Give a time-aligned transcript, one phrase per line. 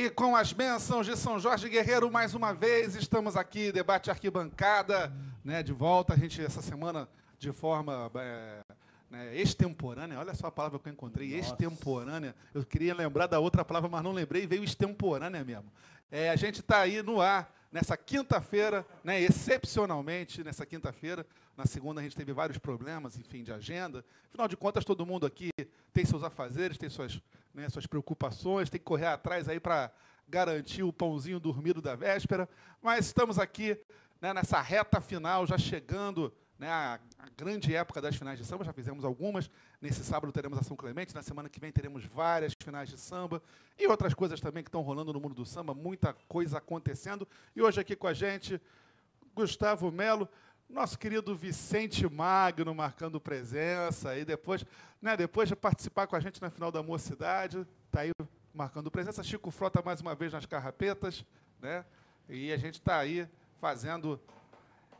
[0.00, 5.12] E com as bênçãos de São Jorge Guerreiro, mais uma vez, estamos aqui, debate arquibancada,
[5.44, 6.14] né, de volta.
[6.14, 7.06] A gente, essa semana,
[7.38, 8.62] de forma é,
[9.10, 11.50] né, extemporânea, olha só a palavra que eu encontrei, Nossa.
[11.50, 12.34] extemporânea.
[12.54, 15.70] Eu queria lembrar da outra palavra, mas não lembrei, veio extemporânea mesmo.
[16.10, 21.26] É, a gente está aí no ar, nessa quinta-feira, né, excepcionalmente, nessa quinta-feira.
[21.54, 24.02] Na segunda a gente teve vários problemas, enfim, de agenda.
[24.30, 25.50] Afinal de contas, todo mundo aqui
[25.92, 27.20] tem seus afazeres, tem suas
[27.60, 29.92] né, suas preocupações, tem que correr atrás aí para
[30.28, 32.48] garantir o pãozinho dormido da véspera.
[32.82, 33.78] Mas estamos aqui
[34.20, 38.64] né, nessa reta final, já chegando né, a, a, grande época das finais de samba,
[38.64, 39.50] já fizemos algumas.
[39.80, 43.42] Nesse sábado teremos a São Clemente, na semana que vem teremos várias finais de samba
[43.78, 47.26] e outras coisas também que estão rolando no mundo do samba, muita coisa acontecendo.
[47.56, 48.60] E hoje aqui com a gente,
[49.34, 50.28] Gustavo Melo
[50.70, 54.64] nosso querido Vicente Magno marcando presença e depois,
[55.02, 58.12] né, depois de participar com a gente na final da mocidade, tá aí
[58.54, 59.22] marcando presença.
[59.22, 61.24] Chico Frota mais uma vez nas carrapetas,
[61.60, 61.84] né?
[62.28, 63.28] E a gente está aí
[63.60, 64.20] fazendo.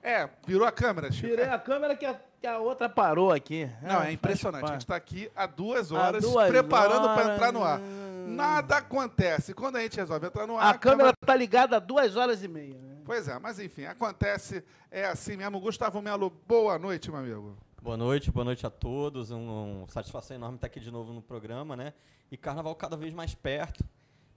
[0.03, 1.29] É, virou a câmera, Chico.
[1.29, 3.71] Virei a câmera que a, que a outra parou aqui.
[3.83, 4.65] Não, é, é impressionante.
[4.65, 7.81] A gente está aqui há duas horas duas preparando para entrar no ar.
[8.27, 9.55] Nada acontece.
[9.55, 10.75] Quando a gente resolve entrar no ar.
[10.75, 12.79] A, câmera está ligada há duas horas e meia.
[12.79, 12.90] Né?
[13.05, 15.61] Pois é, mas enfim, acontece, é assim mesmo.
[15.61, 17.57] Gustavo Melo, boa noite, meu amigo.
[17.83, 19.31] Boa noite, boa noite a todos.
[19.31, 21.95] Um, um, satisfação enorme estar aqui de novo no programa, né?
[22.31, 23.83] E carnaval cada vez mais perto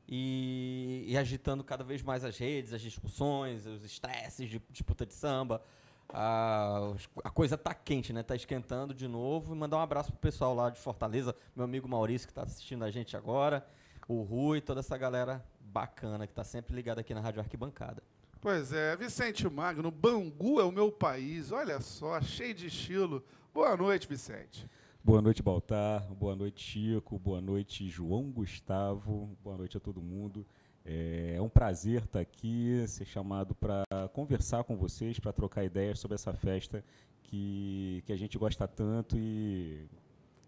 [0.07, 5.13] e, e agitando cada vez mais as redes, as discussões, os estresses de disputa de
[5.13, 5.61] samba.
[6.09, 8.23] A, a coisa tá quente, né?
[8.23, 9.53] Tá esquentando de novo.
[9.53, 12.85] E mandar um abraço pro pessoal lá de Fortaleza, meu amigo Maurício que está assistindo
[12.85, 13.67] a gente agora,
[14.07, 18.01] o Rui, toda essa galera bacana que está sempre ligada aqui na Rádio Arquibancada.
[18.43, 23.23] Pois é, Vicente Magno, Bangu é o meu país, olha só, cheio de estilo.
[23.53, 24.69] Boa noite, Vicente.
[25.01, 26.01] Boa noite, Baltar.
[26.13, 27.17] Boa noite, Chico.
[27.17, 29.29] Boa noite, João Gustavo.
[29.41, 30.45] Boa noite a todo mundo.
[30.83, 36.15] É um prazer estar aqui, ser chamado para conversar com vocês, para trocar ideias sobre
[36.15, 36.83] essa festa
[37.23, 39.87] que, que a gente gosta tanto e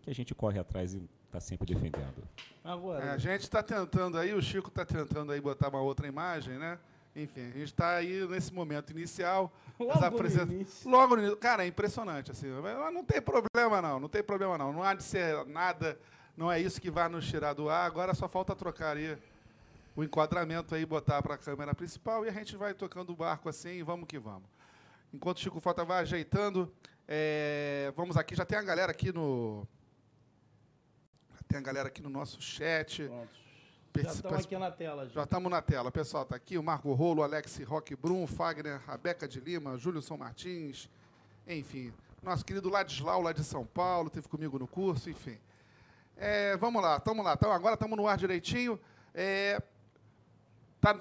[0.01, 2.27] que a gente corre atrás e está sempre defendendo.
[2.61, 3.05] Agora.
[3.05, 6.57] É, a gente está tentando aí, o Chico está tentando aí botar uma outra imagem,
[6.59, 6.77] né?
[7.15, 9.53] Enfim, a gente está aí nesse momento inicial.
[9.79, 10.47] Logo apresent...
[10.47, 10.89] no início.
[10.89, 11.37] Logo no início.
[11.37, 12.31] Cara, é impressionante.
[12.31, 12.47] Assim,
[12.93, 13.99] não tem problema, não.
[13.99, 14.73] Não tem problema, não.
[14.73, 15.97] Não há de ser nada.
[16.35, 17.85] Não é isso que vai nos tirar do ar.
[17.85, 19.17] Agora só falta trocar aí
[19.95, 23.47] o enquadramento aí, botar para a câmera principal e a gente vai tocando o barco
[23.47, 24.49] assim e vamos que vamos.
[25.13, 26.69] Enquanto o Chico Fota vai ajeitando,
[27.07, 28.35] é, vamos aqui.
[28.35, 29.65] Já tem a galera aqui no.
[31.33, 33.03] Já tem a galera aqui no nosso chat.
[33.05, 33.44] Pronto.
[34.03, 35.07] Já estamos aqui na tela.
[35.07, 35.91] Já estamos na tela.
[35.91, 40.17] Pessoal, está aqui o Marco Rolo, Alex Roque Brum, Fagner, Rabeca de Lima, Júlio São
[40.17, 40.89] Martins,
[41.47, 41.93] enfim.
[42.21, 45.37] Nosso querido Ladislau, lá de São Paulo, teve comigo no curso, enfim.
[46.17, 47.33] É, vamos lá, estamos lá.
[47.33, 48.79] Então, agora estamos no ar direitinho.
[49.13, 49.61] É,
[50.81, 50.99] tá...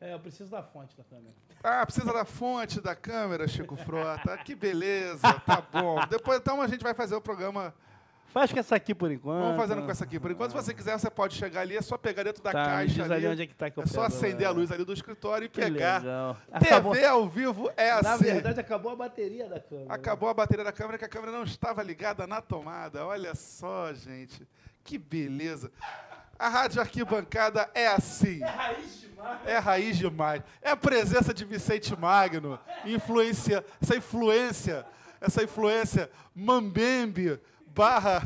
[0.00, 1.34] é, eu preciso da fonte da câmera.
[1.62, 4.36] Ah, precisa da fonte da câmera, Chico Frota.
[4.44, 5.98] Que beleza, tá bom.
[6.06, 7.74] Depois, então, a gente vai fazer o programa
[8.36, 9.44] Faz com essa aqui por enquanto.
[9.44, 10.50] Vamos fazendo com essa aqui por enquanto.
[10.50, 13.14] Se você quiser, você pode chegar ali, é só pegar dentro da tá, caixa ali.
[13.14, 15.48] ali onde é que tá que É só acender a luz ali do escritório e
[15.48, 16.02] que pegar.
[16.02, 16.36] Legal.
[16.52, 17.06] TV acabou.
[17.06, 18.04] ao vivo é assim.
[18.04, 19.94] Na verdade, acabou a bateria da câmera.
[19.94, 23.06] Acabou a bateria da câmera, que a câmera não estava ligada na tomada.
[23.06, 24.46] Olha só, gente.
[24.84, 25.72] Que beleza.
[26.38, 28.42] A rádio arquibancada é assim.
[28.42, 29.40] É raiz demais.
[29.46, 30.42] É raiz demais.
[30.60, 34.84] É a presença de Vicente Magno, influência, essa influência,
[35.22, 37.40] essa influência mambembe
[37.76, 38.22] barra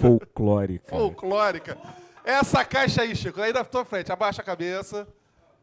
[0.00, 0.88] folclórica.
[0.88, 1.78] folclórica.
[2.24, 5.06] Essa caixa aí, Chico, aí da tua frente, abaixa a cabeça.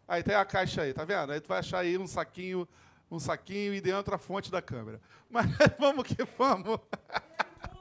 [0.07, 1.31] Aí tem a caixa aí, tá vendo?
[1.31, 2.67] Aí tu vai achar aí um saquinho,
[3.09, 5.01] um saquinho e dentro a fonte da câmera.
[5.27, 5.47] Mas
[5.79, 6.79] vamos que vamos.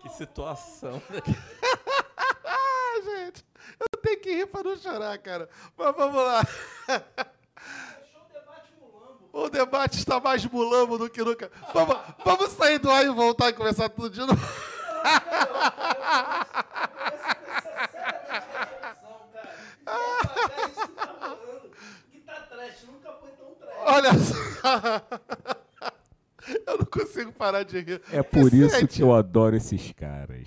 [0.00, 1.03] Que situação.
[2.47, 3.44] ah, gente,
[3.78, 5.49] eu tenho que rir para não chorar, cara.
[5.76, 6.43] Mas vamos lá.
[9.37, 11.50] O debate está mais mulambo do que nunca.
[11.72, 14.41] Vamos, vamos sair do ar e voltar e começar tudo de novo.
[23.87, 24.34] Olha só.
[26.67, 28.02] Eu não consigo parar de rir.
[28.12, 28.84] É por Vicente.
[28.84, 30.44] isso que eu adoro esses caras.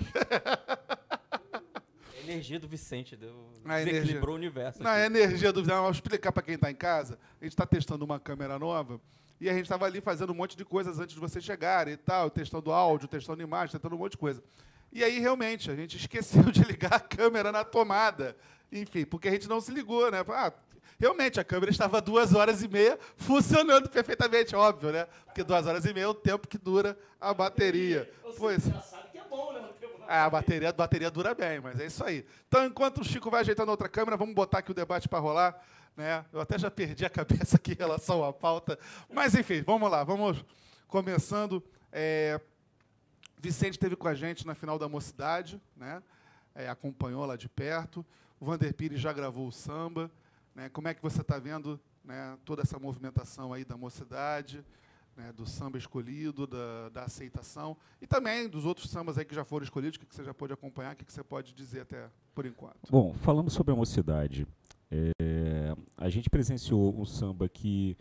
[2.16, 4.84] A energia do Vicente deu, a desequilibrou o universo.
[4.84, 5.82] Não, a energia do Vicente.
[5.82, 7.18] Vou explicar para quem está em casa.
[7.42, 9.02] A gente está testando uma câmera nova.
[9.40, 11.96] E a gente estava ali fazendo um monte de coisas antes de você chegar e
[11.96, 14.44] tal, testando áudio, testando imagem, testando um monte de coisa.
[14.92, 18.36] E aí, realmente, a gente esqueceu de ligar a câmera na tomada.
[18.72, 20.26] Enfim, porque a gente não se ligou, né?
[20.30, 20.52] Ah,
[21.00, 25.08] realmente, a câmera estava duas horas e meia funcionando perfeitamente, óbvio, né?
[25.26, 28.12] Porque duas horas e meia é o tempo que dura a bateria.
[28.38, 28.66] Pois.
[28.66, 29.68] já sabe que é bom, né?
[30.08, 32.26] Ah, a bateria, a bateria dura bem, mas é isso aí.
[32.48, 35.62] Então, enquanto o Chico vai ajeitando outra câmera, vamos botar aqui o debate para rolar.
[35.98, 36.24] Né?
[36.32, 38.78] Eu até já perdi a cabeça aqui em relação à pauta.
[39.12, 40.04] Mas, enfim, vamos lá.
[40.04, 40.46] Vamos
[40.88, 41.64] começando.
[41.92, 42.40] É,
[43.40, 46.04] Vicente esteve com a gente na final da Mocidade, né?
[46.54, 48.06] É, acompanhou lá de perto.
[48.40, 50.12] O Vander Pires já gravou o samba.
[50.54, 50.70] Né?
[50.70, 54.64] Como é que você está vendo né, toda essa movimentação aí da Mocidade,
[55.16, 59.44] né, do samba escolhido, da, da, aceitação, e também dos outros sambas aí que já
[59.44, 61.82] foram escolhidos, o que, que você já pode acompanhar, o que, que você pode dizer
[61.82, 62.90] até por enquanto?
[62.90, 64.48] Bom, falando sobre a Mocidade,
[64.92, 67.98] é, a gente presenciou um samba que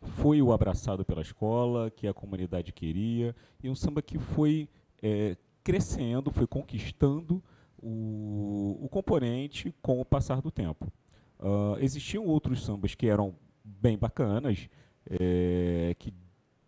[0.00, 4.68] foi o abraçado pela escola, que a comunidade queria, e um samba que foi
[5.02, 7.42] é, crescendo, foi conquistando
[7.82, 10.90] o, o, componente com o passar do tempo.
[11.38, 14.68] Uh, existiam outros sambas que eram bem bacanas,
[15.08, 16.12] é, que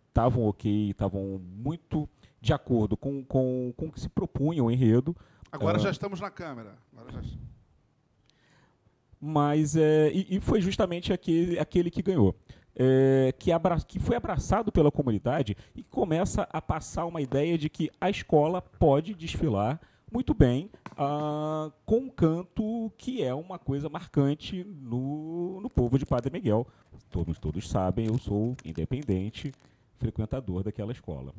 [0.07, 2.07] estavam ok, estavam muito
[2.39, 5.15] de acordo com, com, com o que se propunha o enredo.
[5.51, 6.77] Agora uh, já estamos na câmera.
[7.11, 7.21] Já...
[9.21, 12.35] Mas é, e, e, foi justamente aquele, aquele que ganhou
[12.75, 17.69] é, que, abra, que foi abraçado pela comunidade e começa a passar uma ideia de
[17.69, 19.79] que a escola pode desfilar
[20.11, 26.05] muito bem uh, com um canto que é uma coisa marcante no, no povo de
[26.05, 26.67] Padre Miguel.
[27.09, 29.53] Todos, todos sabem, eu sou independente,
[30.01, 31.33] frequentador daquela escola.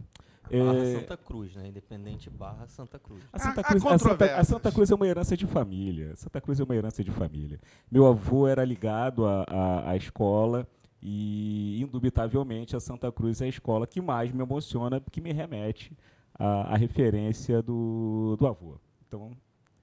[0.50, 1.00] Barra é...
[1.00, 1.68] Santa Cruz, né?
[1.68, 3.22] Independente barra Santa Cruz.
[3.32, 6.14] A Santa Cruz, a, a, Santa, a Santa, Cruz é uma herança de família.
[6.16, 7.58] Santa Cruz é uma herança de família.
[7.90, 10.66] Meu avô era ligado à escola
[11.00, 15.96] e, indubitavelmente, a Santa Cruz é a escola que mais me emociona, que me remete
[16.34, 18.78] à, à referência do, do avô.
[19.08, 19.32] Então,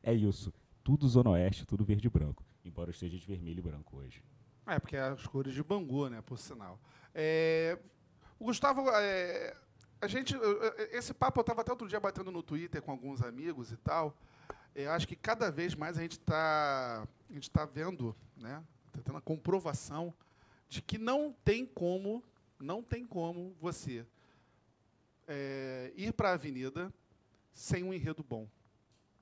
[0.01, 0.53] é isso.
[0.83, 2.43] Tudo Zona Oeste, tudo verde e branco.
[2.63, 4.23] Embora eu esteja de vermelho e branco hoje.
[4.65, 6.79] É, porque é as cores de Bangu, né, por sinal.
[7.13, 7.77] É,
[8.39, 9.55] o Gustavo, é,
[10.01, 10.33] a gente,
[10.91, 14.15] esse papo eu estava até outro dia batendo no Twitter com alguns amigos e tal.
[14.73, 17.05] Eu acho que cada vez mais a gente está
[17.51, 18.63] tá vendo, né,
[18.93, 20.13] tá tendo a comprovação
[20.69, 22.23] de que não tem como,
[22.57, 24.05] não tem como você
[25.27, 26.93] é, ir para a avenida
[27.53, 28.47] sem um enredo bom.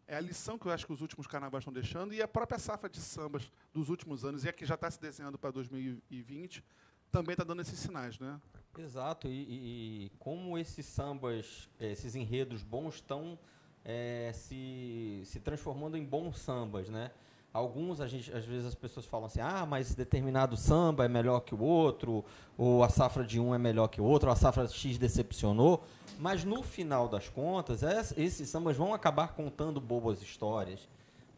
[0.06, 2.60] É a lição que eu acho que os últimos carnavais estão deixando e a própria
[2.60, 6.64] safra de sambas dos últimos anos, e a que já está se desenhando para 2020,
[7.12, 8.40] também está dando esses sinais, né?
[8.80, 13.38] Exato, e, e como esses sambas, esses enredos bons estão
[13.84, 17.10] é, se, se transformando em bons sambas, né?
[17.54, 21.40] Alguns, a gente, às vezes as pessoas falam assim, ah, mas determinado samba é melhor
[21.40, 22.24] que o outro,
[22.56, 25.84] ou a safra de um é melhor que o outro, ou a safra X decepcionou.
[26.20, 27.82] Mas no final das contas,
[28.16, 30.88] esses sambas vão acabar contando boas histórias.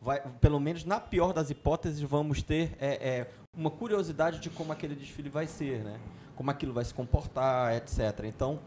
[0.02, 4.74] Vai, pelo menos na pior das hipóteses, vamos ter é, é, uma curiosidade de como
[4.74, 6.00] aquele desfile vai ser, né?
[6.40, 8.24] Como aquilo vai se comportar, etc.
[8.24, 8.62] Então,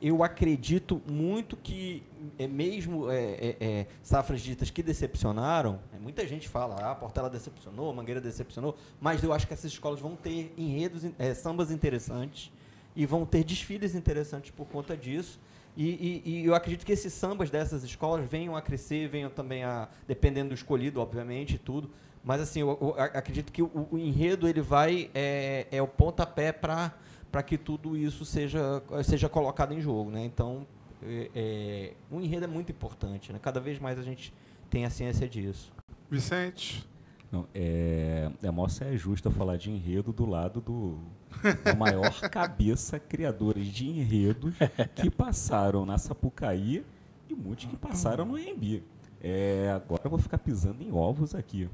[0.00, 2.02] eu acredito muito que,
[2.38, 6.94] é, mesmo é, é, é, safras ditas que decepcionaram, né, muita gente fala, ah, a
[6.94, 11.70] Portela decepcionou, Mangueira decepcionou, mas eu acho que essas escolas vão ter enredos, é, sambas
[11.70, 12.50] interessantes
[12.96, 15.38] e vão ter desfiles interessantes por conta disso.
[15.76, 19.62] E, e, e, eu acredito que esses sambas dessas escolas venham a crescer, venham também
[19.62, 21.90] a, dependendo do escolhido, obviamente, e tudo.
[22.24, 26.52] Mas assim, eu, eu acredito que o, o, enredo ele vai é, é o pontapé
[26.52, 26.94] para
[27.30, 30.10] para que tudo isso seja, seja colocado em jogo.
[30.10, 30.24] Né?
[30.24, 30.66] Então,
[31.02, 33.32] é, é, o enredo é muito importante.
[33.32, 33.38] Né?
[33.40, 34.32] Cada vez mais a gente
[34.68, 35.72] tem a ciência disso.
[36.10, 36.86] Vicente?
[37.30, 40.98] Não, é, é mó é justo falar de enredo do lado do,
[41.40, 44.54] do maior cabeça criadores de enredos
[44.96, 46.84] que passaram na Sapucaí
[47.28, 48.82] e muitos que passaram no EMB.
[49.22, 51.68] É, agora eu vou ficar pisando em ovos aqui.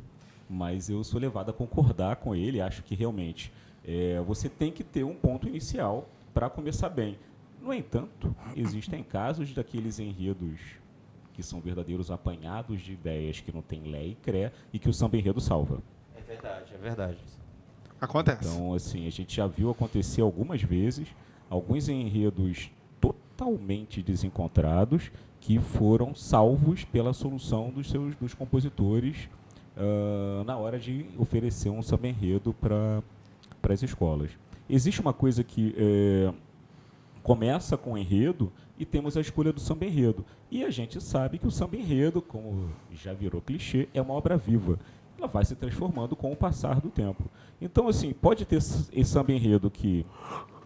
[0.48, 3.50] Mas eu sou levado a concordar com ele, acho que realmente
[3.86, 7.18] é, você tem que ter um ponto inicial para começar bem.
[7.62, 10.60] No entanto, existem casos daqueles enredos
[11.32, 14.92] que são verdadeiros apanhados de ideias que não tem lé e cré e que o
[14.92, 15.82] samba enredo salva.
[16.16, 17.18] É verdade, é verdade.
[18.00, 18.48] Acontece.
[18.48, 21.08] Então, assim, a gente já viu acontecer algumas vezes
[21.48, 29.28] alguns enredos totalmente desencontrados que foram salvos pela solução dos seus dos compositores
[29.76, 33.02] uh, na hora de oferecer um samba enredo para
[33.66, 34.30] para as escolas.
[34.70, 36.32] Existe uma coisa que é,
[37.20, 40.24] começa com enredo e temos a escolha do samba enredo.
[40.48, 44.36] E a gente sabe que o samba enredo, como já virou clichê, é uma obra
[44.36, 44.78] viva.
[45.18, 47.24] Ela vai se transformando com o passar do tempo.
[47.60, 50.06] Então, assim, pode ter esse samba enredo que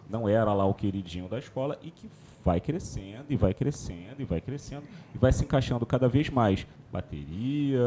[0.07, 2.07] não era lá o queridinho da escola e que
[2.45, 4.83] vai crescendo e vai crescendo e vai crescendo
[5.15, 7.79] e vai se encaixando cada vez mais bateria,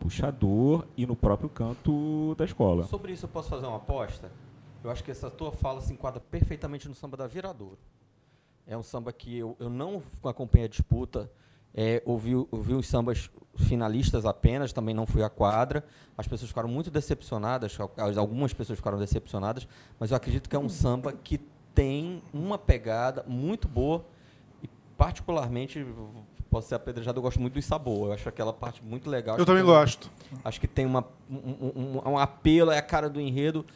[0.00, 2.84] puxador e no próprio canto da escola.
[2.84, 4.30] Sobre isso eu posso fazer uma aposta?
[4.86, 7.76] Eu acho que essa tua fala se enquadra perfeitamente no samba da Viradouro.
[8.64, 11.28] É um samba que eu, eu não acompanhei a disputa,
[11.78, 15.84] É, ouvi, ouvi os sambas finalistas apenas, também não fui à quadra.
[16.16, 17.76] As pessoas ficaram muito decepcionadas,
[18.16, 21.38] algumas pessoas ficaram decepcionadas, mas eu acredito que é um samba que
[21.74, 24.06] tem uma pegada muito boa
[24.62, 25.84] e particularmente
[26.48, 28.06] posso ser apedrejado, eu gosto muito do sabor.
[28.06, 29.36] Eu acho aquela parte muito legal.
[29.36, 30.10] Eu também gosto.
[30.42, 33.66] Acho que tem uma, um, um, um apelo, é a cara do enredo.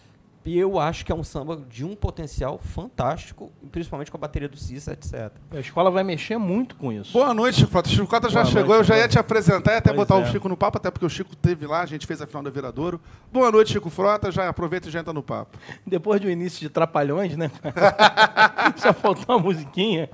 [0.43, 4.49] E eu acho que é um samba de um potencial fantástico, principalmente com a bateria
[4.49, 5.31] do Cissa, etc.
[5.53, 7.13] A escola vai mexer muito com isso.
[7.13, 7.91] Boa noite, Chico Frota.
[7.91, 10.19] Chico Frota já Boa chegou, noite, eu já ia te apresentar e até Pois botar
[10.19, 10.23] é.
[10.23, 12.43] o Chico no papo, até porque o Chico teve lá, a gente fez a final
[12.43, 12.99] do Viradouro.
[13.31, 14.33] Boa noite, Chico Frota.
[14.33, 15.59] Já aproveita e já entra no papo.
[15.87, 17.51] Depois do início de Trapalhões, né?
[18.77, 20.09] Só faltou uma musiquinha.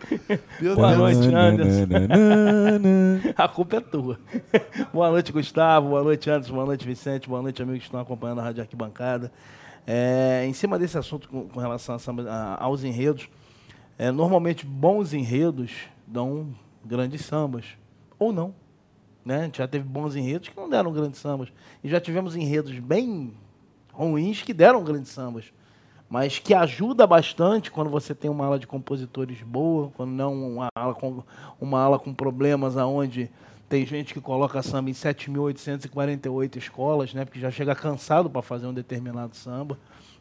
[0.61, 0.99] Meu Boa Deus.
[0.99, 1.87] noite, Anderson.
[3.37, 4.19] A culpa é tua.
[4.93, 5.91] boa noite, Gustavo.
[5.91, 6.53] Boa noite, Anderson.
[6.55, 7.29] Boa noite, Vicente.
[7.29, 9.31] Boa noite, amigos que estão acompanhando a Rádio Arquibancada.
[9.87, 13.29] É, em cima desse assunto com, com relação a a- aos enredos,
[13.99, 15.73] é, normalmente bons enredos
[16.07, 16.49] dão
[16.85, 17.65] grandes sambas.
[18.19, 18.55] Ou não.
[19.25, 19.41] Né?
[19.41, 21.53] A gente já teve bons enredos que não deram grandes sambas.
[21.83, 23.33] E já tivemos enredos bem
[23.93, 25.53] ruins que deram grandes sambas.
[26.09, 30.69] Mas que ajuda bastante quando você tem uma ala de compositores boa, quando não uma
[30.77, 31.23] ala com,
[31.61, 33.29] uma ala com problemas aonde
[33.69, 37.25] tem gente que coloca samba em 7.848 escolas, né?
[37.25, 39.79] Porque já chega cansado para fazer um determinado samba.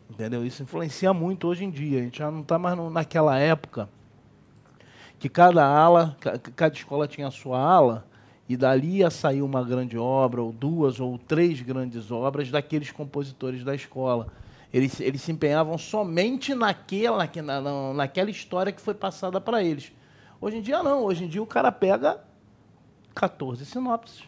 [0.09, 0.45] Entendeu?
[0.45, 1.99] Isso influencia muito hoje em dia.
[1.99, 3.89] A gente já não está mais no- naquela época
[5.17, 8.05] que cada ala, ca- cada escola tinha a sua ala,
[8.47, 13.63] e dali ia sair uma grande obra, ou duas, ou três grandes obras daqueles compositores
[13.63, 14.27] da escola.
[14.71, 19.63] Eles, eles se empenhavam somente naquela, naque- na, na- naquela história que foi passada para
[19.63, 19.91] eles.
[20.39, 21.03] Hoje em dia, não.
[21.03, 22.19] Hoje em dia, o cara pega
[23.15, 24.23] 14 sinopses.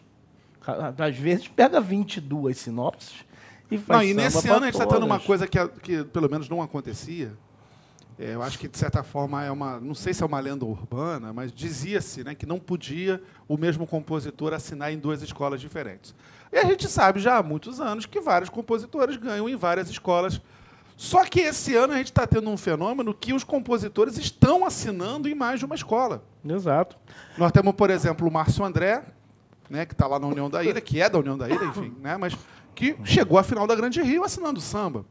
[0.97, 3.25] Às vezes, pega 22 sinopses
[3.69, 6.29] e faz Não, e nesse ano a gente está tendo uma coisa que, que pelo
[6.29, 7.33] menos não acontecia.
[8.19, 9.79] É, eu acho que, de certa forma, é uma.
[9.79, 13.85] Não sei se é uma lenda urbana, mas dizia-se né, que não podia o mesmo
[13.85, 16.15] compositor assinar em duas escolas diferentes.
[16.51, 20.41] E a gente sabe já há muitos anos que vários compositores ganham em várias escolas.
[20.97, 25.29] Só que esse ano a gente está tendo um fenômeno que os compositores estão assinando
[25.29, 26.23] em mais de uma escola.
[26.43, 26.97] Exato.
[27.37, 29.03] Nós temos, por exemplo, o Márcio André,
[29.69, 31.93] né, que está lá na União da Ilha, que é da União da Ilha, enfim,
[32.01, 32.35] né, mas
[32.73, 35.05] que chegou à final da Grande Rio assinando samba.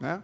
[0.00, 0.20] Né?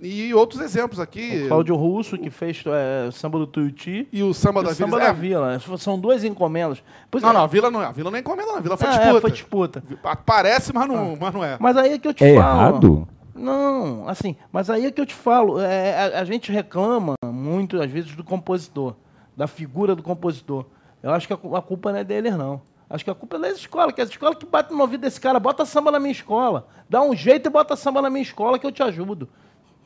[0.00, 1.42] E outros exemplos aqui.
[1.44, 4.08] O Cláudio Russo, que fez é, samba do Tuiuti.
[4.10, 4.88] E o samba E da o Vila.
[4.90, 5.58] samba é, da Vila.
[5.78, 6.82] São duas encomendas.
[7.10, 7.32] Pois Não, é.
[7.34, 7.86] não, a Vila não é.
[7.86, 8.56] A Vila não é encomenda, não.
[8.56, 9.16] A Vila foi Ah, disputa.
[9.16, 9.84] é, foi disputa.
[10.24, 11.58] Parece, mas não, mas não é.
[11.60, 12.48] Mas aí é que eu te É falo.
[12.70, 13.08] errado?
[13.34, 15.60] Não, assim, mas aí é que eu te falo.
[15.60, 18.94] é, a, a gente reclama muito, às vezes, do compositor,
[19.36, 20.66] da figura do compositor.
[21.02, 22.62] Eu acho que a, a culpa não é deles, não.
[22.88, 25.20] Acho que a culpa é das escolas, que as escolas que batem no ouvido desse
[25.20, 26.68] cara, bota samba na minha escola.
[26.88, 29.28] Dá um jeito e bota samba na minha escola que eu te ajudo.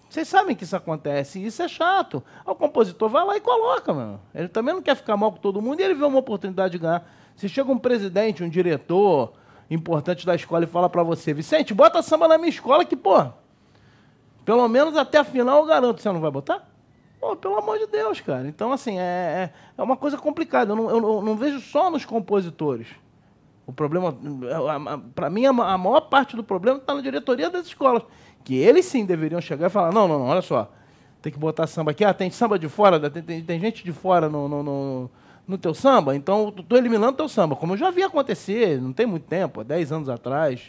[0.08, 2.22] Vocês sabem que isso acontece, isso é chato.
[2.44, 4.20] Aí O compositor vai lá e coloca, mano.
[4.34, 6.78] Ele também não quer ficar mal com todo mundo e ele vê uma oportunidade de
[6.78, 7.06] ganhar.
[7.36, 9.32] Se chega um presidente, um diretor
[9.70, 13.24] importante da escola e fala pra você, Vicente, bota samba na minha escola que, pô,
[14.44, 16.00] pelo menos até a final eu garanto.
[16.00, 16.66] Você não vai botar?
[17.20, 18.46] Pô, pelo amor de Deus, cara.
[18.48, 20.72] Então, assim, é, é, é uma coisa complicada.
[20.72, 22.86] Eu não, eu não- vejo só nos compositores.
[23.66, 24.16] O problema,
[25.14, 28.02] para mim, a maior parte do problema está na diretoria das escolas.
[28.44, 30.70] Que eles sim deveriam chegar e falar: não, não, não, olha só,
[31.20, 32.02] tem que botar samba aqui.
[32.02, 35.10] Ah, tem samba de fora, tem, tem, tem gente de fora no, no, no,
[35.48, 37.56] no teu samba, então tu- tô eliminando teu samba.
[37.56, 40.60] Como eu já vi acontecer, não tem muito tempo, há 10 anos atrás,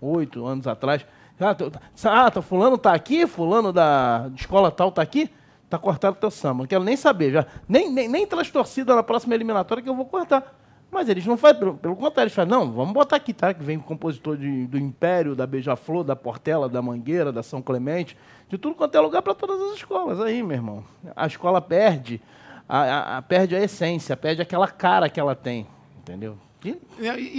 [0.00, 1.06] 8 anos atrás.
[1.38, 1.70] Ah, tu-
[2.04, 5.30] ah, tá, fulano tá aqui, fulano da escola tal tá aqui,
[5.70, 6.60] tá cortado teu samba.
[6.62, 7.46] Não quero nem saber, já.
[7.68, 10.54] Nem, nem, nem pelas torcidas na próxima eliminatória que eu vou cortar.
[10.90, 13.52] Mas eles não fazem, pelo, pelo contrário, eles falam, não, vamos botar aqui, tá?
[13.52, 18.16] Que vem compositor de- do Império, da Beija-Flor, da Portela, da Mangueira, da São Clemente,
[18.48, 20.20] de tudo quanto é lugar para todas as escolas.
[20.20, 22.22] Aí, meu irmão, a escola perde,
[22.68, 25.66] a, a- a- perde a essência, perde aquela cara que ela tem,
[25.98, 26.38] entendeu?
[26.64, 26.78] E-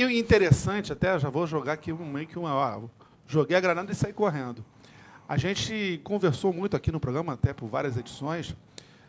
[0.04, 2.54] E, interessante, até já vou jogar aqui um- meio que uma.
[2.56, 2.82] Ó,
[3.28, 4.64] joguei a granada e saí correndo.
[5.28, 8.56] A gente conversou muito aqui no programa, até por várias edições,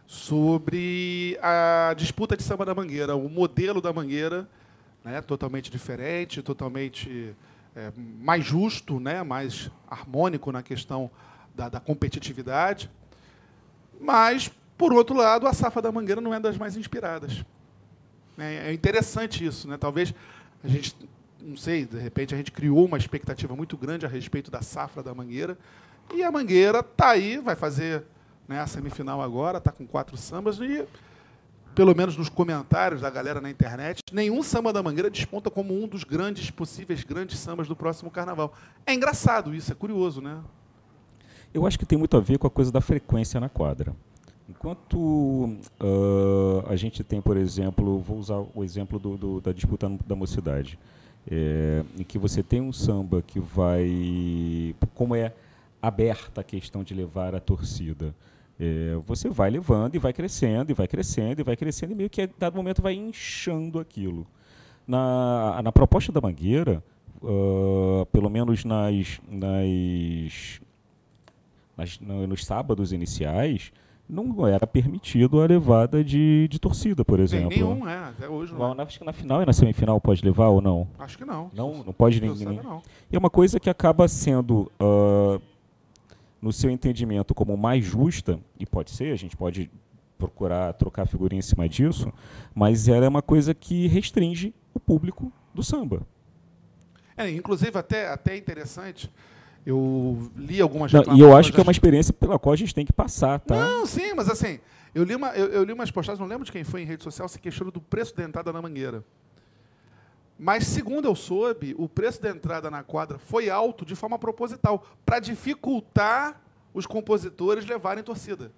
[0.07, 4.49] sobre a disputa de samba da Mangueira, o modelo da Mangueira,
[5.05, 7.37] né, totalmente diferente, totalmente
[7.77, 11.09] é, mais justo, né, mais harmônico na questão
[11.55, 12.91] da, da competitividade.
[14.01, 17.45] Mas, por outro lado, a safra da Mangueira não é das mais inspiradas.
[18.39, 19.77] É, é interessante isso, né?
[19.77, 20.15] Talvez
[20.63, 20.95] a gente,
[21.43, 25.03] não sei, de repente a gente criou uma expectativa muito grande a respeito da safra
[25.03, 25.59] da Mangueira.
[26.15, 28.05] E a Mangueira está aí, vai fazer
[28.47, 30.87] né, a semifinal agora, está com quatro sambas e,
[31.75, 35.89] pelo menos nos comentários da galera na internet, nenhum samba da Mangueira desponta como um
[35.89, 38.55] dos grandes, possíveis grandes sambas do próximo carnaval.
[38.87, 40.41] É engraçado isso, é curioso, né?
[41.53, 43.95] Eu acho que tem muito a ver com a coisa da frequência na quadra.
[44.49, 49.91] Enquanto uh, a gente tem, por exemplo, vou usar o exemplo do, do, da disputa
[50.07, 50.79] da mocidade,
[51.31, 54.75] é, em que você tem um samba que vai.
[54.95, 55.35] Como é
[55.83, 58.15] aberta a questão de levar a torcida.
[58.59, 62.11] É, você vai levando e vai crescendo, e vai crescendo, e vai crescendo, e meio
[62.11, 64.27] que a dado momento vai inchando aquilo.
[64.87, 66.83] Na, na proposta da Mangueira,
[67.23, 70.61] uh, pelo menos nas, nas,
[71.77, 73.71] nas, nos sábados iniciais,
[74.09, 77.51] não era permitido a levada de, de torcida, por exemplo.
[77.51, 78.73] Tem nenhum, é, até hoje não.
[78.73, 78.83] É.
[78.83, 80.89] Acho que na final e na semifinal pode levar ou não?
[80.99, 81.51] Acho que não.
[81.53, 82.61] Não, não pode ninguém.
[83.11, 85.41] E é uma coisa que acaba sendo, uh,
[86.41, 89.71] no seu entendimento, como mais justa, e pode ser, a gente pode
[90.17, 92.13] procurar trocar figurinha em cima disso,
[92.55, 96.03] mas ela é uma coisa que restringe o público do samba.
[97.17, 99.11] É, inclusive, até, até interessante,
[99.69, 102.75] eu li algumas Não, E eu acho que é uma experiência pela qual a gente
[102.75, 103.55] tem que passar, tá?
[103.55, 104.61] Não, sim, mas assim,
[104.95, 107.03] eu li, uma, eu, eu li umas postagens, não lembro de quem foi em rede
[107.03, 109.05] social, se queixando do preço da entrada na mangueira.
[110.39, 114.87] Mas, segundo eu soube, o preço da entrada na quadra foi alto de forma proposital,
[115.05, 116.41] para dificultar
[116.73, 118.51] os compositores levarem torcida.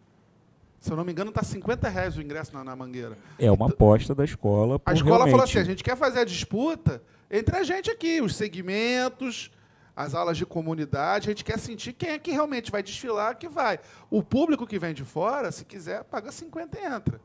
[0.78, 3.18] Se eu não me engano, está 50 reais o ingresso na, na mangueira.
[3.36, 4.80] É uma aposta da escola.
[4.86, 5.30] A escola realmente...
[5.32, 9.50] falou assim: a gente quer fazer a disputa entre a gente aqui, os segmentos,
[10.02, 13.48] as aulas de comunidade, a gente quer sentir quem é que realmente vai desfilar, que
[13.48, 13.78] vai.
[14.10, 17.20] O público que vem de fora, se quiser, paga 50 e entra.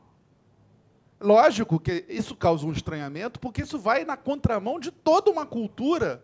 [1.20, 6.22] Lógico que isso causa um estranhamento, porque isso vai na contramão de toda uma cultura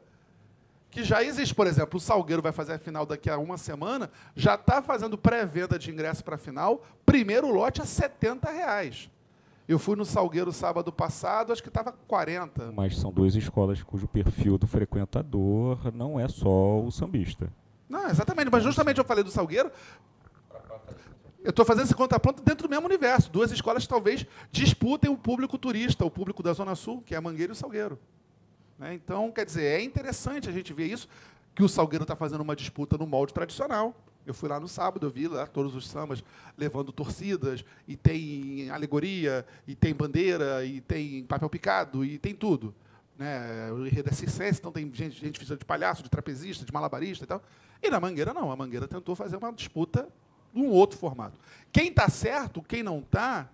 [0.91, 1.55] que já existe.
[1.55, 5.17] Por exemplo, o Salgueiro vai fazer a final daqui a uma semana, já está fazendo
[5.17, 9.11] pré-venda de ingresso para a final, primeiro lote a 70 reais.
[9.73, 12.73] Eu fui no Salgueiro sábado passado, acho que estava 40.
[12.73, 17.51] Mas são duas escolas cujo perfil do frequentador não é só o sambista.
[17.89, 18.51] Não, exatamente.
[18.51, 19.73] Mas justamente eu falei do Salgueiro.
[21.43, 23.31] Eu estou fazendo esse contraponto dentro do mesmo universo.
[23.31, 27.23] Duas escolas talvez disputem o público turista, o público da Zona Sul, que é a
[27.23, 27.99] Mangueira e o Salgueiro.
[28.79, 28.93] Né?
[28.93, 31.09] Então, quer dizer, é interessante a gente ver isso,
[31.55, 33.95] que o Salgueiro está fazendo uma disputa no molde tradicional.
[34.27, 36.23] Eu fui lá no sábado, eu vi lá todos os sambas
[36.57, 42.75] levando torcidas, e tem alegoria, e tem bandeira, e tem papel picado, e tem tudo.
[43.19, 43.71] Né?
[43.73, 47.25] O enredo é circense, então tem gente, gente vestida de palhaço, de trapezista, de malabarista
[47.25, 47.43] e tal.
[47.83, 50.09] E na Mangueira não, a Mangueira tentou fazer uma disputa
[50.53, 51.39] num outro formato.
[51.73, 53.49] Quem está certo, quem não está,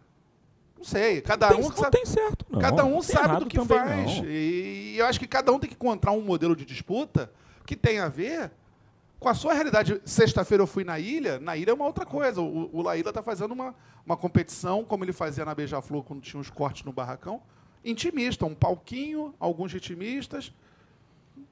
[0.77, 1.21] não sei.
[1.21, 2.61] Cada tem, um sabe, tem certo, não.
[2.61, 4.19] Cada um sabe do que faz.
[4.19, 4.25] Não.
[4.27, 7.33] E eu acho que cada um tem que encontrar um modelo de disputa
[7.65, 8.51] que tenha a ver
[9.19, 10.01] com a sua realidade.
[10.05, 12.41] Sexta-feira eu fui na ilha, na ilha é uma outra coisa.
[12.41, 16.41] O, o Laíla está fazendo uma, uma competição, como ele fazia na Beija-Flor quando tinha
[16.41, 17.41] os cortes no barracão,
[17.85, 20.53] intimista, um palquinho, alguns ritmistas,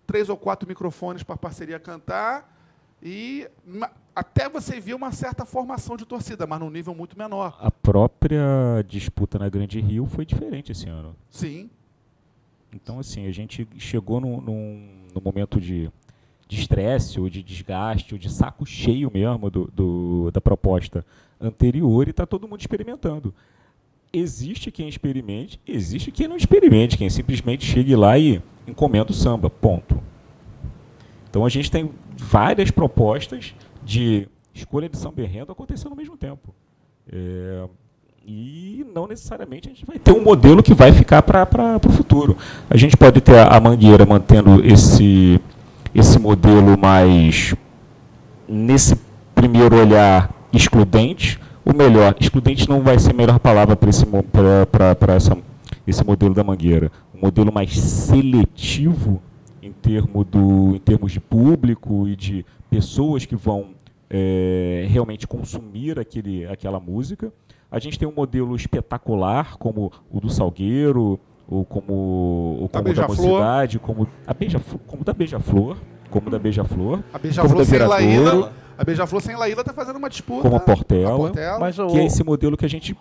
[0.07, 2.55] três ou quatro microfones para a parceria cantar,
[3.02, 3.48] e
[4.14, 7.59] até você via uma certa formação de torcida, mas num nível muito menor.
[7.61, 11.14] A própria disputa na Grande Rio foi diferente esse ano.
[11.31, 11.68] Sim.
[12.72, 15.90] Então, assim, a gente chegou num, num, num momento de
[16.48, 21.04] de estresse ou de desgaste ou de saco cheio mesmo do, do da proposta
[21.40, 23.35] anterior e está todo mundo experimentando.
[24.12, 29.50] Existe quem experimente, existe quem não experimente, quem simplesmente chegue lá e encomenda o samba,
[29.50, 30.00] ponto.
[31.28, 33.54] Então a gente tem várias propostas
[33.85, 36.54] de escolha de samba e renda acontecendo ao mesmo tempo.
[37.12, 37.68] É,
[38.26, 42.37] e não necessariamente a gente vai ter um modelo que vai ficar para o futuro.
[42.70, 45.40] A gente pode ter a, a Mangueira mantendo esse
[45.96, 47.54] esse modelo mais,
[48.46, 49.00] nesse
[49.35, 53.88] primeiro olhar, excludente, ou melhor, excludente não vai ser a melhor palavra para
[55.16, 55.32] esse,
[55.87, 56.92] esse modelo da Mangueira.
[57.14, 59.22] Um modelo mais seletivo
[59.62, 63.68] em, termo do, em termos de público e de pessoas que vão
[64.11, 67.32] é, realmente consumir aquele, aquela música.
[67.70, 71.92] A gente tem um modelo espetacular, como o do Salgueiro, ou como,
[72.61, 75.76] ou como da, da mocidade, como a beija como da beija-flor,
[76.11, 80.42] como da beija-flor, a beija-flor sem Laíla, a beija-flor sem Laíla está fazendo uma disputa,
[80.42, 81.59] como a Portela, a Portela.
[81.59, 82.96] Mas que é esse modelo que a gente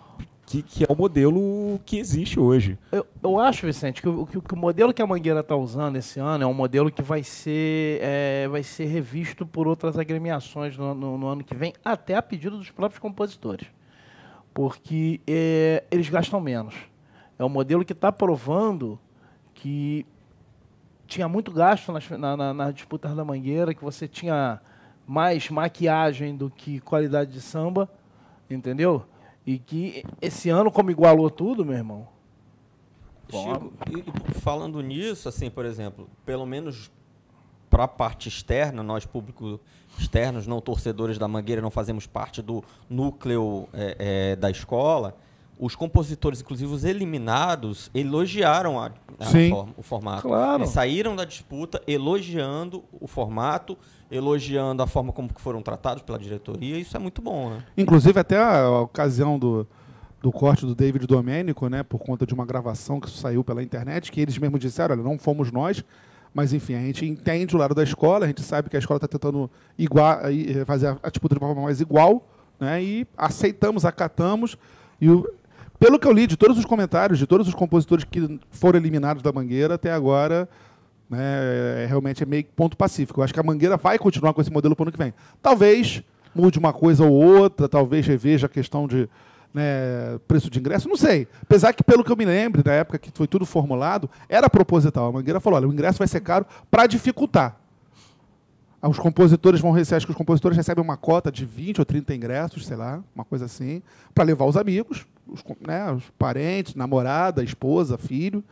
[0.46, 2.78] que, que, é o modelo que existe hoje.
[2.92, 5.96] Eu, eu acho, Vicente, que o, que, que o modelo que a Mangueira está usando
[5.96, 10.76] esse ano é um modelo que vai ser, é, vai ser revisto por outras agremiações
[10.78, 13.66] no, no, no, ano que vem, até a pedido dos próprios compositores.
[14.54, 16.76] Porque é, eles gastam menos.
[17.38, 18.98] É um modelo que está provando
[19.54, 20.06] que
[21.06, 24.60] tinha muito gasto nas, na, na, nas disputas da Mangueira, que você tinha
[25.06, 27.88] mais maquiagem do que qualidade de samba,
[28.50, 29.04] entendeu?
[29.46, 32.08] E que esse ano, como igualou tudo, meu irmão.
[33.30, 36.90] Chico, e, falando nisso, assim, por exemplo, pelo menos
[37.70, 39.60] para a parte externa, nós público
[39.98, 43.96] externos, não torcedores da Mangueira, não fazemos parte do núcleo é,
[44.32, 45.16] é, da escola.
[45.58, 49.50] Os compositores, inclusive os eliminados, elogiaram a, a Sim.
[49.50, 50.22] forma- o formato.
[50.28, 50.62] Claro.
[50.62, 53.76] Eles saíram da disputa elogiando o formato,
[54.10, 56.78] elogiando a forma como que foram tratados pela diretoria.
[56.78, 57.64] Isso é muito bom, né?
[57.76, 59.66] Inclusive, até a ocasião do,
[60.22, 64.12] do corte do David Domênico, né, por conta de uma gravação que saiu pela internet,
[64.12, 65.82] que eles mesmos disseram, olha, não fomos nós,
[66.34, 68.98] mas enfim, a gente entende o lado da escola, a gente sabe que a escola
[68.98, 70.18] está tentando igual,
[70.66, 72.28] fazer a, a disputa de uma forma mais igual,
[72.60, 74.58] né, e aceitamos, acatamos,
[75.00, 75.26] e o-
[75.78, 79.22] pelo que eu li de todos os comentários, de todos os compositores que foram eliminados
[79.22, 80.48] da Mangueira até agora,
[81.08, 83.20] né, é, realmente é meio ponto pacífico.
[83.20, 85.14] Eu acho que a Mangueira vai continuar com esse modelo para o ano que vem.
[85.42, 86.02] Talvez
[86.34, 89.08] mude uma coisa ou outra, talvez reveja a questão de
[89.54, 91.26] né, preço de ingresso, não sei.
[91.42, 95.08] Apesar que, pelo que eu me lembro, da época que foi tudo formulado, era proposital.
[95.08, 97.56] A Mangueira falou, olha, o ingresso vai ser caro para dificultar.
[98.82, 102.14] Os compositores vão receber, acho que os compositores recebem uma cota de 20 ou 30
[102.14, 103.82] ingressos, sei lá, uma coisa assim,
[104.14, 108.42] para levar os amigos, os, né, os parentes, namorada, esposa, filho.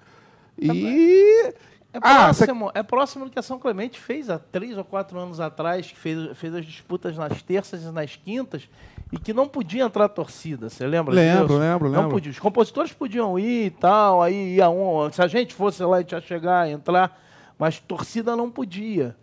[0.59, 1.53] E.
[1.93, 4.85] É Ah, cê- próximo, é próximo do que a São Clemente fez há três ou
[4.85, 8.69] quatro anos atrás, que fez, fez as disputas nas terças e nas quintas,
[9.13, 10.69] e que não podia entrar torcida.
[10.69, 11.59] Você lembra Lembro, disso?
[11.61, 12.11] lembro, Não lembro.
[12.11, 12.33] podia.
[12.33, 15.09] Os compositores podiam ir e tal, aí ia um.
[15.13, 17.17] Se a gente fosse lá, a gente ia chegar, entrar,
[17.57, 19.15] mas torcida não podia.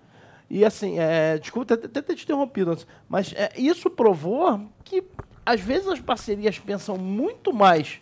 [0.49, 2.77] E assim, é, desculpa até ter te interrompido,
[3.09, 5.03] mas é, isso provou que
[5.45, 7.99] às vezes as parcerias pensam muito mais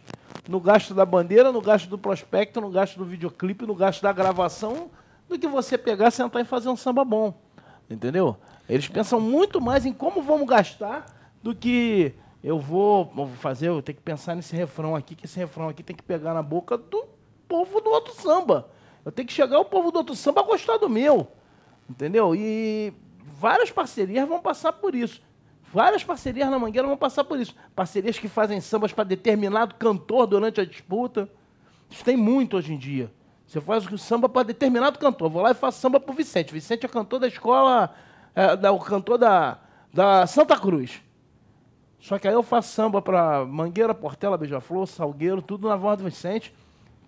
[0.48, 4.12] no gasto da bandeira, no gasto do prospecto, no gasto do videoclipe, no gasto da
[4.12, 4.90] gravação,
[5.28, 7.34] do que você pegar, sentar e fazer um samba bom.
[7.90, 8.36] Entendeu?
[8.68, 11.06] Eles pensam muito mais em como vamos gastar
[11.42, 15.38] do que eu vou vou fazer, eu tenho que pensar nesse refrão aqui, que esse
[15.38, 17.06] refrão aqui tem que pegar na boca do
[17.48, 18.70] povo do outro samba.
[19.04, 21.28] Eu tenho que chegar o povo do outro samba a gostar do meu.
[21.90, 22.36] Entendeu?
[22.36, 25.22] E várias parcerias vão passar por isso.
[25.74, 27.56] Várias parcerias na Mangueira vão passar por isso.
[27.76, 31.30] Parcerias que fazem sambas para determinado cantor durante a disputa.
[31.90, 33.12] Isso tem muito hoje em dia.
[33.46, 35.30] Você faz o samba para determinado cantor.
[35.30, 36.54] Vou lá e faço samba para o Vicente.
[36.54, 37.94] Vicente é cantor da escola,
[38.36, 39.60] é, da- o cantor da,
[39.94, 41.02] da Santa Cruz.
[42.00, 46.04] Só que aí eu faço samba para Mangueira, Portela, Beija-Flor, Salgueiro, tudo na voz do
[46.06, 46.54] Vicente.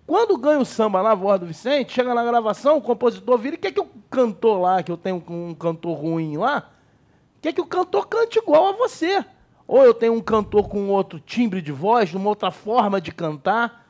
[0.06, 3.58] Quando ganho o samba na voz do Vicente, chega na gravação, o compositor vira e
[3.58, 6.70] quer que o cantor lá, que eu tenho um cantor ruim lá,
[7.42, 9.22] quer que o cantor cante igual a você.
[9.68, 13.86] Ou eu tenho um cantor com outro timbre de voz, uma outra forma de cantar,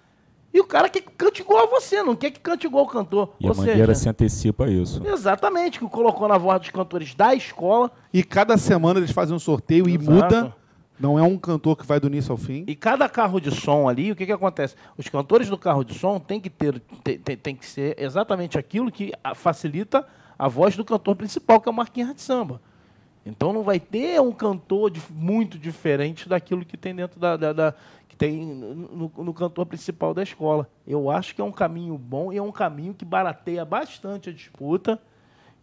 [0.55, 2.89] e o cara quer que cante igual a você, não quer que cante igual o
[2.89, 3.31] cantor.
[3.41, 5.03] E Ou a Mangueira seja, se antecipa a isso.
[5.07, 9.39] exatamente, que colocou na voz dos cantores da escola, E cada semana eles fazem um
[9.39, 10.11] sorteio e Exato.
[10.13, 10.57] muda.
[11.01, 12.65] Não é um cantor que vai do início ao fim.
[12.69, 14.77] E cada carro de som ali, o que, que acontece?
[14.97, 18.57] Os cantores do carro de som tem que ter, tem, tem- tem que ser exatamente
[18.57, 20.07] aquilo que facilita
[20.39, 22.61] a voz do cantor principal, que é o Marquinhos de Samba.
[23.25, 27.53] Então não vai ter um cantor dif- muito diferente daquilo que tem dentro da, da-
[27.53, 27.75] da-
[28.09, 30.69] que tem no, no cantor principal da escola.
[30.87, 34.33] Eu acho que é um caminho bom e é um caminho que barateia bastante a
[34.33, 34.99] disputa.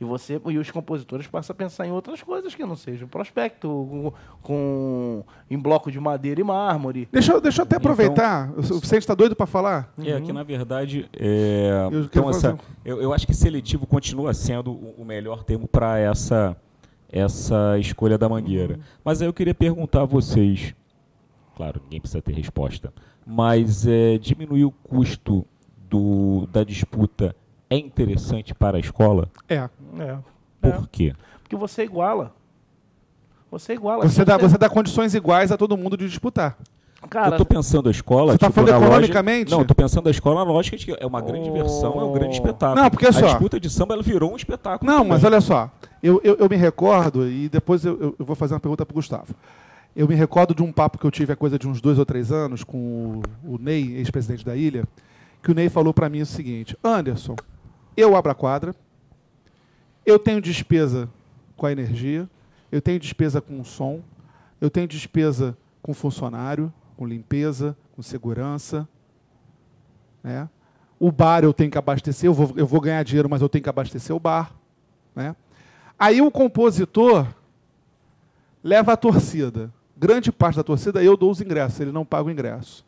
[0.02, 3.68] E você e os compositores passam a pensar em outras coisas que não sejam prospecto,
[3.68, 7.10] com, com- em bloco de madeira e mármore.
[7.12, 8.50] Deixa, eu- deixa eu até Então- aproveitar.
[8.58, 9.94] O Vicente está doido para falar?
[10.02, 14.34] É, que na verdade, é, Eu então, essa- fazer- eu, eu acho que seletivo continua
[14.34, 16.56] sendo o, o melhor termo para essa,
[17.12, 18.80] essa escolha da Mangueira.
[19.04, 20.74] Mas aí eu queria perguntar a vocês,
[21.56, 22.94] claro, ninguém precisa ter resposta,
[23.26, 25.46] mas é, diminuir o custo
[25.90, 27.36] do, da disputa
[27.70, 29.30] é interessante para a escola?
[29.48, 29.70] É.
[30.00, 30.18] É.
[30.62, 31.14] Por quê?
[31.42, 32.34] Porque você iguala.
[33.52, 34.08] Você iguala.
[34.08, 36.58] Você dá, você dá condições iguais a todo mundo de disputar.
[37.10, 38.34] Cara, eu tô pensando a escola.
[38.34, 39.52] Você tá tipo, falando lógica- economicamente?
[39.52, 41.54] Não, eu tô pensando a escola na lógica de que é uma grande Oh.
[41.54, 42.82] diversão, é um grande espetáculo.
[42.82, 44.90] Não, porque a só- disputa de samba ela virou um espetáculo.
[44.90, 45.12] Não, também.
[45.14, 45.72] mas olha só.
[46.04, 48.96] Eu, eu, eu me recordo, e depois eu, eu- vou fazer uma pergunta para o
[48.96, 49.34] Gustavo.
[49.96, 52.06] Eu me recordo de um papo que eu tive há coisa de uns dois ou
[52.06, 54.84] três anos com o, o Ney, ex-presidente da ilha,
[55.42, 57.36] que o Ney falou para mim o seguinte: Anderson,
[57.98, 58.76] eu abro a quadra,
[60.06, 61.10] eu tenho despesa
[61.58, 62.30] com a energia,
[62.72, 64.00] eu tenho despesa com o som,
[64.62, 68.86] eu tenho despesa com funcionário, com limpeza, com segurança.
[70.22, 70.50] Né?
[71.00, 73.64] O bar eu tenho que abastecer, eu vou, eu vou ganhar dinheiro, mas eu tenho
[73.64, 74.52] que abastecer o bar.
[75.16, 75.34] Né?
[75.98, 77.26] Aí o compositor
[78.62, 79.74] leva a torcida.
[79.96, 82.86] Grande parte da torcida eu dou os ingressos, ele não paga o ingresso.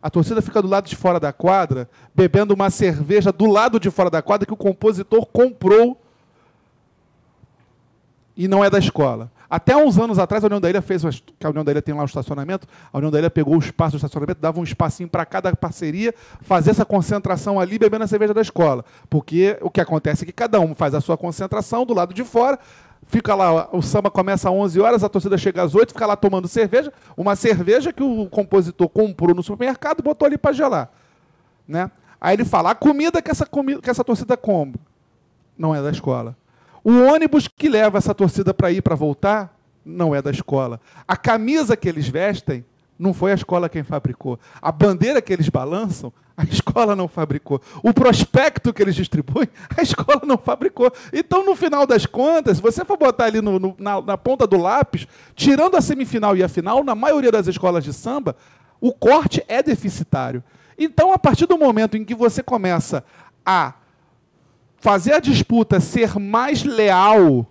[0.00, 3.90] A torcida fica do lado de fora da quadra, bebendo uma cerveja do lado de
[3.90, 6.00] fora da quadra que o compositor comprou
[8.36, 9.32] e não é da escola.
[9.52, 11.02] Até uns anos atrás, a União da Ilha fez,
[11.38, 13.58] que a União da Ilha tem lá o estacionamento, a União da Ilha pegou o
[13.58, 18.06] espaço do estacionamento, dava um espacinho para cada parceria, fazer essa concentração ali, bebendo a
[18.06, 18.82] cerveja da escola.
[19.10, 22.24] Porque o que acontece é que cada um faz a sua concentração do lado de
[22.24, 22.58] fora,
[23.04, 26.16] fica lá, o samba começa às 11 horas, a torcida chega às 8, fica lá
[26.16, 30.88] tomando cerveja, uma cerveja que o compositor comprou no supermercado e botou ali para gelar.
[31.68, 31.90] Né?
[32.18, 34.76] Aí ele fala, a comida que essa, comida, que essa torcida come
[35.58, 36.34] não é da escola.
[36.84, 40.80] O ônibus que leva essa torcida para ir para voltar não é da escola.
[41.06, 42.64] A camisa que eles vestem
[42.98, 44.38] não foi a escola quem fabricou.
[44.60, 47.60] A bandeira que eles balançam, a escola não fabricou.
[47.82, 50.92] O prospecto que eles distribuem, a escola não fabricou.
[51.12, 54.46] Então, no final das contas, se você for botar ali no, no, na, na ponta
[54.46, 58.36] do lápis, tirando a semifinal e a final, na maioria das escolas de samba,
[58.80, 60.42] o corte é deficitário.
[60.78, 63.04] Então, a partir do momento em que você começa
[63.44, 63.74] a
[64.82, 67.46] fazer a disputa ser mais leal,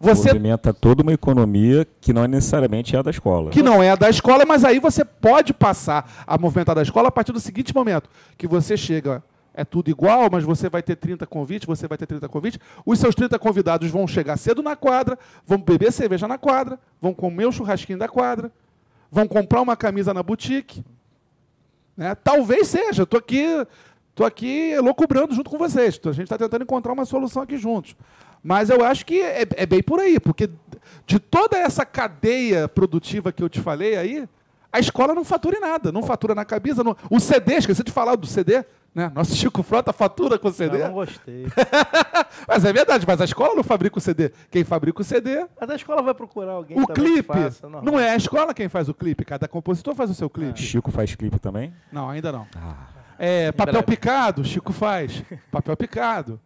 [0.00, 3.52] você movimenta toda uma economia que não é necessariamente é a da escola.
[3.52, 7.06] Que não é a da escola, mas aí você pode passar a movimentar da escola
[7.06, 9.22] a partir do seguinte momento, que você chega
[9.54, 12.60] é tudo igual, mas você vai ter 30 convites, você vai ter 30 convites.
[12.84, 17.14] Os seus 30 convidados vão chegar cedo na quadra, vão beber cerveja na quadra, vão
[17.14, 18.52] comer o churrasquinho da quadra,
[19.10, 20.84] vão comprar uma camisa na boutique.
[21.96, 22.14] Né?
[22.16, 23.46] Talvez seja, estou aqui
[24.16, 26.00] Estou aqui loucubrando junto com vocês.
[26.02, 27.94] A gente está tentando encontrar uma solução aqui juntos.
[28.42, 30.48] Mas eu acho que é, é, bem por aí, porque
[31.06, 34.26] de toda essa cadeia produtiva que eu te falei aí,
[34.72, 36.82] a escola não fatura em nada, não fatura na camisa.
[36.82, 36.96] Não...
[37.10, 39.12] O CD, esqueci de falar do CD, né?
[39.14, 40.80] Nosso Chico Frota fatura com o CD.
[40.80, 41.44] Eu não gostei.
[42.48, 44.32] mas é verdade, mas a escola não fabrica o CD.
[44.50, 45.44] Quem fabrica o CD.
[45.60, 46.80] Mas a escola vai procurar alguém.
[46.80, 47.22] O clipe.
[47.22, 50.58] Faça, não é a escola quem faz o clipe, cada compositor faz o seu clipe.
[50.58, 51.74] Chico faz clipe também?
[51.92, 52.46] Não, ainda não.
[52.56, 52.95] Ah.
[53.18, 55.22] É, papel picado, Chico faz.
[55.50, 56.40] Papel picado.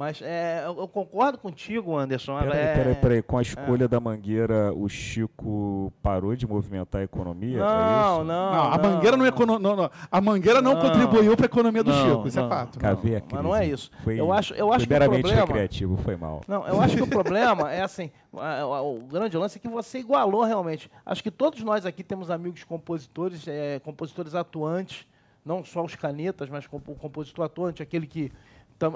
[0.00, 2.38] Mas é, eu concordo contigo, Anderson.
[2.38, 2.74] Peraí, é...
[2.74, 3.22] peraí, peraí.
[3.22, 3.88] Com a escolha é.
[3.88, 7.58] da mangueira, o Chico parou de movimentar a economia?
[7.58, 8.72] Não, é não, não.
[8.72, 9.58] A mangueira não, econo...
[9.58, 9.90] não, não.
[10.10, 12.78] A mangueira não, não contribuiu para a economia do Chico, isso é fato.
[12.78, 13.90] Cavei a Mas não é isso.
[14.02, 15.40] Foi, eu acho, eu acho que o problema...
[15.42, 16.40] recreativo, foi mal.
[16.48, 20.44] Não, eu acho que o problema é assim, o grande lance é que você igualou
[20.44, 20.90] realmente.
[21.04, 25.06] Acho que todos nós aqui temos amigos compositores, é, compositores atuantes,
[25.44, 28.32] não só os canetas, mas o compositor atuante, aquele que,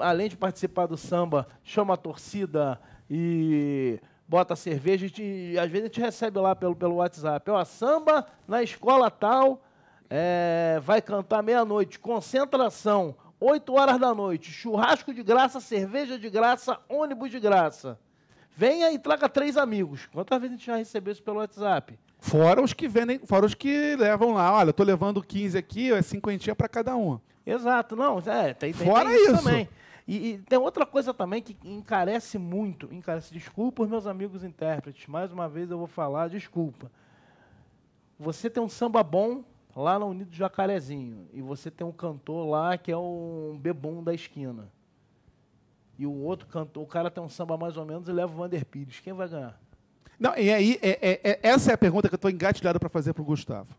[0.01, 2.79] além de participar do samba, chama a torcida
[3.09, 8.25] e bota cerveja e às vezes a gente recebe lá pelo, pelo WhatsApp, ó, samba
[8.47, 9.61] na escola tal,
[10.09, 16.79] é, vai cantar meia-noite, concentração, 8 horas da noite, churrasco de graça, cerveja de graça,
[16.89, 17.99] ônibus de graça.
[18.55, 20.05] Venha e traga três amigos.
[20.07, 21.99] Quantas vezes a gente já recebeu isso pelo WhatsApp?
[22.25, 26.01] Fora os que vendem, fora os que levam lá, olha, estou levando 15 aqui, é
[26.01, 27.19] cinquentinha para cada um.
[27.45, 29.69] Exato, não, é, tem, tem, fora tem isso, isso, também.
[30.07, 35.05] E, e, tem outra coisa também que encarece muito, encarece, desculpa os meus amigos intérpretes,
[35.05, 36.91] mais uma vez eu vou falar, desculpa.
[38.17, 39.43] Você tem um samba bom
[39.75, 44.15] lá no Unido Jacarezinho, e você tem um cantor lá que é um bebum da
[44.15, 44.67] esquina.
[45.95, 48.35] E o outro cantor, o cara tem um samba mais ou menos e leva o
[48.35, 48.99] Vander Pires.
[48.99, 49.59] Quem vai ganhar?
[50.19, 52.89] Não, e aí, é, é, é, essa é a pergunta que eu estou engatilhado para
[52.89, 53.75] fazer para o Gustavo.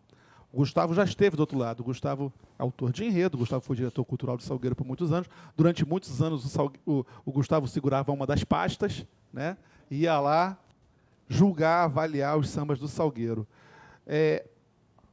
[0.53, 1.81] O Gustavo já esteve do outro lado.
[1.81, 5.13] O Gustavo é autor de enredo, o Gustavo foi diretor cultural do Salgueiro por muitos
[5.13, 5.29] anos.
[5.57, 6.79] Durante muitos anos, o, Salgue...
[6.87, 9.57] o, o Gustavo segurava uma das pastas, né?
[9.91, 10.59] ia lá
[11.29, 13.47] julgar, avaliar os sambas do Salgueiro.
[14.07, 14.47] É,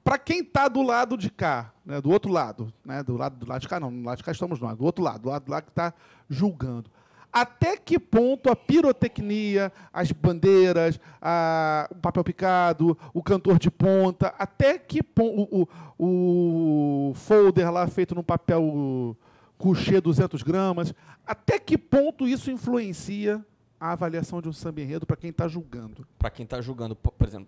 [0.03, 3.47] para quem está do lado de cá, né, do outro lado, né, do, lado, do
[3.47, 5.49] lado de cá não, do lado de cá estamos nós, do outro lado, do lado
[5.49, 5.93] lá que está
[6.29, 6.89] julgando
[7.33, 14.27] até que ponto a pirotecnia, as bandeiras, a, o papel picado, o cantor de ponta,
[14.37, 15.67] até que ponto
[15.97, 19.17] o, o, folder lá feito no papel
[19.57, 20.93] couché 200 gramas,
[21.25, 23.43] até que ponto isso influencia
[23.79, 26.07] a avaliação de um samba enredo para quem está julgando?
[26.19, 27.47] Para quem está julgando, por exemplo,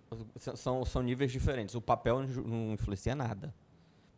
[0.56, 1.74] são, são níveis diferentes.
[1.74, 3.54] O papel não influencia nada.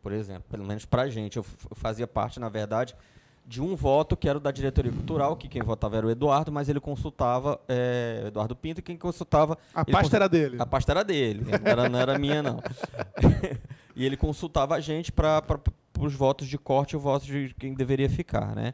[0.01, 1.37] Por exemplo, pelo menos para a gente.
[1.37, 2.95] Eu fazia parte, na verdade,
[3.45, 6.51] de um voto que era o da diretoria cultural, que quem votava era o Eduardo,
[6.51, 9.57] mas ele consultava é, Eduardo Pinto, e quem consultava.
[9.73, 10.57] A pasta era dele.
[10.59, 12.61] A pasta era dele, não era, não era minha, não.
[13.95, 15.43] e ele consultava a gente para
[15.99, 18.73] os votos de corte e os votos de quem deveria ficar, né?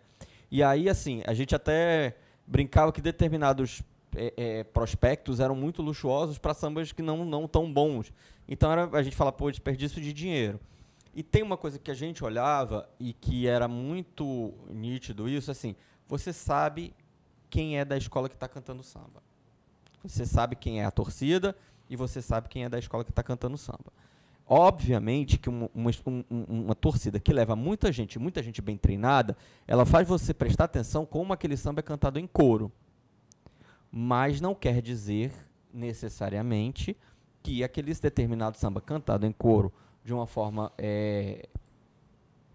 [0.51, 3.81] E aí, assim, a gente até brincava que determinados
[4.15, 8.11] é, é, prospectos eram muito luxuosos para sambas que não, não tão bons.
[8.47, 10.59] Então era, a gente fala, pô, desperdício de dinheiro.
[11.15, 15.73] E tem uma coisa que a gente olhava e que era muito nítido isso, assim,
[16.05, 16.93] você sabe
[17.49, 19.23] quem é da escola que está cantando samba.
[20.03, 21.55] Você sabe quem é a torcida
[21.89, 23.93] e você sabe quem é da escola que está cantando samba.
[24.45, 25.91] Obviamente que uma, uma,
[26.29, 31.05] uma, torcida que leva muita gente, muita gente bem treinada, ela faz você prestar atenção
[31.05, 32.71] como aquele samba é cantado em coro.
[33.89, 35.31] Mas não quer dizer
[35.73, 36.95] necessariamente
[37.41, 39.71] que aquele determinado samba cantado em coro
[40.05, 41.47] de uma forma é,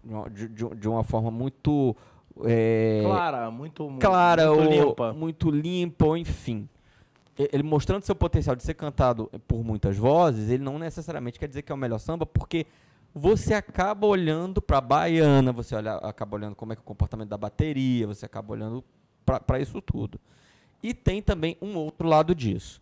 [0.03, 1.95] de, uma- de- de- uma forma muito
[2.45, 5.13] é, Clara, muito, clara muito ou limpa.
[5.13, 6.67] muito limpa, ou enfim.
[7.37, 11.61] Ele mostrando seu potencial de ser cantado por muitas vozes, ele não necessariamente quer dizer
[11.61, 12.65] que é o melhor samba, porque
[13.13, 16.85] você acaba olhando para a baiana, você olha, acaba olhando como é que é o
[16.85, 18.83] comportamento da bateria, você acaba olhando
[19.25, 20.19] para isso tudo.
[20.81, 22.81] E tem também um outro lado disso.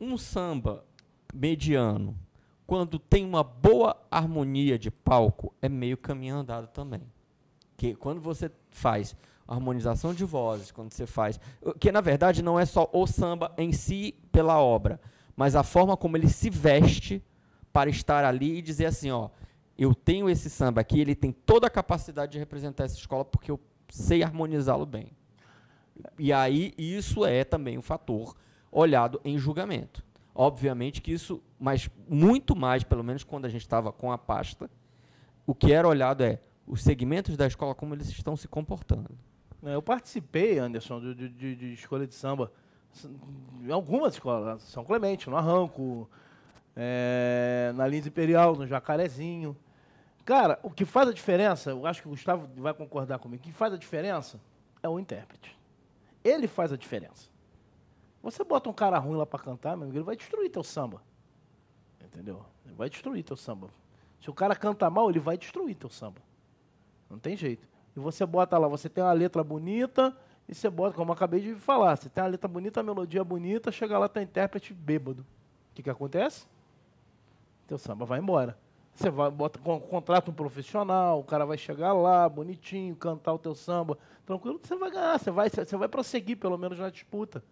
[0.00, 0.84] Um samba
[1.32, 2.16] mediano,
[2.70, 7.02] quando tem uma boa harmonia de palco, é meio caminho andado também.
[7.76, 9.16] Que quando você faz
[9.48, 11.40] harmonização de vozes, quando você faz.
[11.80, 15.00] Que na verdade não é só o samba em si pela obra,
[15.34, 17.20] mas a forma como ele se veste
[17.72, 19.30] para estar ali e dizer assim: ó,
[19.76, 23.50] eu tenho esse samba aqui, ele tem toda a capacidade de representar essa escola porque
[23.50, 25.10] eu sei harmonizá-lo bem.
[26.16, 28.36] E aí isso é também um fator
[28.70, 30.08] olhado em julgamento.
[30.42, 34.70] Obviamente que isso, mas muito mais, pelo menos quando a gente estava com a pasta,
[35.46, 39.10] o que era olhado é os segmentos da escola, como eles estão se comportando.
[39.62, 42.50] É, Eu participei, Anderson, de, de- de- escolha de samba
[43.62, 44.62] em algumas escolas.
[44.62, 46.08] São Clemente, no Arranco,
[46.74, 49.54] é, na Lins Imperial, no Jacarezinho.
[50.24, 53.46] Cara, o que faz a diferença, eu acho que o Gustavo vai concordar comigo, o
[53.46, 54.40] que faz a diferença
[54.82, 55.54] é o intérprete.
[56.24, 57.28] Ele faz a diferença.
[58.22, 61.02] Você bota um cara ruim lá para cantar, meu amigo, ele vai destruir teu samba.
[62.04, 62.44] Entendeu?
[62.66, 63.68] Ele vai destruir teu samba.
[64.20, 66.20] Se o cara canta mal, ele vai destruir teu samba.
[67.08, 67.66] Não tem jeito.
[67.96, 70.16] E você bota lá, você tem uma letra bonita,
[70.48, 73.24] e você bota, como eu acabei de falar, você tem uma letra bonita, uma melodia
[73.24, 75.22] bonita, chega lá, tá intérprete bêbado.
[75.22, 76.46] O que, que acontece?
[77.66, 78.58] Teu samba vai embora.
[78.92, 83.38] Você vai, bota, con- contrata um profissional, o cara vai chegar lá, bonitinho, cantar o
[83.38, 87.42] teu samba, tranquilo, você vai ganhar, você vai, você vai prosseguir pelo menos na disputa.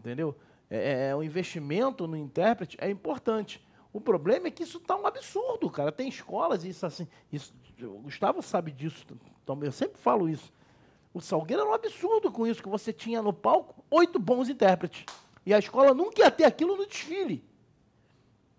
[0.00, 0.34] Entendeu?
[0.70, 3.62] É, é, o investimento no intérprete é importante.
[3.92, 5.92] O problema é que isso está um absurdo, cara.
[5.92, 7.06] Tem escolas, e isso assim.
[7.30, 9.04] Isso, o Gustavo sabe disso.
[9.44, 10.50] Então, eu sempre falo isso.
[11.12, 15.04] O Salgueiro era um absurdo com isso, que você tinha no palco oito bons intérpretes.
[15.44, 17.44] E a escola nunca ia ter aquilo no desfile.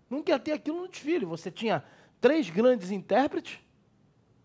[0.08, 1.24] Nunca ia ter aquilo no desfile.
[1.24, 1.82] Você tinha
[2.20, 3.58] três grandes intérpretes.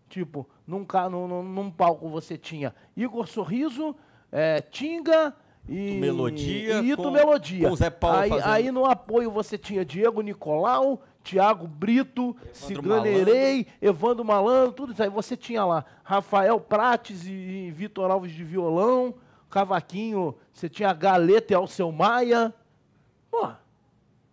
[0.08, 3.94] Tipo, num, num, num- palco você tinha Igor Sorriso,
[4.32, 5.36] eh, Tinga
[5.68, 5.92] e.
[6.00, 7.68] Melodia E Ito com- Melodia.
[7.68, 8.48] com Zé Paulo aí, fazendo.
[8.48, 13.10] aí no apoio você tinha Diego Nicolau, Tiago Brito, Cigana Malandro.
[13.30, 15.10] Erei, Evandro Malandro, tudo isso aí.
[15.10, 19.14] Você tinha lá Rafael Prates e, e Vitor Alves de violão,
[19.50, 22.54] Cavaquinho, você tinha Galeta e Alceu Maia.
[23.30, 23.48] Pô,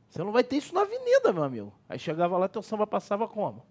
[0.10, 1.74] você não vai ter isso na avenida, meu amigo.
[1.90, 3.66] Aí chegava lá, teu samba passava como?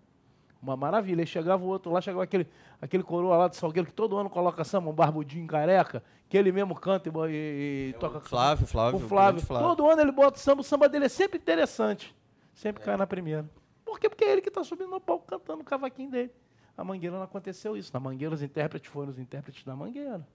[0.64, 1.20] Uma maravilha.
[1.22, 2.46] Aí chegava o outro lá, chegava aquele,
[2.80, 6.50] aquele coroa lá do Salgueiro que todo ano coloca samba, um barbudinho careca, que ele
[6.50, 9.40] mesmo canta e, e- e toca Flávio, Flávio, o Flávio.
[9.42, 9.68] Flávio.
[9.68, 12.14] Todo ano ele bota o samba, o samba dele é sempre interessante.
[12.54, 13.44] Sempre cai na primeira.
[13.84, 14.08] Por quê?
[14.08, 16.30] Porque é ele que está subindo no palco cantando o cavaquinho dele.
[16.76, 17.92] A Mangueira não aconteceu isso.
[17.92, 20.26] Na Mangueira, os intérpretes foram os intérpretes da Mangueira.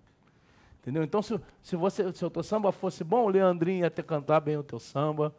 [0.82, 1.04] Entendeu?
[1.04, 4.40] Então, se, se, você, se o teu samba fosse bom, o Leandrinho ia ter cantar
[4.40, 5.34] bem o teu samba,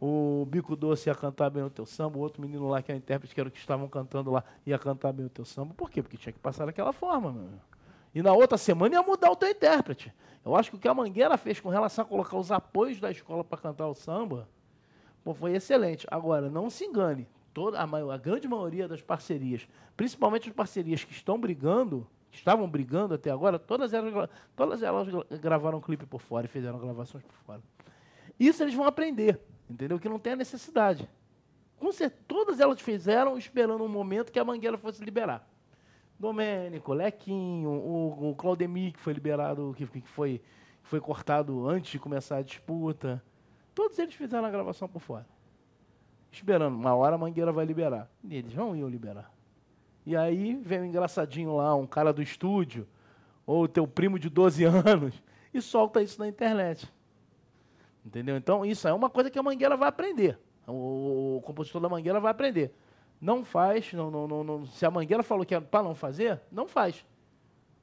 [0.00, 2.96] o Bico Doce ia cantar bem o teu samba, o outro menino lá, que é
[2.96, 5.72] intérprete, que era o que estavam cantando lá, ia cantar bem o teu samba.
[5.74, 6.02] Por quê?
[6.02, 7.48] Porque tinha que passar daquela forma, meu.
[8.14, 10.12] E na outra semana ia mudar o teu intérprete.
[10.44, 13.10] Eu acho que o que a Mangueira fez com relação a colocar os apoios da
[13.10, 14.48] escola para cantar o samba,
[15.24, 16.06] pô, foi excelente.
[16.10, 21.02] Agora, não se engane, toda a, maior, a grande maioria das parcerias, principalmente as parcerias
[21.02, 26.04] que estão brigando, que estavam brigando até agora, todas elas, todas elas gra- gravaram clipe
[26.04, 27.62] por fora e fizeram gravações por fora.
[28.38, 29.98] Isso eles vão aprender, entendeu?
[29.98, 31.08] Que não tem a necessidade.
[31.78, 35.48] Com certeza, todas elas fizeram esperando um momento que a Mangueira fosse liberar.
[36.18, 40.38] Domênico, Lequinho, o, o Claudemir, que foi liberado, que, que foi,
[40.82, 43.22] que foi cortado antes de começar a disputa.
[43.74, 45.26] Todos eles fizeram a gravação por fora.
[46.30, 48.08] Esperando, uma hora a Mangueira vai liberar.
[48.22, 49.30] E eles não iam liberar.
[50.06, 52.86] E aí vem um engraçadinho lá, um cara do estúdio,
[53.46, 55.22] ou teu primo de 12 anos,
[55.52, 56.90] e solta isso na internet.
[58.04, 58.36] Entendeu?
[58.36, 60.38] Então, isso é uma coisa que a Mangueira vai aprender.
[60.66, 62.72] O, compositor da Mangueira vai aprender.
[63.20, 66.40] Não faz, não, não, não, não- se a Mangueira falou que é para não fazer,
[66.50, 67.04] não faz.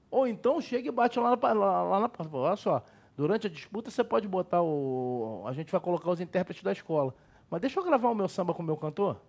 [0.10, 2.36] Ou então chega e bate lá na, lá, na porta.
[2.36, 2.84] Olha só,
[3.16, 5.44] durante a disputa você pode botar o.
[5.48, 7.16] A gente vai colocar os intérpretes da escola.
[7.50, 9.22] Mas deixa eu gravar o meu samba com o meu cantor.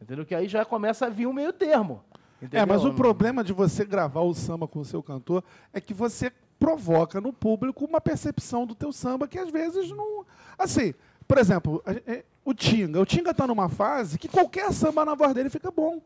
[0.00, 0.24] Entendeu?
[0.24, 2.02] Que aí já começa a vir um meio termo.
[2.40, 2.66] É, entendeu?
[2.66, 6.32] mas o problema de você gravar o samba com o seu cantor é que você
[6.60, 10.24] provoca no público uma percepção do teu samba que às vezes não.
[10.58, 10.94] Assim,
[11.26, 13.00] por exemplo, é, o Tinga.
[13.00, 16.00] O Tinga está numa fase que qualquer samba na voz dele fica bom.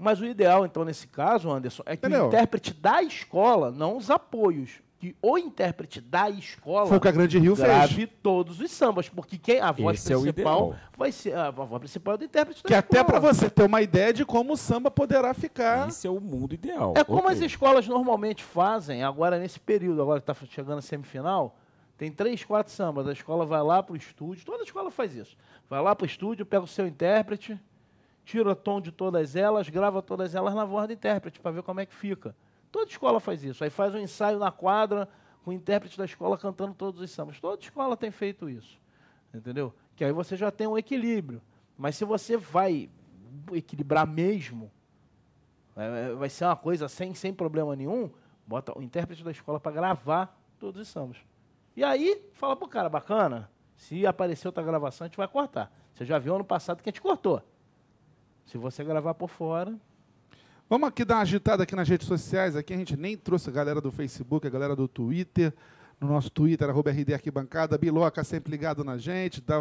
[0.00, 2.24] Mas o ideal, então, nesse caso, Anderson, é que Entendeu?
[2.24, 7.06] o intérprete da escola, não os apoios, que o intérprete da escola Foi o que
[7.06, 8.10] a Grande Rio grave fez.
[8.20, 10.80] todos os sambas, porque quem a voz Esse é o principal ideal.
[10.96, 13.20] vai ser a voz principal é do intérprete da Que até escola.
[13.20, 15.88] para você ter uma ideia de como o samba poderá ficar.
[15.88, 16.94] Isso é o mundo ideal.
[16.96, 17.32] É como Ok.
[17.32, 21.56] as escolas normalmente fazem, agora nesse período, agora que está chegando a semifinal,
[21.96, 23.06] tem três, quatro sambas.
[23.06, 25.36] A escola vai lá pro estúdio, toda escola faz isso.
[25.70, 27.56] Vai lá pro estúdio, pega o seu intérprete,
[28.24, 31.62] tira o tom de todas elas, grava todas elas na voz do intérprete para ver
[31.62, 32.34] como é que fica.
[32.70, 33.64] Toda escola faz isso.
[33.64, 35.08] Aí faz um ensaio na quadra
[35.42, 37.40] com o intérprete da escola cantando todos os sambas.
[37.40, 38.78] Toda escola tem feito isso.
[39.32, 39.74] Entendeu?
[39.96, 41.40] Que aí você já tem um equilíbrio.
[41.76, 42.90] Mas se você vai
[43.52, 44.70] equilibrar mesmo,
[45.76, 48.10] é, vai ser uma coisa sem, sem problema nenhum,
[48.46, 51.18] bota o intérprete da escola para gravar todos os sambas.
[51.76, 55.72] E aí, fala pro cara, bacana, se aparecer outra gravação, a gente vai cortar.
[55.94, 57.40] Você já viu ano passado que a gente cortou.
[58.44, 59.78] Se você gravar por fora,
[60.68, 62.54] Vamos aqui dar uma agitada aqui nas redes sociais.
[62.54, 65.52] Aqui a gente nem trouxe a galera do Facebook, a galera do Twitter.
[66.00, 67.78] No nosso Twitter, arroba RD Arquibancada.
[67.78, 69.40] Biloca sempre ligado na gente.
[69.40, 69.58] Dá,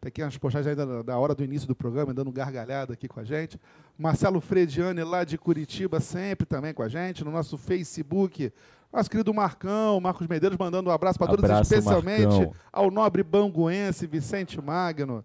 [0.00, 3.18] tem aqui umas postagens ainda da- hora do início do programa, dando gargalhada aqui com
[3.18, 3.60] a gente.
[3.98, 7.24] Marcelo Frediani, lá de Curitiba, sempre também com a gente.
[7.24, 8.52] No nosso Facebook,
[8.92, 12.54] nosso querido Marcão, Marcos Medeiros, mandando um abraço para todos, Abraço, especialmente Marcão.
[12.72, 15.24] ao nobre banguense Vicente Magno.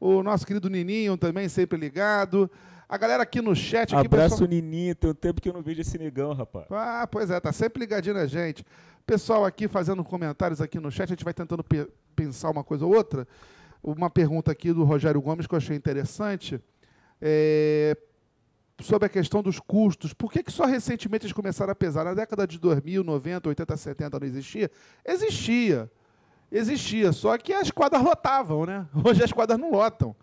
[0.00, 2.50] O nosso querido Nininho também sempre ligado.
[2.88, 3.94] A galera aqui no chat.
[3.94, 4.94] Aqui, Abraço, pessoal- Nininho.
[4.94, 6.66] Tem um tempo que eu não vejo esse negão, rapaz.
[6.70, 8.64] ah, pois é, tá sempre ligadinho na gente.
[9.06, 12.84] Pessoal aqui fazendo comentários aqui no chat, a gente vai tentando pe- pensar uma coisa
[12.86, 13.26] ou outra.
[13.82, 16.60] Uma pergunta aqui do Rogério Gomes que eu achei interessante.
[17.20, 17.96] é,
[18.80, 20.12] sobre a questão dos custos.
[20.14, 22.04] Por que, que só recentemente eles começaram a pesar?
[22.04, 24.70] Na década de 2000, 90, 80, 70 não existia?
[25.04, 25.90] Existia.
[26.50, 27.10] Existia.
[27.12, 28.86] Só que as quadras lotavam, né?
[29.04, 30.14] Hoje as quadras não lotam.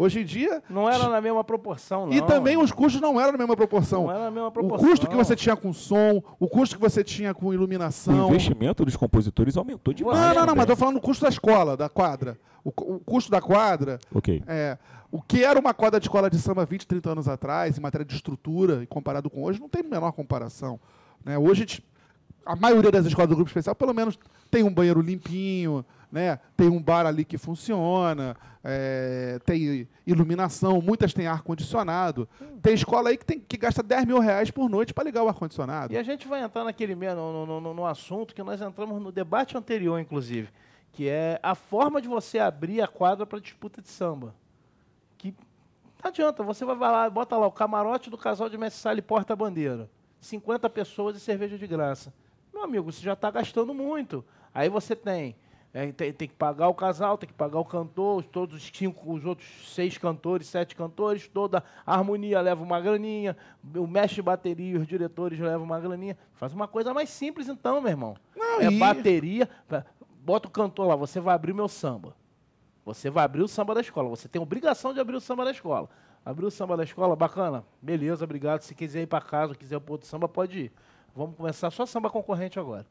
[0.00, 0.62] Hoje em dia.
[0.70, 2.12] não era na mesma proporção, não.
[2.12, 4.04] E também os custos não eram na mesma proporção.
[4.04, 4.88] Não era na mesma O proporção.
[4.88, 8.28] custo que você tinha com som, o custo que você tinha com O iluminação.
[8.28, 10.16] investimento dos compositores aumentou demais.
[10.16, 10.54] Não, não, não, também.
[10.54, 12.38] mas estou falando do custo da escola, da quadra.
[12.64, 14.40] O, o custo da quadra, Ok.
[14.46, 14.78] é,
[15.10, 18.04] o que era uma quadra de escola de samba 20, 30 anos atrás, em matéria
[18.06, 20.78] de estrutura, e comparado com hoje, não tem a menor comparação.
[21.24, 21.36] Né?
[21.36, 21.84] Hoje, a gente-
[22.48, 24.18] a maioria das escolas do grupo especial, pelo menos,
[24.50, 26.40] tem um banheiro limpinho, né?
[26.56, 28.34] tem um bar ali que funciona,
[28.64, 32.26] é, tem iluminação, muitas têm ar-condicionado.
[32.62, 35.28] Tem escola aí que, tem, que gasta 10 mil reais por noite para ligar o
[35.28, 35.92] ar-condicionado.
[35.92, 39.12] E a gente vai entrar naquele no, no, no, no assunto que nós entramos no
[39.12, 40.48] debate anterior, inclusive,
[40.90, 44.34] que é a forma de você abrir a quadra para disputa de samba.
[45.18, 45.34] Que
[46.02, 49.02] não adianta, você vai lá, bota lá o camarote do casal de mestre sala e
[49.02, 49.90] porta-bandeira.
[50.18, 52.10] 50 pessoas e cerveja de graça.
[52.52, 54.24] Meu amigo, você já está gastando muito.
[54.54, 55.36] Aí você tem,
[55.72, 58.70] é, tem, tem que pagar o casal, tem que pagar o cantor, os- todos os
[58.74, 63.36] cinco, os outros seis cantores, sete cantores, toda a harmonia leva uma graninha,
[63.76, 66.16] o mestre de bateria e os diretores levam uma graninha.
[66.34, 68.16] Faz uma coisa mais simples então, meu irmão.
[68.34, 69.48] Não, é e- bateria,
[70.24, 72.16] bota o cantor lá, você vai abrir o meu samba.
[72.84, 74.08] Você vai abrir o samba da escola.
[74.08, 75.90] Você tem obrigação de abrir o samba da escola.
[76.24, 77.62] Abriu o samba da escola, bacana.
[77.82, 78.62] Beleza, obrigado.
[78.62, 80.72] Se quiser ir para casa, quiser para outro samba, pode ir.
[81.18, 82.86] Vamos começar só samba concorrente agora.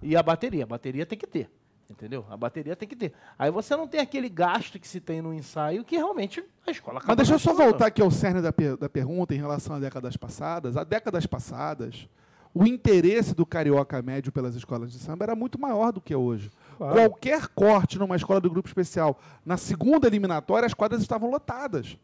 [0.00, 0.62] E a bateria.
[0.62, 1.50] A bateria tem que ter.
[1.90, 2.24] Entendeu?
[2.30, 3.12] A bateria tem que ter.
[3.38, 6.98] Aí você não tem aquele gasto que se tem no ensaio que realmente a escola
[6.98, 9.76] acaba Mas deixa eu só voltar aqui ao cerne da, per- da pergunta em relação
[9.76, 10.76] a décadas passadas.
[10.76, 12.08] Há décadas passadas,
[12.54, 16.50] o interesse do carioca médio pelas escolas de samba era muito maior do que hoje.
[16.76, 21.96] Qualquer corte numa escola do grupo especial, na segunda eliminatória, as quadras estavam lotadas.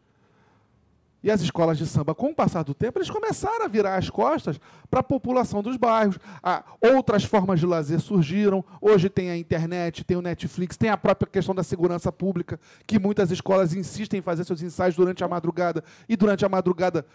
[1.23, 4.09] E as escolas de samba, com o passar do tempo, eles começaram a virar as
[4.09, 4.59] costas
[4.91, 6.19] para a população dos bairros.
[6.43, 8.63] Ah, outras formas de lazer surgiram.
[8.81, 12.99] Hoje tem a internet, tem o Netflix, tem a própria questão da segurança pública, que
[12.99, 15.81] muitas escolas insistem em fazer seus ensaios durante a madrugada.
[16.09, 17.05] E durante a madrugada,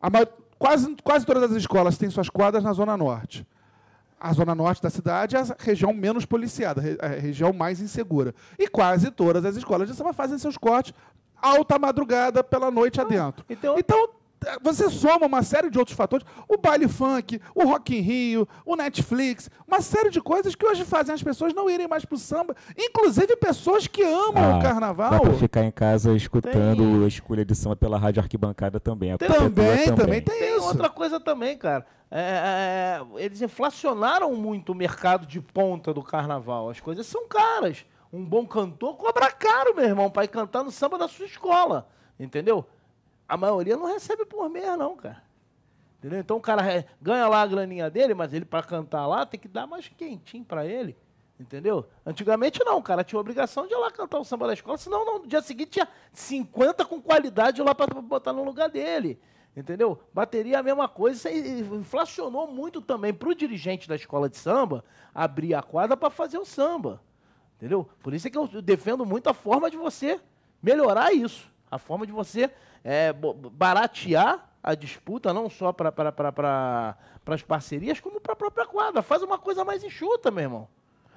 [0.00, 0.26] a ma-
[0.58, 3.46] quase, quase todas as escolas têm suas quadras na Zona Norte.
[4.20, 8.34] A zona norte da cidade é a região menos policiada, a região mais insegura.
[8.58, 10.92] E quase todas as escolas de samba fazem seus cortes
[11.40, 13.44] alta madrugada pela noite adentro.
[13.48, 14.08] então- Então,
[14.46, 18.48] eh, você soma uma série de outros fatores, o baile funk, o Rock in Rio,
[18.64, 22.16] o Netflix, uma série de coisas que hoje fazem as pessoas não irem mais pro
[22.16, 25.10] samba, inclusive pessoas que amam o Ah, carnaval.
[25.10, 29.12] Dá pra ficar em casa escutando Tem- a escolha de samba pela rádio arquibancada também.
[29.12, 30.66] A Também, cobertura também tem Tem isso.
[30.66, 31.84] outra coisa também, cara.
[32.10, 36.70] É, é, eles inflacionaram muito o mercado de ponta do carnaval.
[36.70, 37.84] As coisas são caras.
[38.12, 41.88] Um bom cantor cobra caro, meu irmão, para ir cantar no samba da sua escola.
[42.18, 42.66] Entendeu?
[43.28, 45.22] A maioria não recebe por mês, não, cara.
[45.98, 46.20] Entendeu?
[46.20, 49.48] Então o cara ganha lá a graninha dele, mas ele para cantar lá tem que
[49.48, 50.96] dar mais quentinho para ele.
[51.38, 51.86] Entendeu?
[52.04, 55.04] Antigamente não, o cara tinha obrigação de ir lá cantar o samba da escola, senão
[55.04, 59.20] no dia seguinte tinha 50 com qualidade lá para botar no lugar dele.
[59.56, 60.00] Entendeu?
[60.14, 61.30] Bateria a mesma coisa.
[61.30, 64.84] Isso inflacionou muito também para o dirigente da escola de samba
[65.14, 67.02] abrir a quadra para fazer o samba.
[67.58, 67.88] Entendeu?
[68.02, 70.20] Por isso é que eu defendo muito a forma de você
[70.62, 71.50] melhorar isso.
[71.70, 72.50] A forma de você
[72.84, 73.12] é,
[73.52, 76.96] baratear a disputa, não só para pra,
[77.26, 79.02] as parcerias, como para a própria quadra.
[79.02, 80.68] Faz uma coisa mais enxuta, meu irmão.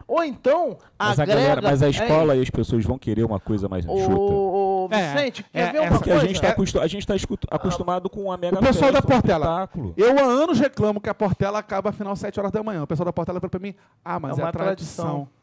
[0.07, 1.41] Ou então, Mas a, agrega...
[1.41, 4.13] galera, mas a é, escola e as pessoas vão querer uma coisa mais enxuta.
[4.13, 6.27] Ô, É, Vicente, é, quer ver é, uma porque Porque a coisa?
[6.27, 9.69] gente está a tá acostumado com uma mega O pessoal festa, da Portela.
[9.77, 9.93] Um.
[9.95, 12.83] Eu há anos reclamo que a Portela acaba afinal 7 horas da manhã.
[12.83, 13.73] O pessoal da Portela fala pra mim,
[14.03, 15.05] ah, mas É é, uma a tradição.
[15.05, 15.40] tradição.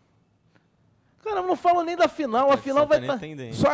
[1.22, 2.50] Cara, eu não falo nem da final.
[2.52, 3.16] A final vai Tá estar...
[3.20, 3.54] nem entendendo.
[3.54, 3.68] Só,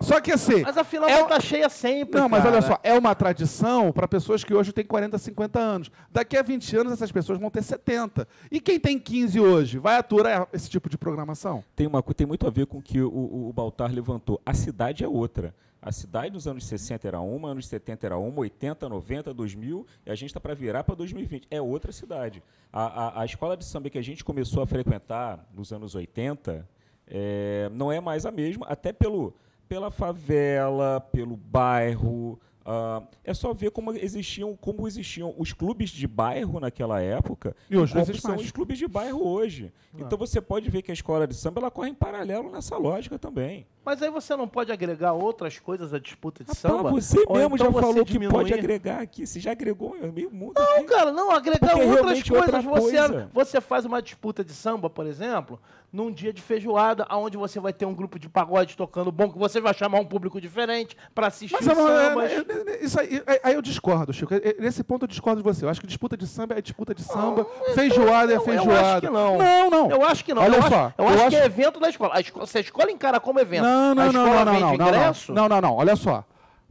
[0.00, 2.56] Só que assim, Mas a final É vai estar cheia sempre, Não, mas cara.
[2.56, 5.90] olha só, é uma tradição para pessoas que hoje têm 40, 50 anos.
[6.10, 8.26] Daqui a 20 anos, essas pessoas vão ter 70.
[8.50, 11.64] E quem tem 15 hoje, vai aturar esse tipo de programação?
[11.74, 14.40] Tem, uma, tem muito a ver com o que o, o, o Baltar levantou.
[14.44, 15.54] A cidade é outra.
[15.82, 20.10] A cidade nos anos 60 era uma, anos 70 era uma, 80, 90, 2000, e
[20.10, 21.46] a gente está para virar para 2020.
[21.50, 22.42] É outra cidade.
[22.72, 26.68] A, a, a escola de samba que a gente começou a frequentar nos anos 80
[27.06, 29.34] é, não é mais a mesma, até pelo,
[29.68, 32.38] pela favela, pelo bairro.
[32.64, 37.76] ah, é só ver como existiam, como existiam os clubes de bairro naquela época E
[37.76, 38.42] hoje não como são mais.
[38.42, 39.72] os clubes de bairro hoje.
[39.98, 43.18] Então você pode ver que a escola de samba ela corre em paralelo nessa lógica
[43.18, 43.66] também.
[43.84, 46.90] Mas aí você não pode agregar outras coisas à disputa de Rapaz, samba?
[46.90, 48.32] você Ou mesmo então já você falou que diminuir?
[48.34, 49.26] pode agregar aqui.
[49.26, 50.52] Você já agregou meio mundo.
[50.56, 50.84] Não, aqui.
[50.84, 52.46] cara, não, agregar Porque é outras coisas.
[52.54, 53.30] outra Você, coisa.
[53.32, 55.58] você faz uma disputa de samba, por exemplo,
[55.92, 59.38] num dia de feijoada, onde você vai ter um grupo de pagode tocando bom, que
[59.38, 62.30] você vai chamar um público diferente para assistir Mas os eu não- é- sambas.
[62.32, 64.32] é- é- isso aí, aí- aí eu discordo, Chico.
[64.60, 65.64] Nesse ponto eu discordo de você.
[65.64, 68.80] Eu acho que disputa de samba é disputa de samba, feijoada é eu- eu feijoada.
[68.92, 69.38] acho que não.
[69.38, 69.90] Não, não.
[69.90, 70.42] Eu acho que não.
[70.42, 72.14] Olha eu só, acho, eu eu acho acho- que é evento da escola.
[72.14, 72.46] A escola.
[72.46, 75.48] Se a escola encara como evento, Não, não, não, não, vende não, não, ingresso, não,
[75.48, 76.24] não, não, olha só.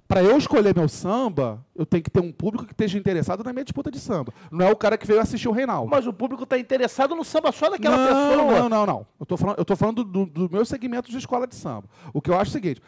[0.10, 3.54] Para eu escolher meu samba, eu tenho que ter um público que esteja interessado na
[3.54, 4.34] minha disputa de samba.
[4.52, 5.88] Não é o cara que veio assistir o Reinaldo.
[5.88, 8.60] mas o público está interessado no samba só daquela não, pessoa.
[8.62, 9.06] Não, não, não.
[9.20, 11.84] Eu tô falando, eu tô falando do, do meu segmento de escola de samba.
[12.12, 12.82] O que eu acho é o seguinte: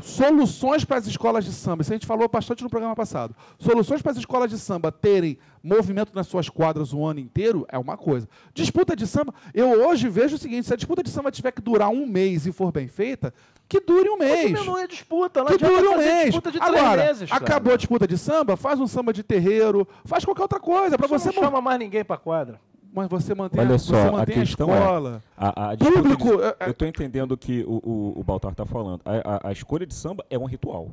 [0.00, 3.34] soluções para as escolas de samba, isso a gente falou bastante no programa passado.
[3.58, 7.78] Soluções para as escolas de samba terem movimento nas suas quadras o ano inteiro é
[7.78, 8.28] uma coisa.
[8.54, 11.62] Disputa de samba, eu hoje vejo o seguinte: se a disputa de samba tiver que
[11.62, 13.32] durar um mês e for bem feita,
[13.68, 14.46] que dure um mês.
[14.52, 16.26] Diminui a disputa, não Que dure um mês.
[16.26, 17.32] disputa de três Agora, meses.
[17.32, 20.96] acabou a disputa de samba, faz um samba de terreiro, faz qualquer outra coisa.
[20.96, 22.60] Para Você você, não chama mais ninguém para quadra.
[22.92, 25.22] Mas você mantém, Olha a, só, você a mantém a, questão é- escola.
[25.36, 28.52] A, a de- Público, é- é- eu estou entendendo o que o, o, o Baltar
[28.52, 29.00] está falando.
[29.04, 30.90] A, a- a escolha de samba é um ritual.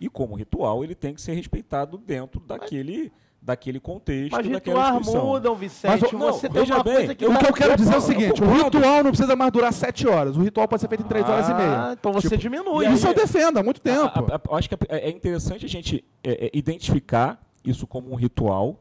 [0.00, 4.96] E como ritual, ele tem que ser respeitado dentro daquele, daquele contexto, Mas daquela rituais
[4.96, 5.26] instituição.
[5.26, 5.90] mudam, Vicente.
[6.02, 7.76] Mas o- não, você tem veja uma bem, coisa que O tá- que eu quero
[7.76, 10.36] dizer é o seguinte: o ritual não precisa mais durar sete horas.
[10.36, 11.92] O ritual pode ser feito em três horas e Ah, meia.
[11.98, 12.84] então você Tipo, diminui.
[12.84, 14.02] e aí- Isso eu defendo há muito tempo.
[14.02, 18.12] A- a- a- acho que é é interessante a gente é, é, identificar isso como
[18.12, 18.78] um ritual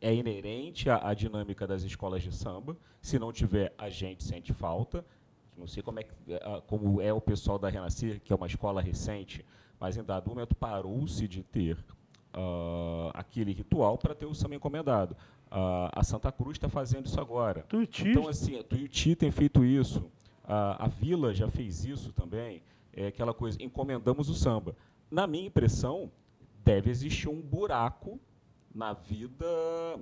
[0.00, 2.76] é inerente à, à dinâmica das escolas de samba.
[3.00, 5.04] Se não tiver, a gente sente falta.
[5.56, 6.06] Não sei como é,
[6.42, 9.44] ah, como é o pessoal da Renascer, que é uma escola recente,
[9.78, 11.76] mas em dado momento parou-se de ter
[12.32, 15.16] ah, aquele ritual para ter o samba encomendado.
[15.50, 17.62] Ah, a Santa Cruz está fazendo isso agora.
[17.62, 18.08] Tuiuti.
[18.08, 20.08] Então, assim, a Tuiuti tem feito isso,
[20.44, 24.76] a, a Vila já fez isso também, é aquela coisa, encomendamos o samba.
[25.10, 26.10] Na minha impressão,
[26.64, 28.20] deve existir um buraco
[28.74, 29.46] na vida,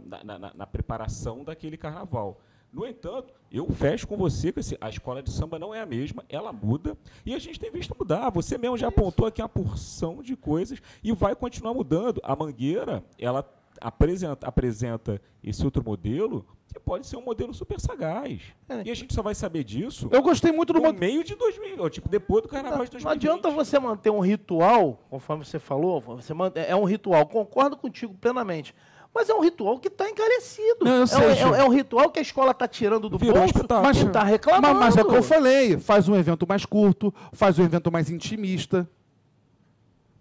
[0.07, 2.41] na, na- na- preparação daquele carnaval.
[2.73, 5.87] No entanto, eu fecho com você que assim, a escola de samba não é a
[5.87, 8.29] mesma, ela muda e a gente tem visto mudar.
[8.31, 12.21] Você mesmo já apontou aqui uma porção de coisas e vai continuar mudando.
[12.23, 13.49] A Mangueira, ela
[13.81, 16.45] apresenta, apresenta esse outro modelo
[16.77, 18.43] que pode ser um modelo super sagaz.
[18.69, 18.83] É.
[18.85, 21.01] E a gente só vai saber disso Eu gostei muito do no modelo.
[21.01, 23.17] meio de 2000, ou, tipo, depois do carnaval de Não 2020.
[23.17, 28.15] adianta você manter um ritual, conforme você falou, você mantém, é um ritual, concordo contigo
[28.21, 28.75] plenamente.
[29.15, 30.85] Mas é um ritual que está encarecido.
[30.85, 33.37] Não, é, sei, um, é- é um ritual que a escola está tirando do Virou
[33.39, 33.87] bolso espetáculo.
[33.89, 34.79] Mas- e está reclamando.
[34.79, 37.91] Mas, mas é o que eu falei: faz um evento mais curto, faz um evento
[37.91, 38.87] mais intimista,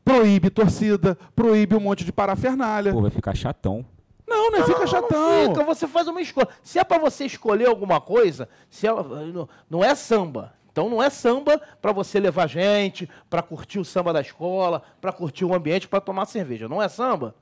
[0.06, 2.94] proíbe torcida, proíbe um monte de parafernália.
[2.94, 3.86] Pô, vai ficar chatão.
[4.28, 5.50] Não, não, fica Não, chatão.
[5.54, 6.48] fica, você faz uma escolha.
[6.64, 10.54] Se é para você escolher alguma coisa, se é- não, não é samba.
[10.72, 15.14] Então não é samba para você levar gente, para curtir o samba da escola, para
[15.14, 16.68] curtir o ambiente, para tomar cerveja.
[16.68, 17.34] Não é samba.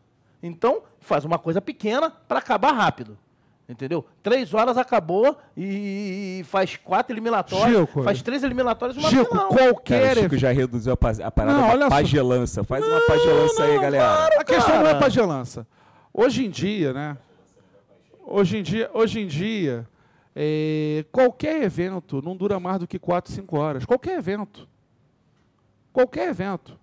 [0.42, 3.18] Então faz uma coisa pequena para acabar rápido.
[3.68, 4.06] Entendeu?
[4.22, 9.48] Três horas acabou e faz quatro eliminatórias, Chico, faz três eliminatórias e uma Chico, final.
[9.50, 11.90] Cara, qualquer o Chico já reduziu a, pa- a parada Não, só.
[11.90, 12.64] pagelança.
[12.66, 14.26] Faz uma pagelança aí, galera.
[14.38, 15.00] A questão não é cara.
[15.00, 15.66] pagelança.
[16.14, 17.18] Hoje em dia, né?
[18.26, 19.88] Hoje em dia, hoje em dia
[20.36, 23.86] é, qualquer evento não dura mais do que 4, 5 horas.
[23.86, 24.68] Qualquer evento.
[25.92, 26.80] Qualquer evento.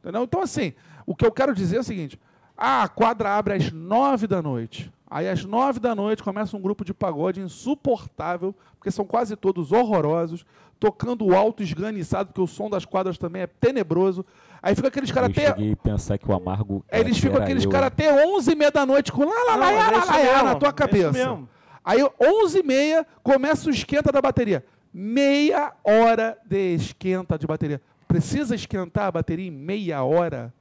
[0.00, 0.22] Entendeu?
[0.24, 0.74] Então, assim,
[1.08, 2.20] O que eu quero dizer é o seguinte:
[2.54, 4.92] ah, a quadra abre às nove da noite.
[5.10, 9.72] Aí às nove da noite começa um grupo de pagode insuportável, porque são quase todos
[9.72, 10.44] horrorosos,
[10.78, 14.24] tocando alto, esganiçado, porque o som das quadras também é tenebroso.
[14.62, 15.54] Aí fica aqueles caras eu até.
[15.54, 16.84] cheguei a pensar que o amargo.
[16.90, 18.08] Aí eles ficam aqueles caras hein?
[18.08, 20.54] até onze e meia da noite com lá, lá, lá, é lá, lá, lá, na
[20.56, 21.12] tua é cabeça.
[21.12, 21.48] mesmo.
[21.84, 24.64] Aí onze e meia começa o esquenta da bateria.
[24.92, 27.80] Meia hora de esquenta de bateria.
[28.06, 30.52] Precisa esquentar a bateria em meia hora?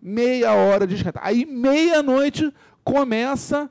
[0.00, 1.20] Meia hora de esquenta.
[1.22, 2.52] Aí meia-noite
[2.86, 3.68] começa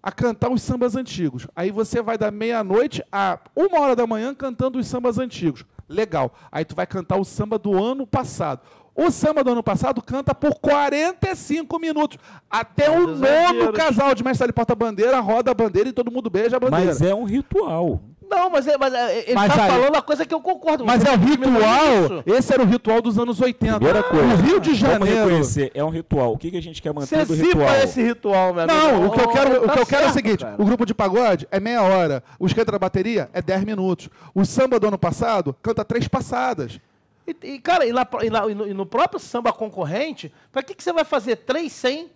[0.00, 1.48] a cantar os sambas antigos.
[1.54, 5.64] Aí você vai da meia-noite a uma hora da manhã cantando os sambas antigos.
[5.88, 6.32] Legal.
[6.50, 8.60] Aí tu vai cantar o samba do ano passado.
[8.94, 12.18] O samba do ano passado canta por 45 minutos.
[12.48, 16.30] Até o Os nono casal de mestre ali porta-bandeira roda a bandeira e todo mundo
[16.30, 16.86] beija a bandeira.
[16.86, 18.00] Mas é um ritual.
[18.34, 20.84] Não, mas, é, mas é, ele Mas tá aí- falando a coisa que eu concordo.
[20.84, 22.04] Mas Você é o tá ritual.
[22.04, 22.22] isso.
[22.26, 23.74] Esse era o ritual dos anos 80.
[23.76, 24.24] Primeira coisa.
[24.34, 25.24] O Rio de Janeiro.
[25.26, 26.32] reconhecer, é um ritual.
[26.32, 27.74] O que, que a gente quer manter Você do ritual?
[27.76, 28.78] esse ritual, meu amigo.
[28.78, 30.54] Não, o que eu quero, o Tá que eu quero é o certo, seguinte: cara.
[30.58, 34.08] o grupo de pagode é meia hora, o esquenta da bateria é 10 minutos.
[34.34, 36.80] O samba do ano passado canta três passadas.
[37.26, 40.62] E, e, cara, e, lá- e lá- e no, e no próprio samba concorrente, pra
[40.62, 42.10] que, que você vai fazer 3 sem,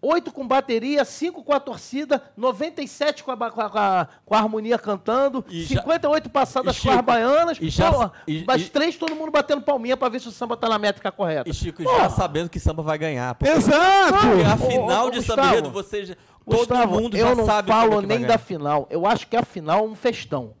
[0.00, 4.78] 8 com bateria, 5 com a torcida, 97 com a, com a, com a- harmonia
[4.78, 8.68] cantando, E já- 58 passadas e com as Chico, baianas, e já- pô, e- e-
[8.70, 11.48] três todo mundo batendo palminha pra ver se o samba tá na métrica correta.
[11.50, 13.34] E Chico, Pô, já sabendo que samba vai ganhar.
[13.34, 14.12] Porque Exato!
[14.12, 17.16] porque a Ô, ô, final ô, de Gustavo, samba enredo, você já, todo Gustavo, mundo
[17.16, 18.28] eu já não sabe falo é que vai nem ganhar.
[18.28, 18.86] da final.
[18.90, 20.54] Eu acho que a final é um festão.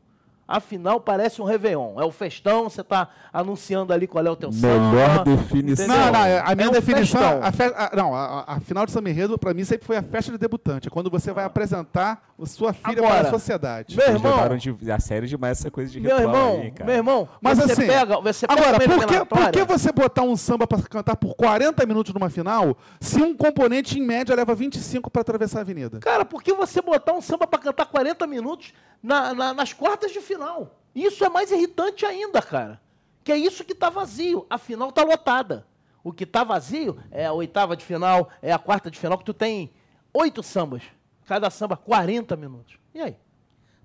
[0.48, 2.00] A final parece um Réveillon.
[2.00, 5.24] É o festão, você tá anunciando ali qual é o teu Melhor samba.
[5.24, 5.84] definição.
[5.84, 6.02] entendeu?
[6.04, 7.20] Não, não, a minha É um definição.
[7.20, 7.40] festão.
[7.42, 10.02] A fe- a- não, a, a- final de Samba Enredo, pra mim, sempre foi a
[10.02, 10.88] festa de debutante.
[10.88, 13.94] É quando você vai apresentar a sua filha Agora, para a sociedade.
[13.94, 16.86] Meu irmão, levaram de, a sério demais essa coisa de meu ritual irmão, aí, cara.
[16.86, 20.22] meu irmão, Mas você assim, pega, você pega Agora, por que, por que você botar
[20.22, 24.54] um samba para cantar por 40 minutos numa final, se um componente, em média, leva
[24.54, 25.98] 25 para atravessar a avenida?
[25.98, 28.72] Cara, por que você botar um samba pra cantar 40 minutos
[29.02, 30.74] na- na- nas quartas de final?
[30.94, 32.80] Isso é mais irritante ainda, cara.
[33.22, 34.46] Que é isso que tá vazio.
[34.48, 35.66] A final tá lotada.
[36.02, 39.24] O que tá vazio é a oitava de final, é a quarta de final, que
[39.24, 39.70] tu tem
[40.14, 40.82] oito sambas.
[41.26, 42.78] Cada samba 40 minutos.
[42.94, 43.16] E aí?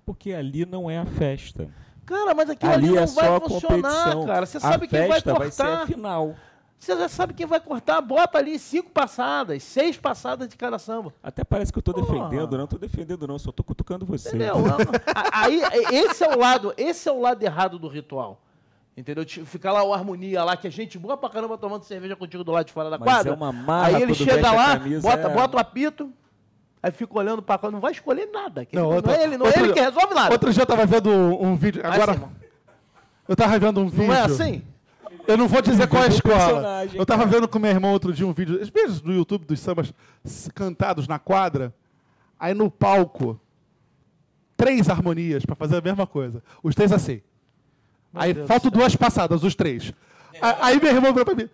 [0.06, 1.68] Porque ali não é a festa.
[2.06, 3.70] Cara, mas aquilo ali, Ali não é vai funcionar,
[4.04, 4.26] competição.
[4.26, 4.46] cara.
[4.46, 5.82] Você a sabe quem vai festa vai ser cortar.
[5.82, 6.34] a final.
[6.78, 8.00] Você já sabe quem vai cortar.
[8.02, 11.14] Bota ali cinco passadas, seis passadas de cada samba.
[11.22, 12.06] Até parece que eu tô Porra.
[12.28, 14.28] defendendo, não tô defendendo não, só tô cutucando você.
[14.28, 14.56] Entendeu?
[15.14, 15.62] A- Aí,
[15.92, 18.40] esse é o lado, esse é o lado errado do ritual.
[18.96, 19.24] Entendeu?
[19.46, 22.52] Ficar lá o harmonia lá, que a gente boa pra caramba tomando cerveja contigo do
[22.52, 23.32] lado de fora da Mas quadra.
[23.32, 25.34] é uma marra aí ele chega lá, camisa, bota, é.
[25.34, 26.12] bota o apito,
[26.80, 28.64] aí fica olhando pra quadra, não vai escolher nada.
[28.64, 30.30] que Não, ele- Não, outro- é ele, não é outro- ele que resolve nada.
[30.32, 31.80] Outro dia eu tava vendo um, um vídeo.
[31.84, 32.30] Agora, irmão,
[33.26, 34.06] eu tava vendo um vídeo.
[34.08, 34.62] não é assim?
[35.26, 36.86] Eu não vou dizer qual é a escola.
[36.92, 39.60] Eu tava vendo com meu irmão outro dia um vídeo, os vídeos do YouTube dos
[39.60, 39.92] sambas
[40.54, 41.74] cantados na quadra.
[42.38, 43.40] Aí no palco,
[44.56, 46.42] três harmonias pra fazer a mesma coisa.
[46.62, 47.22] Os três assim.
[48.14, 49.92] aí Deus faltam duas passadas, os três.
[50.60, 51.48] Aí meu irmão virou pra mim.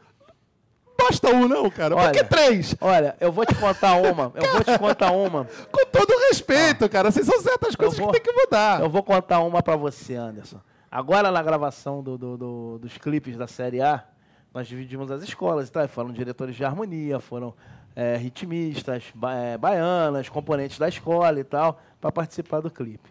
[0.99, 1.97] Basta um, não, cara.
[1.97, 2.25] Por que Olha.
[2.29, 2.77] três?
[2.81, 5.45] Olha, eu vou te contar uma, eu vou te contar uma.
[5.73, 7.09] Com todo respeito, cara.
[7.09, 8.81] Assim, são certas coisas vou- que tem que mudar.
[8.83, 10.61] Eu vou contar uma pra você, Anderson.
[10.91, 14.05] Agora, na gravação do- do- do- dos clipes da Série A,
[14.53, 15.87] nós dividimos as escolas, tá?
[15.87, 17.55] Foram diretores de harmonia, foram
[17.95, 23.11] é, ritmistas, ba- é, baianas, componentes da escola e tal, para participar do clipe.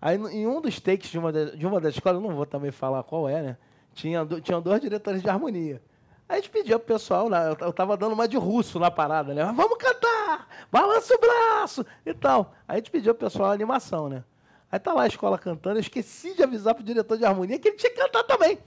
[0.00, 2.70] Aí, em um dos takes de uma, de, de uma das escolas, não vou também
[2.70, 3.56] falar qual é, né?
[3.92, 5.82] Tinha, do- tinham dois diretores de harmonia.
[6.28, 7.50] Aí a gente pediu pro pessoal, né?
[7.50, 9.44] eu, eu tava dando uma de russo na parada, né?
[9.54, 10.48] Vamos cantar!
[10.72, 11.84] Balança o braço!
[12.06, 12.54] E tal.
[12.68, 14.22] Aí a gente pediu pro pessoal a animação, né?
[14.70, 17.68] Aí tá lá a escola cantando, eu esqueci de avisar pro diretor de harmonia que
[17.68, 18.58] ele tinha que cantar também.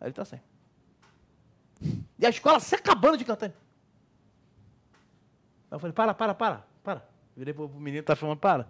[0.00, 0.40] Aí ele tá assim.
[2.18, 3.46] E a escola se acabando de cantar.
[3.46, 3.52] Aí
[5.70, 7.04] eu falei, para, para, para, para.
[7.36, 8.66] Virei pro, menino que tá falando, para.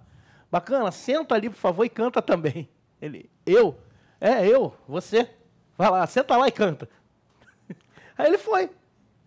[0.50, 2.68] Bacana, senta ali, por favor, e canta também.
[3.00, 3.78] Ele, eu?
[4.20, 5.30] É, eu, você.
[5.78, 6.88] Vai lá, senta lá e canta.
[8.18, 8.68] Aí ele foi.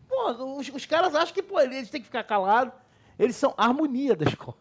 [0.07, 2.74] Pô, os, os caras acham que, pô, eles têm que ficar calados.
[3.18, 4.57] Eles são harmonia da escola.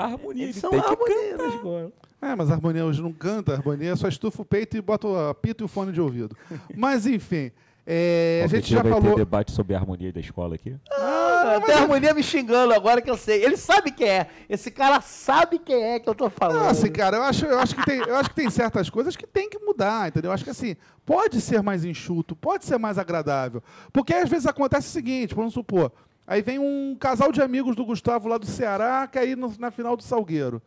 [0.00, 1.92] A harmonia, Eles ele são tem.
[2.22, 5.06] É, mas a harmonia hoje não canta, a harmonia só estufa o peito e bota
[5.06, 6.34] o apito e o fone de ouvido.
[6.76, 7.50] Mas, enfim,
[7.86, 9.14] é, a gente já vai falou...
[9.14, 10.74] ter debate sobre a harmonia da escola aqui.
[10.90, 13.42] Ah, tem a harmonia me xingando agora que eu sei.
[13.42, 14.28] Ele sabe quem é.
[14.48, 16.58] Esse cara sabe quem é que eu tô falando.
[16.58, 19.16] Nossa, assim, cara, eu acho, eu, acho que tem, eu acho que tem certas coisas
[19.16, 20.30] que tem que mudar, entendeu?
[20.30, 23.62] Eu acho que assim, pode ser mais enxuto, pode ser mais agradável.
[23.92, 25.90] Porque às vezes acontece o seguinte, vamos supor,
[26.30, 29.70] aí vem um casal de amigos do Gustavo lá do Ceará, que aí no- na
[29.70, 30.62] final do Salgueiro.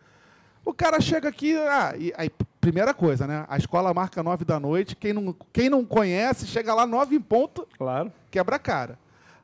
[0.66, 2.30] O cara chega aqui, ah, e aí
[2.62, 3.46] primeira coisa, né?
[3.50, 4.96] A escola marca nove da noite.
[4.96, 8.12] Quem não, quem não conhece, chega lá nove em ponto, Claro.
[8.32, 8.98] quebra a cara.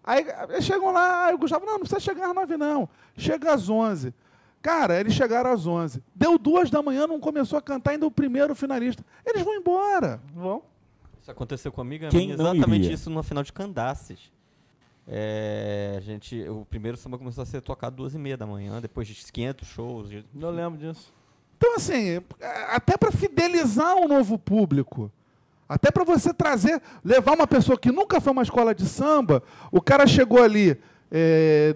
[0.03, 2.87] Aí eles chegam lá, aí o Gustavo, não, não precisa chegar às nove, não.
[3.17, 4.13] Chega às onze.
[4.61, 6.01] Cara, eles chegaram às onze.
[6.15, 9.03] Deu duas da manhã, não começou a cantar ainda o primeiro finalista.
[9.25, 10.21] Eles vão embora.
[10.33, 10.63] Vão.
[11.21, 12.93] Isso aconteceu com uma amiga Quem minha, exatamente iria?
[12.93, 14.31] isso no final de Candaces.
[15.11, 18.79] É, a gente, o primeiro samba começou a ser tocado duas e meia da manhã,
[18.79, 20.09] depois de 500 shows.
[20.09, 21.11] de- Não lembro disso.
[21.57, 22.21] Então, assim, é,
[22.69, 25.11] até para fidelizar um novo público,
[25.67, 29.41] até para você trazer, levar uma pessoa que nunca foi a uma escola de samba,
[29.71, 30.79] o cara chegou ali
[31.11, 31.75] é,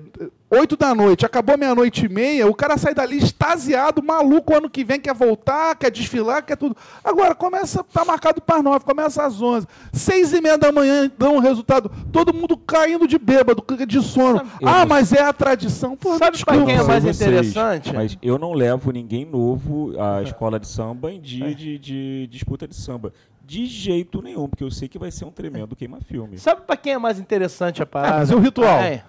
[0.54, 4.84] 8 da noite, acabou meia-noite e meia, o cara sai dali extasiado, maluco, ano que
[4.84, 6.76] vem quer voltar, quer desfilar, quer tudo.
[7.04, 9.66] Agora, começa, tá marcado para 9, começa às 11.
[9.92, 14.38] 6 e meia da manhã dão o resultado, todo mundo caindo de bêbado, de sono.
[14.38, 15.96] Sabe- ah, Eu- mas é a tradição.
[15.98, 17.94] Pô, Sabe pra quem é Não mais vocês, interessante?
[17.94, 22.68] Mas eu não levo ninguém novo à escola de samba em dia de, de disputa
[22.68, 23.12] de samba.
[23.54, 26.40] De jeito nenhum, porque eu sei que vai ser um tremendo queima-filme.
[26.40, 28.18] Sabe pra quem é mais interessante a parada?
[28.18, 28.80] mas e o ritual?
[28.80, 29.04] É, é.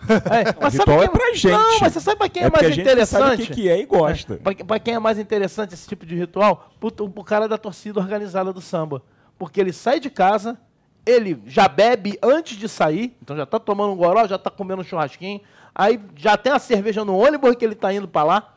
[0.60, 1.48] Mas sabe ritual quem é pra gente.
[1.48, 3.46] Não, mas você sabe pra quem é, é mais a gente sabe o interessante?
[3.46, 4.36] que, que é e gosta.
[4.36, 6.68] Pra, pra quem é mais interessante esse tipo de ritual?
[6.78, 9.02] Pro, pro cara da torcida organizada do samba.
[9.38, 10.58] Porque ele sai de casa,
[11.06, 14.82] ele já bebe antes de sair, então já tá tomando um goró, já tá comendo
[14.82, 15.40] um churrasquinho,
[15.74, 18.54] aí já tem a cerveja no ônibus que ele tá indo pra lá.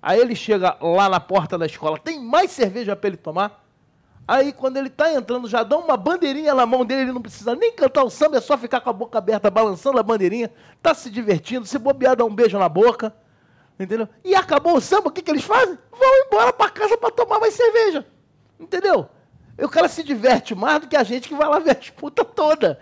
[0.00, 3.65] Aí ele chega lá na porta da escola, tem mais cerveja pra ele tomar.
[4.28, 7.54] Aí quando ele tá entrando, já dá uma bandeirinha na mão dele, ele não precisa
[7.54, 10.50] nem cantar o samba, é só ficar com a boca aberta, balançando a bandeirinha,
[10.82, 13.14] tá se divertindo, se bobear, dá um beijo na boca.
[13.78, 14.08] Entendeu?
[14.24, 15.78] E acabou o samba, o que, que eles fazem?
[15.92, 18.04] Vão embora pra casa pra tomar mais cerveja.
[18.58, 19.06] Entendeu?
[19.58, 21.74] E o cara se diverte mais do que a gente que vai lá ver a
[21.74, 22.78] disputa toda.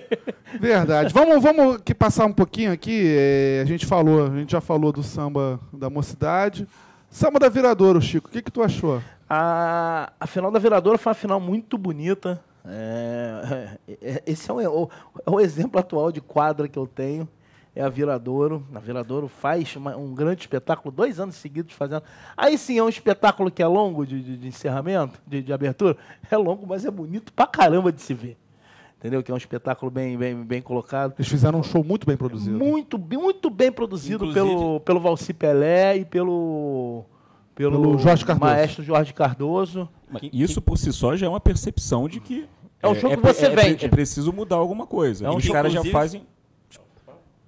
[0.58, 1.12] Verdade.
[1.12, 3.04] Vamos, vamos que passar um pouquinho aqui.
[3.06, 6.66] é, a gente falou, a gente já falou do samba da mocidade.
[7.10, 8.28] Samba da Viradouro, Chico.
[8.28, 9.02] O que, que tu achou?
[9.28, 12.42] A, a final da Viradouro foi uma final muito bonita.
[12.64, 14.90] É, é, esse é o, o-
[15.24, 17.28] é o exemplo atual de quadra que eu tenho.
[17.74, 18.64] É a Viradouro.
[18.74, 22.02] A Viradouro faz uma- um grande espetáculo, dois anos seguidos fazendo.
[22.36, 25.96] Aí sim é um espetáculo que é longo de, de- de encerramento, de, de abertura.
[26.30, 28.36] É longo, mas é bonito pra caramba de se ver.
[28.98, 29.22] Entendeu?
[29.22, 31.14] Que é um espetáculo bem, bem, bem colocado.
[31.18, 32.56] Eles fizeram um show muito bem produzido.
[32.58, 37.04] Muito, bem- muito bem produzido Inclusive- pelo, pelo Valci Pelé e pelo,
[37.56, 38.52] pelo, Pelo Jorge Cardoso.
[38.52, 39.88] maestro Jorge Cardoso.
[40.08, 42.46] Mas Que- Isso por si só já é uma percepção de que.
[42.80, 43.84] É um show que pre- você pre- vende.
[43.84, 45.26] É preciso mudar alguma coisa.
[45.26, 46.24] É um e os caras já fazem.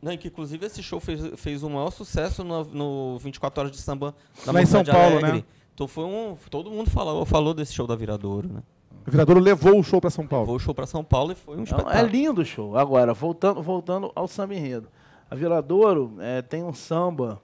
[0.00, 3.78] Não, que inclusive esse show fez, fez o maior sucesso no, no 24 Horas de
[3.78, 4.14] Samba
[4.46, 5.32] da Lá em São Paulo, Alegre.
[5.38, 5.44] né?
[5.74, 6.36] Então foi um.
[6.50, 8.62] Todo mundo falou, falou desse show da Viradouro, né?
[9.06, 10.46] O Viradouro levou o show para São Paulo.
[10.46, 11.96] Foi o show pra São Paulo e foi um Não, espetáculo.
[11.96, 12.76] é lindo o show.
[12.76, 14.88] Agora, voltando, voltando ao samba enredo.
[15.30, 17.40] A Viradouro é, tem um samba,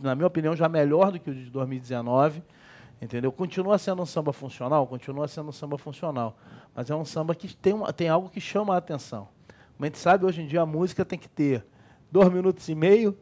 [0.00, 2.42] na minha opinião, já melhor do que o de 2019.
[3.00, 3.32] Entendeu?
[3.32, 4.86] Continua sendo um samba funcional?
[4.86, 6.36] Continua sendo um samba funcional.
[6.74, 9.28] Mas é um samba que tem, uma- tem algo que chama a atenção.
[9.76, 11.64] Como a gente sabe, hoje em dia a música tem que ter
[12.12, 13.16] dois minutos e meio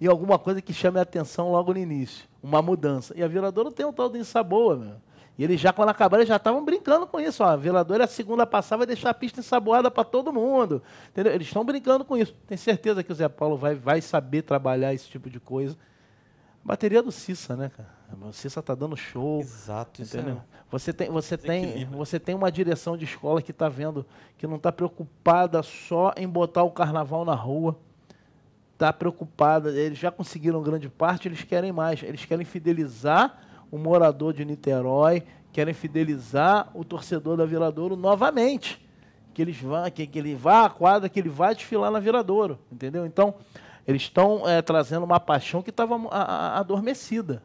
[0.00, 2.26] e alguma coisa que chame a atenção logo no início.
[2.42, 3.12] Uma mudança.
[3.16, 4.94] E a Viradouro tem um tal de ensaboa, meu.
[5.38, 7.44] E eles já, quando acabaram, já estavam brincando com isso.
[7.44, 7.46] Ó.
[7.46, 10.82] A Viradouro, a segunda passar, vai deixar a pista ensaboada para todo mundo.
[11.10, 11.32] Entendeu?
[11.32, 12.34] Eles estão brincando com isso.
[12.46, 15.76] Tenho certeza que o Zé Paulo vai, vai saber trabalhar esse tipo de coisa.
[16.64, 17.88] Bateria do Cissa, né, cara?
[18.22, 19.40] O Cissa tá dando show.
[19.40, 20.36] Exato, isso Entendeu?
[20.36, 20.56] é.
[20.70, 24.06] Você tem, você, tem, você tem uma direção de escola que está vendo
[24.36, 27.78] que não está preocupada só em botar o carnaval na rua.
[28.72, 32.02] Está preocupada, eles já conseguiram grande parte, eles querem mais.
[32.02, 38.84] Eles querem fidelizar o morador de Niterói, querem fidelizar o torcedor da Viradouro novamente.
[39.32, 42.58] Que, eles vá, que, que ele vá à quadra, que ele vá desfilar na Viradouro.
[42.70, 43.04] Entendeu?
[43.06, 43.34] Então,
[43.86, 45.96] eles estão eh, trazendo uma paixão que estava
[46.58, 47.42] adormecida.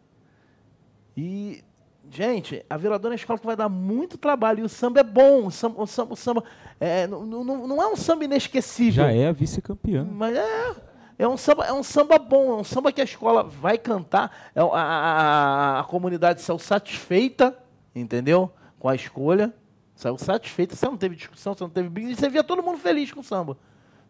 [1.16, 1.64] E,
[2.10, 4.60] gente, a Viradouro é uma escola que vai dar muito trabalho.
[4.60, 5.48] E o samba é bom.
[5.48, 6.44] O samba, o samba, o samba
[6.80, 9.04] é, não, não, não é um samba inesquecível.
[9.04, 10.08] Já é a vice-campeã.
[10.10, 10.76] Mas é,
[11.22, 12.52] é, um samba, é um samba bom.
[12.52, 14.32] É um samba que a escola vai cantar.
[14.56, 17.56] É, a, a, a, a comunidade saiu satisfeita,
[17.94, 18.52] entendeu?
[18.80, 19.54] Com a escolha.
[19.96, 20.76] Saiu satisfeita.
[20.76, 22.16] Você não teve discussão, você não teve briga.
[22.16, 23.56] Você via todo mundo feliz com o samba.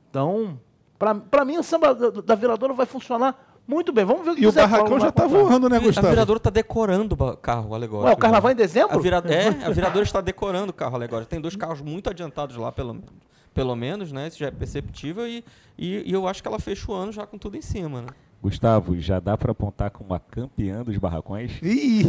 [0.10, 0.58] Então,
[0.98, 4.06] para mim, o samba da, da Viradouro vai funcionar muito bem.
[4.06, 5.38] Vamos ver o que E o barracão já tá contar.
[5.38, 6.08] voando, né, a Gustavo?
[6.08, 8.08] Viradouro tá decorando o carro alegórico.
[8.08, 8.54] Ué, o carnaval né?
[8.54, 8.98] em dezembro?
[8.98, 9.18] A, vira...
[9.28, 11.30] é, a Viradouro está decorando o carro alegórico.
[11.30, 13.04] Tem dois carros muito adiantados lá, pelo,
[13.54, 14.28] pelo menos, né?
[14.28, 15.28] Isso já é perceptível.
[15.28, 15.44] E,
[15.78, 18.08] e, e eu acho que ela fecha o ano já com tudo em cima, né?
[18.42, 21.52] Gustavo, já dá para apontar como a campeã dos barracões?
[21.62, 22.06] Ih!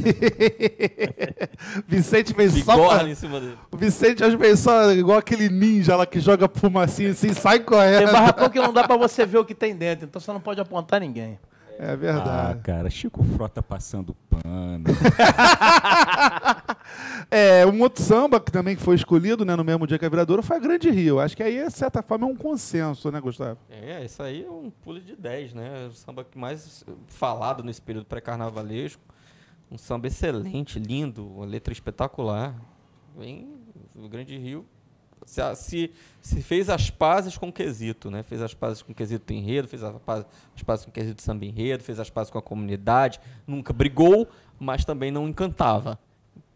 [1.87, 2.89] Vicente fez só.
[2.89, 3.59] Pra- em cima dele.
[3.71, 7.59] O Vicente que fez só igual aquele ninja lá que joga fumacinha assim e sai
[7.59, 8.13] Tem correndo.
[8.13, 10.61] barracão que não dá pra você ver o que tem dentro, então você não pode
[10.61, 11.39] apontar ninguém.
[11.79, 12.61] É Ah, verdade.
[12.61, 14.85] cara, Chico Frota passando pano.
[17.31, 20.43] É, um outro samba que também foi escolhido né, no mesmo dia que a viradora
[20.43, 21.19] foi a Grande Rio.
[21.19, 23.59] Acho que aí, de certa forma, é um consenso, né, Gustavo?
[23.71, 25.87] É, isso aí é um pulo de 10, né?
[25.91, 29.01] O samba que mais falado nesse período pré-carnavalesco.
[29.71, 32.55] Um samba excelente, lindo, uma letra espetacular.
[33.19, 33.49] Vem
[33.97, 34.67] o Grande Rio.
[35.27, 38.23] Se, se fez as pazes com o quesito, né?
[38.23, 41.23] Fez as pazes com o quesito enredo, fez as pazes, as pazes com o quesito
[41.23, 43.21] samba enredo, fez as pazes com a comunidade.
[43.47, 45.99] Nunca brigou, mas também não encantava.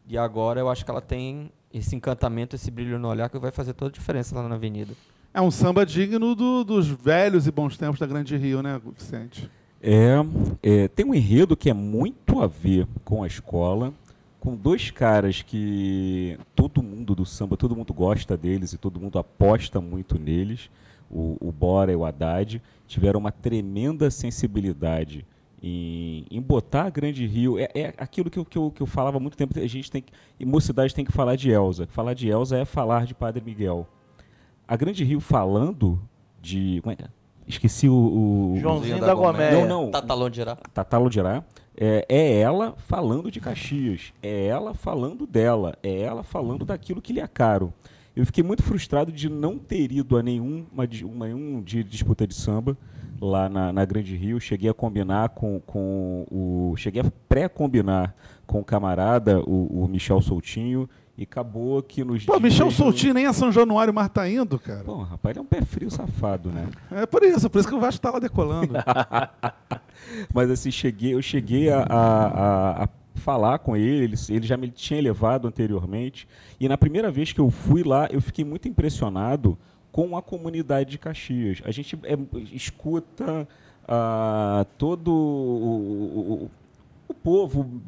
[0.08, 3.50] E agora eu acho que ela tem esse encantamento, esse brilho no olhar que vai
[3.50, 4.94] fazer toda a diferença lá na avenida.
[5.34, 9.50] É um samba digno do- dos velhos e bons tempos da Grande Rio, né, Vicente?
[9.82, 10.14] É,
[10.62, 13.92] é, tem um enredo que é muito a ver com a escola,
[14.46, 19.18] com dois caras que todo mundo do samba, todo mundo gosta deles e todo mundo
[19.18, 20.70] aposta muito neles,
[21.10, 25.26] o, o Bora e o Haddad, tiveram uma tremenda sensibilidade
[25.60, 27.58] em, em botar a Grande Rio.
[27.58, 29.90] É, é aquilo que eu, que, eu, que eu falava há muito tempo, a gente
[29.90, 31.88] tem que, e mocidade tem que falar de Elza.
[31.88, 33.84] Falar de Elza é falar de Padre Miguel.
[34.68, 36.00] A Grande Rio falando
[36.40, 36.78] de...
[36.84, 37.08] como é?
[37.48, 37.94] Esqueci o...
[38.54, 39.66] o- Joãozinho da Goméia.
[39.66, 39.90] Não, não.
[39.90, 40.56] Tatalão de Irá.
[40.72, 41.44] Tatá Lodirá,
[41.76, 47.12] é, é ela falando de Caxias, é ela falando dela, é ela falando daquilo que
[47.12, 47.72] lhe é caro.
[48.16, 50.66] Eu fiquei muito frustrado de não ter ido a nenhuma,
[51.04, 52.76] uma, nenhum dia de disputa de samba
[53.20, 54.40] lá na, na Grande Rio.
[54.40, 56.74] Cheguei a combinar com, com o.
[56.76, 58.14] Cheguei a pré-combinar
[58.46, 60.88] com o camarada, o, o Michel Soutinho,
[61.18, 64.58] e acabou que nos Pô, Michel dias- Soutinho nem a São Januário mais tá indo,
[64.58, 64.84] cara.
[64.84, 66.68] Pô, rapaz, ele é um pé frio safado, né?
[66.90, 68.74] É por isso, por isso que o Vasco tá lá decolando.
[70.32, 74.68] Mas assim, cheguei, eu cheguei a, a- a- falar com ele, ele, ele já me
[74.68, 76.28] tinha levado anteriormente.
[76.60, 79.56] E na primeira vez que eu fui lá, eu fiquei muito impressionado
[79.90, 81.62] com a comunidade de Caxias.
[81.64, 82.16] A gente é,
[82.52, 83.48] escuta
[83.88, 86.50] ah, todo o, o-
[87.08, 87.80] o povo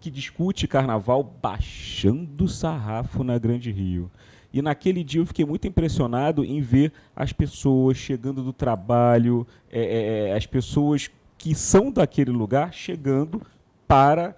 [0.00, 4.10] que discute carnaval baixando o sarrafo na Grande Rio.
[4.52, 9.80] E naquele dia eu fiquei muito impressionado em ver as pessoas chegando do trabalho, é,
[9.80, 13.42] é, é, as pessoas que são daquele lugar chegando
[13.86, 14.34] para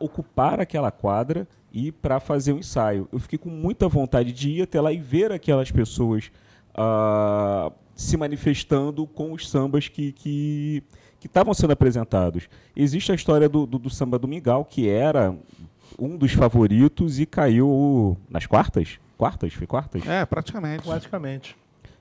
[0.00, 3.08] ocupar aquela quadra e para fazer um ensaio.
[3.12, 6.30] Eu fiquei com muita vontade de ir até lá e ver aquelas pessoas
[6.74, 10.82] ah, se manifestando com os sambas que que
[11.20, 12.48] que estavam sendo apresentados.
[12.74, 15.34] Existe a história do, do, do samba do Mingau, que era
[15.98, 18.98] um dos favoritos e caiu nas quartas?
[19.16, 19.52] Quartas?
[19.54, 20.06] Foi quartas?
[20.06, 20.82] é, praticamente.
[20.82, 21.56] Praticamente.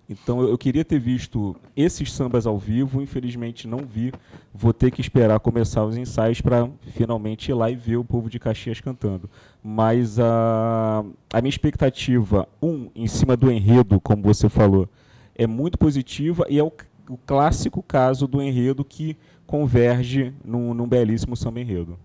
[0.09, 4.13] Então eu, eu queria ter visto esses sambas ao vivo, infelizmente não vi.
[4.53, 8.29] Vou ter que esperar começar os ensaios para finalmente ir lá e ver o povo
[8.29, 9.29] de Caxias cantando.
[9.63, 11.03] Mas a,
[11.33, 14.87] a minha expectativa, um, em cima do enredo, como você falou,
[15.35, 16.71] é muito positiva e é o,
[17.09, 21.97] o clássico caso do enredo que converge num, num belíssimo samba enredo.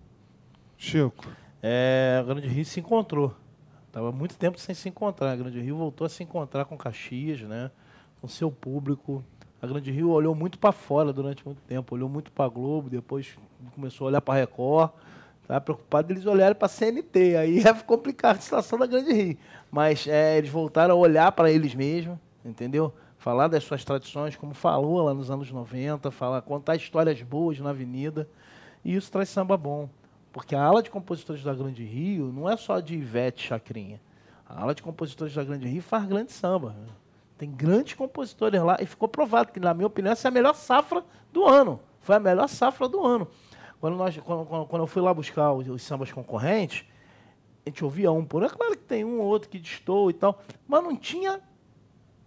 [0.77, 1.27] Chico.
[1.61, 3.33] É, a Grande Rio se encontrou.
[3.91, 5.31] Tava muito tempo sem se encontrar.
[5.31, 7.69] A Grande Rio voltou a se encontrar com Caxias, né?
[8.21, 9.23] Com seu público.
[9.61, 11.93] A Grande Rio olhou muito para fora durante muito tempo.
[11.93, 13.35] Olhou muito para Globo, depois
[13.75, 14.91] começou a olhar para Record.
[15.47, 17.35] Tá preocupado eles olharem para CNT.
[17.35, 19.37] Aí é complicado a situação da Grande Rio.
[19.69, 22.93] Mas é, eles voltaram a olhar para eles mesmos, entendeu?
[23.21, 27.69] Falar das suas tradições, como falou lá nos anos 90, falar, contar histórias boas na
[27.69, 28.27] avenida.
[28.83, 29.87] E isso traz samba bom.
[30.33, 34.01] Porque a ala de compositores da Grande Rio não é só de Ivete Chacrinha.
[34.43, 36.75] A ala de compositores da Grande Rio faz grande samba.
[37.37, 40.55] Tem grandes compositores lá e ficou provado que, na minha opinião, essa é a melhor
[40.55, 41.79] safra do ano.
[41.99, 43.27] Foi a melhor safra do ano.
[43.79, 46.85] Quando, nós, quando, quando- quando eu fui lá buscar os, os sambas concorrentes,
[47.63, 48.47] a gente ouvia um por um.
[48.47, 51.39] É claro que tem um ou outro que distou e tal, mas não tinha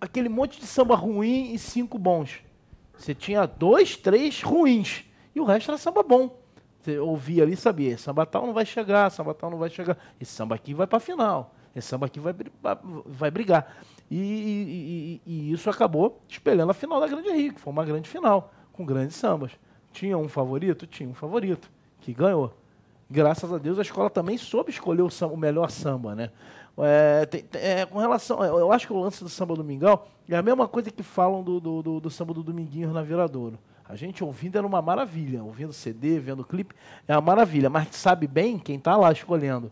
[0.05, 2.40] aquele monte de samba ruim e cinco bons.
[2.96, 5.05] Você tinha dois, três ruins.
[5.34, 6.38] E o resto era samba bom.
[6.80, 9.96] Você ouvia ali e sabia, samba tal não vai chegar, samba tal não vai chegar.
[10.20, 11.55] Esse samba aqui vai para final.
[11.74, 12.34] Esse samba aqui vai,
[13.07, 13.76] vai- brigar.
[14.11, 17.84] E, e- e- e isso acabou espelhando a final da Grande Rio, que foi uma
[17.84, 19.50] grande final, com grandes sambas.
[19.92, 20.86] Tinha um favorito?
[20.86, 22.55] Tinha um favorito, que ganhou.
[23.11, 26.30] Graças a Deus a escola também soube escolher o, samba- o melhor samba, né?
[26.78, 30.34] É, tem- é, com relação, eu acho que o lance do samba do Mingau é
[30.36, 33.58] a mesma coisa que falam do, do, do- do samba do Dominguinhos na Viradouro.
[33.88, 36.74] A gente ouvindo era uma maravilha, ouvindo CD, vendo clipe,
[37.06, 39.70] é uma maravilha, mas sabe bem quem está lá escolhendo.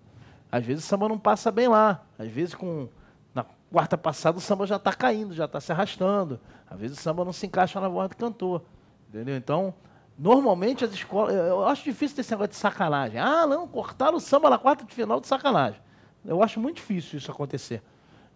[0.51, 2.87] Às vezes o samba não passa bem lá, às vezes com
[3.35, 6.39] na quarta passada o samba já está caindo, já está se arrastando.
[6.71, 8.63] Às vezes o samba não se encaixa na voz do cantor.
[9.09, 9.35] Entendeu?
[9.37, 9.75] Então,
[10.19, 11.35] normalmente as escolas.
[11.35, 13.19] Eu acho difícil ter esse negócio de sacanagem.
[13.19, 15.81] Ah, não, cortaram o samba na quarta de final de sacanagem.
[16.25, 17.83] Eu acho muito difícil isso acontecer.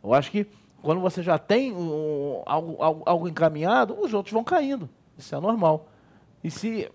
[0.02, 0.46] Eu acho que
[0.82, 4.88] quando você já tem um, algo, algo, algo encaminhado, os outros vão caindo.
[5.18, 5.88] Isso é normal.
[6.44, 6.90] E se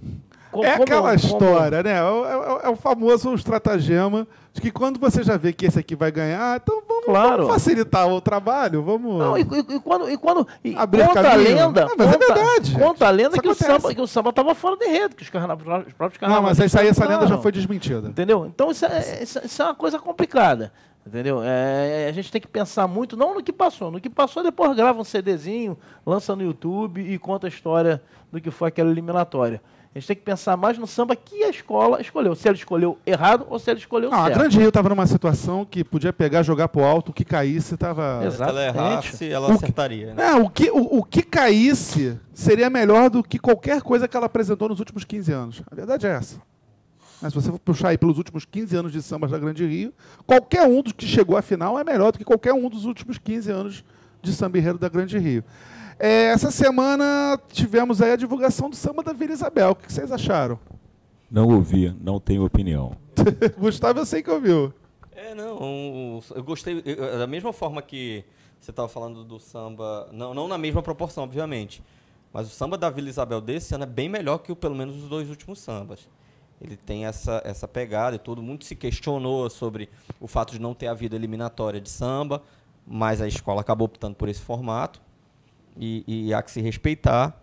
[0.51, 1.97] Co- É como- aquela como- história, né?
[1.97, 5.79] É, o- é é o famoso estratagema de que quando você já vê que esse
[5.79, 7.29] aqui vai ganhar, então vamos, Claro.
[7.37, 9.17] vamos facilitar o trabalho, vamos.
[9.17, 11.55] Não, e, e- e quando, e quando e Abrir conta a caminho.
[11.55, 14.29] lenda, Não, mas é conta, verdade, conta a lenda que o, samba, que o samba
[14.31, 15.31] estava fora de enredo, que os, os
[15.93, 16.57] próprios não, carnavais.
[16.59, 18.09] mas isso aí, essa lenda já foi desmentida.
[18.09, 18.45] Entendeu?
[18.45, 20.71] Então isso é, isso, isso é uma coisa complicada.
[21.07, 21.41] Entendeu?
[21.43, 23.89] É, a gente tem que pensar muito, não no que passou.
[23.89, 25.75] No que passou, depois grava um CDzinho,
[26.05, 27.99] lança no YouTube e conta a história
[28.31, 29.59] do que foi aquela eliminatória.
[29.93, 32.33] A gente tem que pensar mais no samba que a escola escolheu.
[32.33, 34.39] Se ela escolheu errado ou se ela escolheu Não, a certo.
[34.39, 38.19] Grande Rio estava numa situação que podia pegar, jogar pro alto, o que caísse estava.
[38.19, 38.77] Se ela Exatamente.
[38.77, 40.13] errasse, ela O que- acertaria.
[40.13, 40.27] Né?
[40.29, 44.27] É, o que, o, o que caísse seria melhor do que qualquer coisa que ela
[44.27, 45.61] apresentou nos últimos 15 anos.
[45.69, 46.41] A verdade é essa.
[47.21, 49.93] Mas se você for puxar aí pelos últimos 15 anos de sambas da Grande Rio,
[50.25, 53.17] qualquer um dos que chegou à final é melhor do que qualquer um dos últimos
[53.17, 53.83] 15 anos
[54.23, 55.43] de samba enredo da Grande Rio.
[56.03, 59.69] É, essa semana tivemos aí a divulgação do samba da Vila Isabel.
[59.69, 60.59] O que vocês acharam?
[61.29, 62.97] Não ouvi, não tenho opinião.
[63.55, 64.73] Gustavo, eu sei que ouviu.
[65.11, 66.19] É, não.
[66.33, 66.81] Eu gostei.
[66.83, 68.25] eu- da mesma forma que
[68.59, 70.09] você estava falando do samba.
[70.11, 71.83] Não, não na mesma proporção, obviamente.
[72.33, 74.95] Mas o samba da Vila Isabel desse ano é bem melhor que o, pelo menos
[75.03, 76.09] os dois últimos sambas.
[76.59, 79.87] Ele tem essa, essa pegada e todo mundo se questionou sobre
[80.19, 82.41] o fato de não ter havido eliminatória de samba,
[82.87, 84.99] mas a escola acabou optando por esse formato
[85.77, 87.41] e, e há que se respeitar,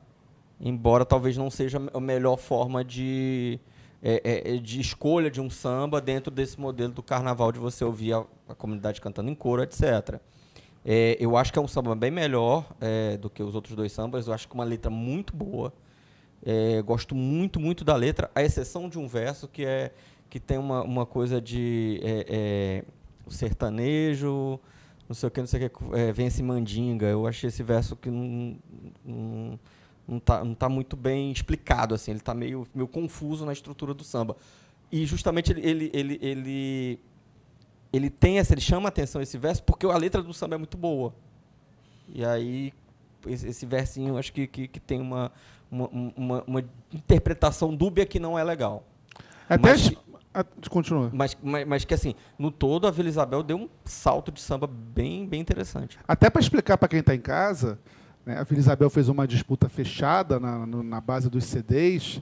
[0.61, 3.59] embora talvez não seja a melhor forma de,
[4.03, 8.13] é, é, de escolha de um samba dentro desse modelo do carnaval de você ouvir
[8.13, 10.21] a, a comunidade cantando em coro, etc.
[10.85, 13.93] É, eu acho que é um samba bem melhor é, do que os outros dois
[13.93, 14.27] sambas.
[14.27, 15.73] Eu acho que uma letra muito boa.
[16.45, 19.93] É, gosto muito, muito da letra, à exceção de um verso que é
[20.31, 22.85] que tem uma, uma coisa de é, é,
[23.29, 24.61] sertanejo,
[25.09, 27.07] não sei o que, não sei o que, é, vence mandinga.
[27.07, 28.57] Eu achei esse verso que não,
[29.05, 29.61] não,
[30.07, 33.95] não, tá, não tá muito bem explicado, assim, ele está meio, meio confuso na estrutura
[33.95, 34.37] do samba.
[34.93, 37.01] E justamente ele, ele, ele, ele,
[37.93, 40.59] ele tem essa, ele chama a atenção esse verso porque a letra do samba é
[40.59, 41.15] muito boa.
[42.09, 42.73] E aí
[43.27, 45.33] esse, versinho acho que, que, que tem uma,
[45.71, 48.85] uma, uma, uma interpretação dúbia que não é legal.
[49.49, 49.71] Até.
[49.71, 49.93] Mas-
[50.41, 51.11] a- Continua.
[51.13, 54.67] Mas, mas, mas que assim, no todo a Vila Isabel deu um salto de samba
[54.67, 55.99] bem, bem interessante.
[56.07, 57.79] Até para explicar para quem está em casa,
[58.27, 62.21] né, a Vila Isabel fez uma disputa fechada na, no- na base dos CDs.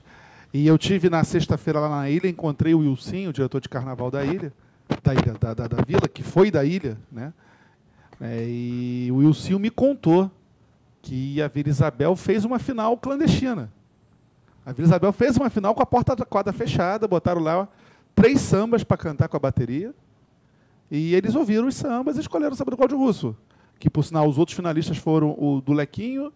[0.55, 4.11] E eu tive na sexta-feira lá na ilha, encontrei o Wilson, o diretor de carnaval
[4.11, 4.53] da ilha,
[5.03, 7.33] da ilha, da, da, da vila, que foi da ilha, né?
[8.21, 10.31] É, e o Wilson me contou
[11.03, 13.71] que a Vila Isabel fez uma final clandestina.
[14.64, 17.69] A Vila Isabel fez uma final com a porta da quadra fechada, botaram lá
[18.17, 19.95] três sambas para cantar com a bateria.
[20.91, 23.37] E eles ouviram os sambas e escolheram o samba do Cláudio Russo.
[23.79, 26.33] Que, por sinal, os outros finalistas foram o do Lequinho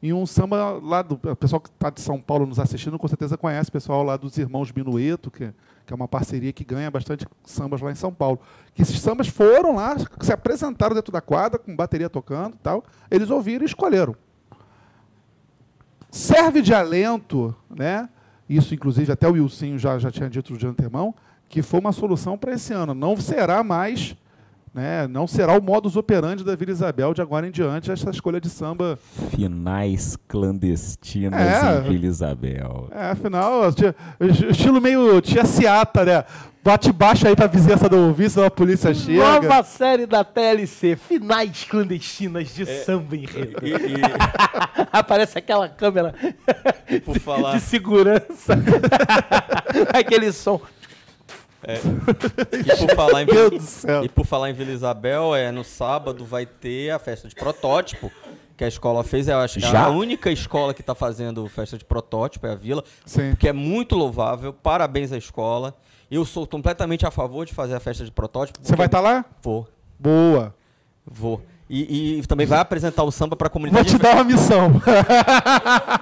[0.00, 1.14] e um samba lá do.
[1.14, 4.16] O pessoal que está de São Paulo nos assistindo com certeza conhece o pessoal lá
[4.16, 5.52] dos Irmãos Minueto, que,
[5.84, 8.38] que é uma parceria que ganha bastante sambas lá em São Paulo.
[8.74, 12.84] Que esses sambas foram lá, se apresentaram dentro da quadra, com bateria tocando e tal.
[13.10, 14.14] Eles ouviram e escolheram.
[16.10, 18.08] Serve de alento, né?
[18.48, 21.14] Isso, inclusive, até o Wilson já, já tinha dito de antemão,
[21.48, 22.94] que foi uma solução para esse ano.
[22.94, 24.16] Não será mais,
[24.74, 28.40] né, não será o modus operandi da Vila Isabel de agora em diante essa escolha
[28.40, 28.98] de samba.
[29.30, 31.78] Finais clandestinas É.
[31.78, 32.88] em Vila Isabel.
[32.90, 33.94] É, afinal, tia-
[34.50, 36.24] estilo meio tia Seata, né?
[36.64, 39.22] Bate baixo aí para a vizinhança não ouvir, senão a polícia chega.
[39.22, 43.58] Nova série da TLC, finais clandestinas de samba enredo.
[43.62, 44.00] E, e-
[44.90, 46.14] Aparece aquela câmera
[46.88, 48.54] e por falar, de segurança.
[49.92, 50.58] Aquele som.
[52.52, 54.04] e por falar em Meu Deus do céu.
[54.04, 58.10] E por falar em Vila Isabel, é, no sábado vai ter a festa de protótipo
[58.56, 59.28] que a escola fez.
[59.28, 59.84] Eu acho que é Já?
[59.84, 63.34] a única escola que está fazendo festa de protótipo é a Vila, Sim.
[63.36, 64.52] que é muito louvável.
[64.52, 65.74] Parabéns à escola.
[66.10, 68.58] Eu sou completamente a favor de fazer a festa de protótipo.
[68.62, 69.24] Você vai estar lá?
[69.42, 69.66] Vou,
[69.98, 70.54] Boa.
[71.04, 71.42] vou.
[71.68, 73.88] E, e também vai apresentar o samba para a Vou comunidade.
[73.88, 74.70] te dar uma missão.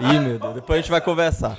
[0.00, 1.56] Ih, meu Deus, depois a gente vai conversar.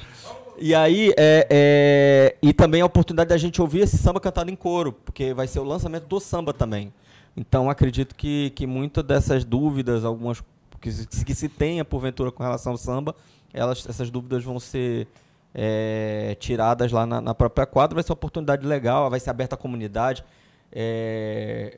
[0.65, 4.55] E aí, é, é, e também a oportunidade da gente ouvir esse samba cantado em
[4.55, 6.93] coro, porque vai ser o lançamento do samba também.
[7.35, 10.41] Então, acredito que, que muitas dessas dúvidas, algumas
[10.79, 13.13] que, se- que se tenha porventura com relação ao samba,
[13.53, 15.05] elas, essas dúvidas vão ser
[15.53, 17.95] é, tiradas lá na, na própria quadra.
[17.95, 20.23] Vai ser uma oportunidade legal, vai ser aberta à comunidade.
[20.71, 21.77] É,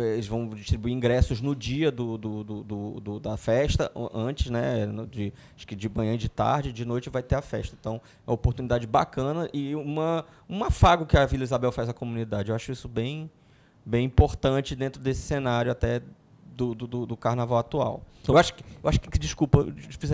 [0.00, 4.86] eles vão distribuir ingressos no dia do, do- do- do- da festa, antes, né?
[5.10, 7.76] de- acho que de manhã e de tarde, de noite vai ter a festa.
[7.78, 11.92] Então, é uma oportunidade bacana e uma, um afago que a Vila Isabel faz à
[11.92, 12.50] comunidade.
[12.50, 13.30] Eu acho isso bem,
[13.84, 16.00] bem importante dentro desse cenário até
[16.46, 18.02] do, do, do- carnaval atual.
[18.26, 19.64] Eu acho que, eu acho que desculpa,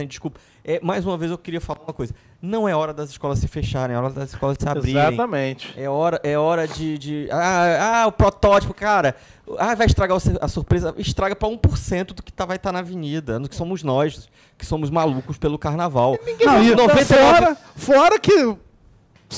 [0.09, 0.41] desculpa.
[0.65, 2.15] É, mais uma vez eu queria falar uma coisa.
[2.43, 5.03] Não é hora das escolas se fecharem, é hora das escolas se abrirem.
[5.03, 5.75] Exatamente.
[5.77, 6.97] É hora, é hora de.
[6.97, 9.15] de ah, ah, o protótipo, cara.
[9.59, 10.95] Ah, vai estragar a surpresa.
[10.97, 13.39] Estraga para 1% do que tá, vai estar na avenida.
[13.39, 16.19] Do que somos nós, que somos malucos pelo carnaval.
[16.41, 18.57] Não, e 99 fora, fora que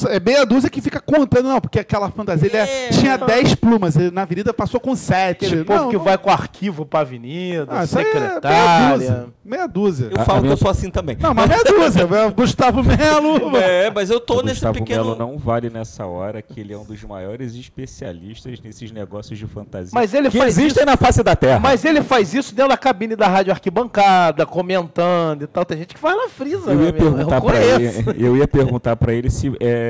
[0.09, 2.89] é meia dúzia que fica contando, não, porque aquela fantasia ele é- É.
[2.91, 5.45] tinha 10 plumas, ele na avenida passou com 7.
[5.47, 8.97] Aquele povo que vai com arquivo pra avenida, Ah, isso aí é meia secretária.
[8.99, 9.27] dúzia.
[9.45, 10.09] Meia dúzia.
[10.11, 11.17] Eu A- falo a que minha- eu sou assim também.
[11.21, 12.03] Não, mas meia dúzia.
[12.03, 13.53] é o Gustavo Melo.
[13.63, 15.05] É, mas eu tô o nesse Gustavo pequeno.
[15.05, 19.47] Melo não vale nessa hora, que ele é um dos maiores especialistas nesses negócios de
[19.47, 21.59] fantasia Mas ele que faz existem isso- na face da Terra.
[21.61, 25.65] Mas ele faz isso dentro da cabine da rádio arquibancada, comentando e tal.
[25.65, 28.11] Tem gente que faz na frisa, eu meu ia perguntar eu para conheço.
[28.11, 29.82] ele, eu ia perguntar para ele se, é,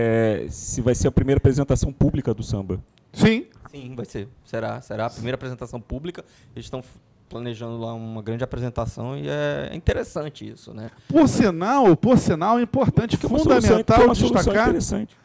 [0.49, 2.81] se vai ser a primeira apresentação pública do samba.
[3.13, 3.47] Sim.
[3.71, 4.29] Sim, vai ser.
[4.45, 4.81] Será.
[4.81, 6.25] Será a primeira apresentação pública.
[6.55, 6.83] Eles estão
[7.29, 10.91] planejando lá uma grande apresentação e é interessante isso, né?
[11.09, 15.17] Por sinal, por sinal, é importante, Que é é fundamental solução destacar interessante.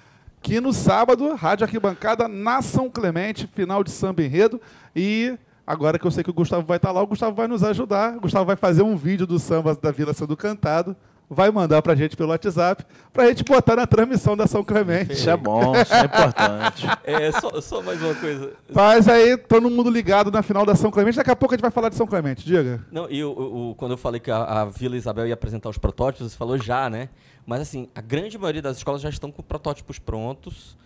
[0.41, 4.61] que no sábado, Rádio Arquibancada na São Clemente, final de samba enredo.
[4.95, 7.61] E agora que eu sei que o Gustavo vai estar lá, o Gustavo vai nos
[7.61, 8.15] ajudar.
[8.15, 10.95] O Gustavo vai fazer um vídeo do samba da Vila sendo cantado.
[11.29, 15.11] Vai mandar pra gente pelo WhatsApp, pra gente botar na transmissão da São Clemente.
[15.11, 16.87] Isso é bom, isso é importante.
[17.03, 18.53] É, só, só mais uma coisa.
[18.71, 21.17] Faz aí, todo mundo ligado na final da São Clemente.
[21.17, 22.85] Daqui a pouco a gente vai falar de São Clemente, diga.
[22.91, 25.67] Não, e o, o- o- quando eu falei que a, a Vila Isabel ia apresentar
[25.69, 27.09] os protótipos, você falou já, né?
[27.45, 30.77] Mas assim, a grande maioria das escolas já estão com protótipos prontos.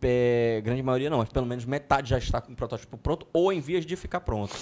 [0.00, 3.52] É, grande maioria não, mas pelo menos metade já está com o protótipo pronto ou
[3.52, 4.54] em vias de ficar pronto.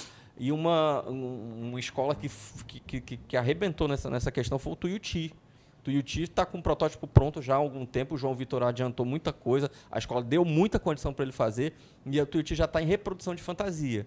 [0.42, 2.28] E uma, um- uma escola que,
[2.86, 5.34] que, que- que, arrebentou nessa, nessa questão foi o Tuiuti.
[5.84, 9.32] Tuiuti está com o protótipo pronto já há algum tempo, o João Vitor adiantou muita
[9.34, 11.74] coisa, a escola deu muita condição para ele fazer,
[12.06, 14.06] e o Tuiuti já está em reprodução de fantasia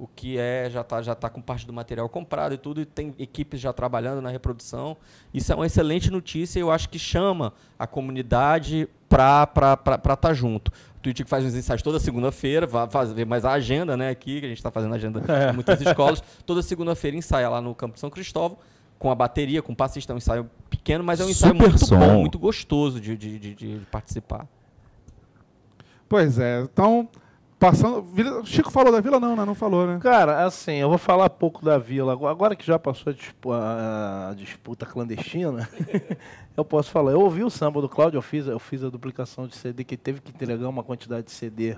[0.00, 2.84] o que é já está já tá com parte do material comprado e tudo, e
[2.86, 4.96] tem equipes já trabalhando na reprodução.
[5.34, 10.70] Isso é uma excelente notícia e eu acho que chama a comunidade para estar junto.
[10.98, 14.40] O Twitch que faz uns ensaios toda segunda-feira, vai fazer mais a agenda, né, aqui,
[14.40, 16.22] que a gente está fazendo agenda em muitas escolas.
[16.44, 18.58] Toda segunda-feira ensaia lá no Campo de São Cristóvão,
[18.98, 21.86] com a bateria, com passista, é um ensaio pequeno, mas é um ensaio Super muito
[21.86, 21.98] som.
[21.98, 24.46] bom, muito gostoso de, de, de- de participar.
[26.08, 27.08] Pois é, então,
[27.58, 28.02] passando.
[28.02, 29.44] Vila- Chico falou da vila, não, né?
[29.44, 29.98] Não falou, né?
[30.00, 32.12] Cara, assim, eu vou falar pouco da Vila.
[32.12, 33.12] Agora- que já passou
[33.52, 35.68] a, a- disputa clandestina,
[36.56, 37.12] eu posso falar.
[37.12, 39.96] Eu ouvi o samba do Cláudio, eu fiz, eu fiz a duplicação de CD, que
[39.96, 41.76] teve que entregar uma quantidade de CD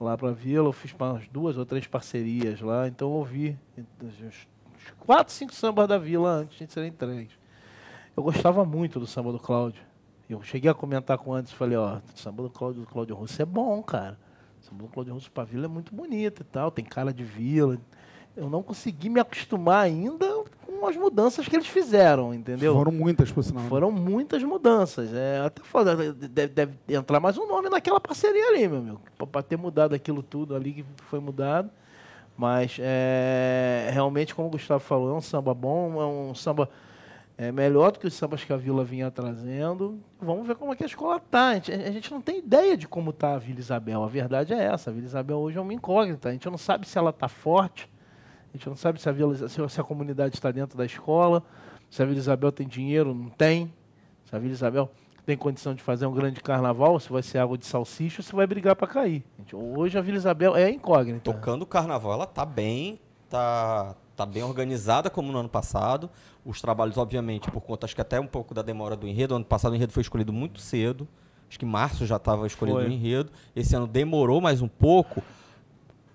[0.00, 0.68] lá pra Vila.
[0.68, 3.58] Eu fiz umas duas ou três parcerias lá, então eu ouvi
[4.02, 4.46] uns
[5.00, 7.32] quatro, cinco sambas da Vila antes de serem entregues.
[8.16, 9.82] Eu gostava muito do samba do Cláudio.
[10.28, 13.40] Eu cheguei a comentar com Anderson, falei, ó, o samba do Cláudio, do Cláudio Russo
[13.40, 14.18] é bom, cara.
[14.68, 17.78] O samba do Cláudio Russo Vila é muito bonito e tal, tem cara de vila.
[18.36, 22.72] Eu não consegui me acostumar ainda com as mudanças que eles fizeram, entendeu?
[22.74, 23.64] Foram muitas, por sinal.
[23.64, 23.68] né?
[23.68, 25.12] Foram muitas mudanças.
[25.12, 29.00] É, até foda, deve, deve entrar mais um nome naquela parceria ali, meu amigo.
[29.32, 31.70] Para ter mudado aquilo tudo ali que foi mudado.
[32.36, 36.70] Mas é, realmente, como o Gustavo falou, é um samba bom, é um samba
[37.38, 40.00] é, melhor do que os sambas que a Vila vinha trazendo.
[40.20, 41.50] Vamos ver como é que a escola tá.
[41.50, 44.02] A gente, a gente não tem ideia de como está a Vila Isabel.
[44.02, 44.90] A verdade é essa.
[44.90, 46.30] A Vila Isabel hoje é uma incógnita.
[46.30, 47.88] A gente não sabe se ela está forte.
[48.52, 51.44] A gente não sabe se a, Vila, se, se a comunidade está dentro da escola.
[51.88, 53.72] Se a Vila Isabel tem dinheiro, não tem.
[54.24, 54.90] Se a Vila Isabel
[55.24, 58.34] tem condição de fazer um grande carnaval, se vai ser água de salsicha, ou se
[58.34, 59.24] vai brigar para cair.
[59.38, 61.32] Gente, hoje a Vila Isabel é incógnita.
[61.32, 66.10] Tocando o carnaval, ela tá bem, tá, tá bem organizada como no ano passado.
[66.48, 69.34] Os trabalhos, obviamente, por conta, acho que até um pouco da demora do enredo.
[69.34, 71.06] Ano passado o enredo foi escolhido muito cedo.
[71.46, 72.88] Acho que em março já estava escolhido Foi.
[72.88, 73.30] o enredo.
[73.54, 75.22] Esse ano demorou mais um pouco.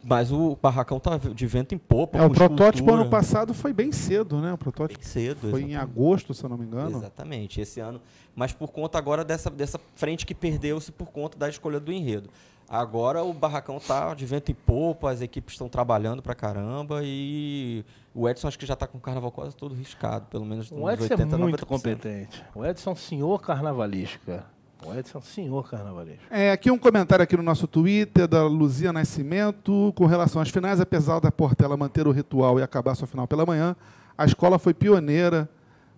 [0.03, 2.17] Mas o barracão tá de vento em popa.
[2.17, 3.01] É, o protótipo escultura.
[3.01, 4.51] ano passado foi bem cedo, né?
[4.51, 5.51] O protótipo Bem cedo.
[5.51, 5.77] foi em exatamente.
[5.77, 6.97] agosto, se eu não me engano.
[6.97, 8.01] Exatamente, esse ano.
[8.35, 12.29] Mas por conta agora dessa, dessa frente que perdeu-se por conta da escolha do enredo.
[12.69, 17.85] Agora o barracão tá de vento em popa, as equipes estão trabalhando pra caramba e
[18.15, 20.75] o Edson acho que já tá com o carnaval quase todo riscado, pelo menos O
[20.75, 21.67] uns Edson 80, é muito 90%.
[21.67, 22.43] competente.
[22.55, 24.45] O Edson é um senhor carnavalística.
[24.85, 26.25] O Edson é um senhor carnavalístico.
[26.33, 30.81] É, aqui um comentário aqui no nosso Twitter da Luzia Nascimento com relação às finais,
[30.81, 33.75] apesar da Portela manter o ritual e acabar sua final pela manhã,
[34.17, 35.47] a escola foi pioneira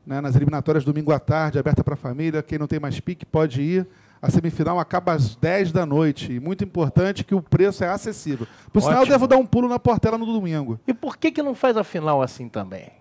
[0.05, 2.43] né, nas eliminatórias domingo à tarde, aberta para a família.
[2.43, 3.87] Quem não tem mais pique pode ir.
[4.21, 6.33] A semifinal acaba às 10 da noite.
[6.33, 8.47] E muito importante que o preço é acessível.
[8.71, 9.13] Por sinal, eu Ótimo.
[9.13, 10.79] devo dar um pulo na Portela no domingo.
[10.87, 12.91] E por que, que não faz a final assim também?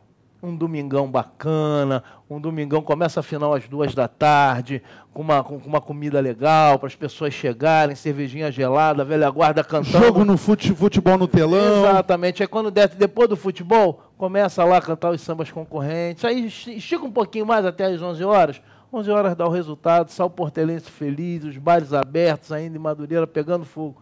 [0.44, 4.82] um domingão bacana, um domingão começa a final às duas da tarde,
[5.12, 10.04] com uma, com uma comida legal, para as pessoas chegarem, cervejinha gelada, velha guarda cantando.
[10.04, 11.84] Jogo no fute, futebol no telão.
[11.88, 12.42] Exatamente.
[12.42, 16.24] Aí quando der, depois do futebol, começa lá a cantar os sambas concorrentes.
[16.24, 18.60] Aí estica um pouquinho mais até às 11 horas.
[18.94, 23.64] 11 horas dá o resultado, sal portelense feliz, os bares abertos ainda em Madureira pegando
[23.64, 24.00] fogo.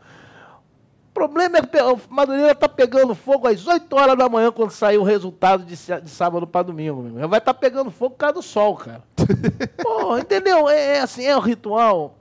[1.10, 1.78] O problema é que
[2.08, 6.10] Madureira está pegando fogo às 8 horas da manhã quando sair o resultado de, de
[6.10, 7.02] sábado para domingo.
[7.02, 7.28] Meu.
[7.28, 9.02] Vai estar tá pegando fogo por causa do sol, cara.
[9.82, 10.68] Pô, entendeu?
[10.68, 12.16] É, é, assim, é um ritual.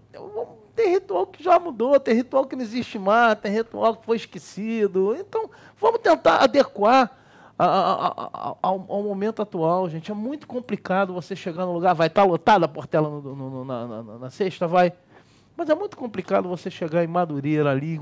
[0.75, 4.17] Tem ritual que já mudou, tem ritual que não existe mais, tem ritual que foi
[4.17, 5.15] esquecido.
[5.17, 5.49] Então,
[5.79, 7.20] vamos tentar adequar
[7.65, 10.11] ao, ao, momento atual, gente.
[10.11, 13.49] É muito complicado você chegar no lugar, vai estar tá lotada a portela no, no,
[13.49, 14.93] no, na, na, na sexta, vai.
[15.55, 17.99] Mas é muito complicado você chegar em Madureira ali,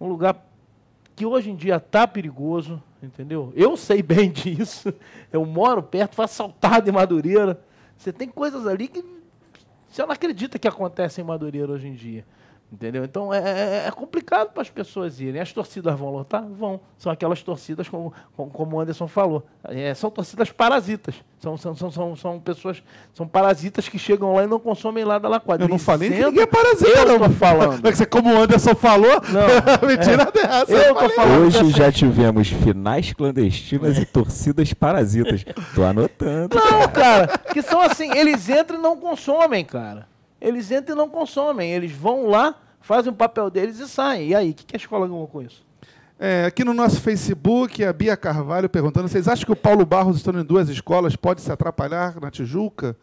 [0.00, 0.44] um lugar
[1.16, 3.52] que hoje em dia está perigoso, entendeu?
[3.56, 4.92] Eu sei bem disso.
[5.32, 7.60] Eu moro perto, fui assaltado em Madureira.
[7.96, 9.04] Você tem coisas ali que
[9.88, 12.26] você não acredita que acontecem em Madureira hoje em dia.
[12.70, 13.02] Entendeu?
[13.02, 15.40] Então é, é, é complicado para as pessoas irem.
[15.40, 16.44] As torcidas vão lotar?
[16.44, 16.78] Vão.
[16.98, 19.42] São aquelas torcidas, como, como o Anderson falou.
[19.64, 21.14] É, são torcidas parasitas.
[21.40, 22.82] São, são, são, são, são pessoas,
[23.14, 25.64] são parasitas que chegam lá e não consomem lá da quadra.
[25.64, 26.90] Eu não falei que ninguém é parasita.
[26.90, 27.80] Eu estou falando.
[27.90, 29.48] Você, como o Anderson falou, não,
[29.88, 30.32] mentira é.
[30.32, 30.72] dessa.
[30.72, 35.42] Eu tô falando Hoje já tivemos finais clandestinas e torcidas parasitas.
[35.74, 36.54] Tô anotando.
[36.54, 40.06] Não, cara, que são assim, eles entram e não consomem, cara.
[40.40, 41.72] Eles entram e não consomem.
[41.72, 44.28] Eles vão lá, fazem o papel deles e saem.
[44.28, 45.66] E aí, o que, que a escola ganhou com isso?
[46.18, 50.16] É, aqui no nosso Facebook, a Bia Carvalho perguntando: vocês acham que o Paulo Barros
[50.16, 52.96] estando em duas escolas pode se atrapalhar na Tijuca?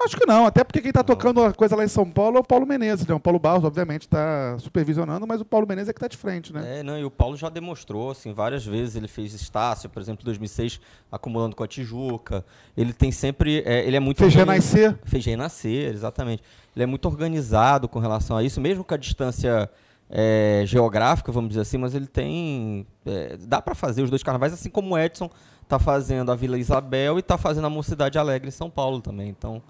[0.00, 2.40] Acho que não, até porque quem está tocando a coisa lá em São Paulo é
[2.40, 3.06] o Paulo Menezes.
[3.06, 3.14] Né?
[3.14, 6.52] O Paulo Barros, obviamente, está supervisionando, mas o Paulo Menezes é que está de frente,
[6.52, 6.80] né?
[6.80, 10.22] É, não, e o Paulo já demonstrou, assim, várias vezes ele fez Estácio, por exemplo,
[10.22, 10.80] em 2006,
[11.10, 12.44] acumulando com a Tijuca.
[12.76, 14.18] Ele tem sempre, é, ele é muito...
[14.18, 14.98] Fez renascer.
[15.04, 16.42] Fez renascer, exatamente.
[16.74, 19.70] Ele é muito organizado com relação a isso, mesmo com a distância
[20.10, 22.86] é, geográfica, vamos dizer assim, mas ele tem...
[23.06, 25.30] É, dá para fazer os dois carnavais, assim como o Edson
[25.62, 29.30] está fazendo a Vila Isabel e está fazendo a Mocidade Alegre em São Paulo também,
[29.30, 29.62] então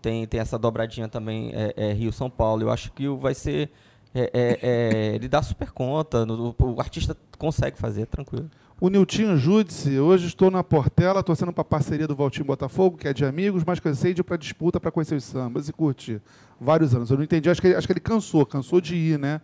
[0.00, 2.62] tem, tem essa dobradinha também é, é Rio-São Paulo.
[2.62, 3.70] Eu acho que vai ser.
[4.14, 8.50] É, é, é, ele dá super conta, no, o artista consegue fazer, tranquilo.
[8.80, 13.08] O Niltinho Júdice, hoje estou na Portela, torcendo para a parceria do Valtinho Botafogo, que
[13.08, 16.22] é de amigos, mas cansei de ir para disputa para conhecer os sambas e curtir.
[16.60, 17.10] Vários anos.
[17.10, 19.40] Eu não entendi, acho que, acho que ele cansou, cansou de ir, né?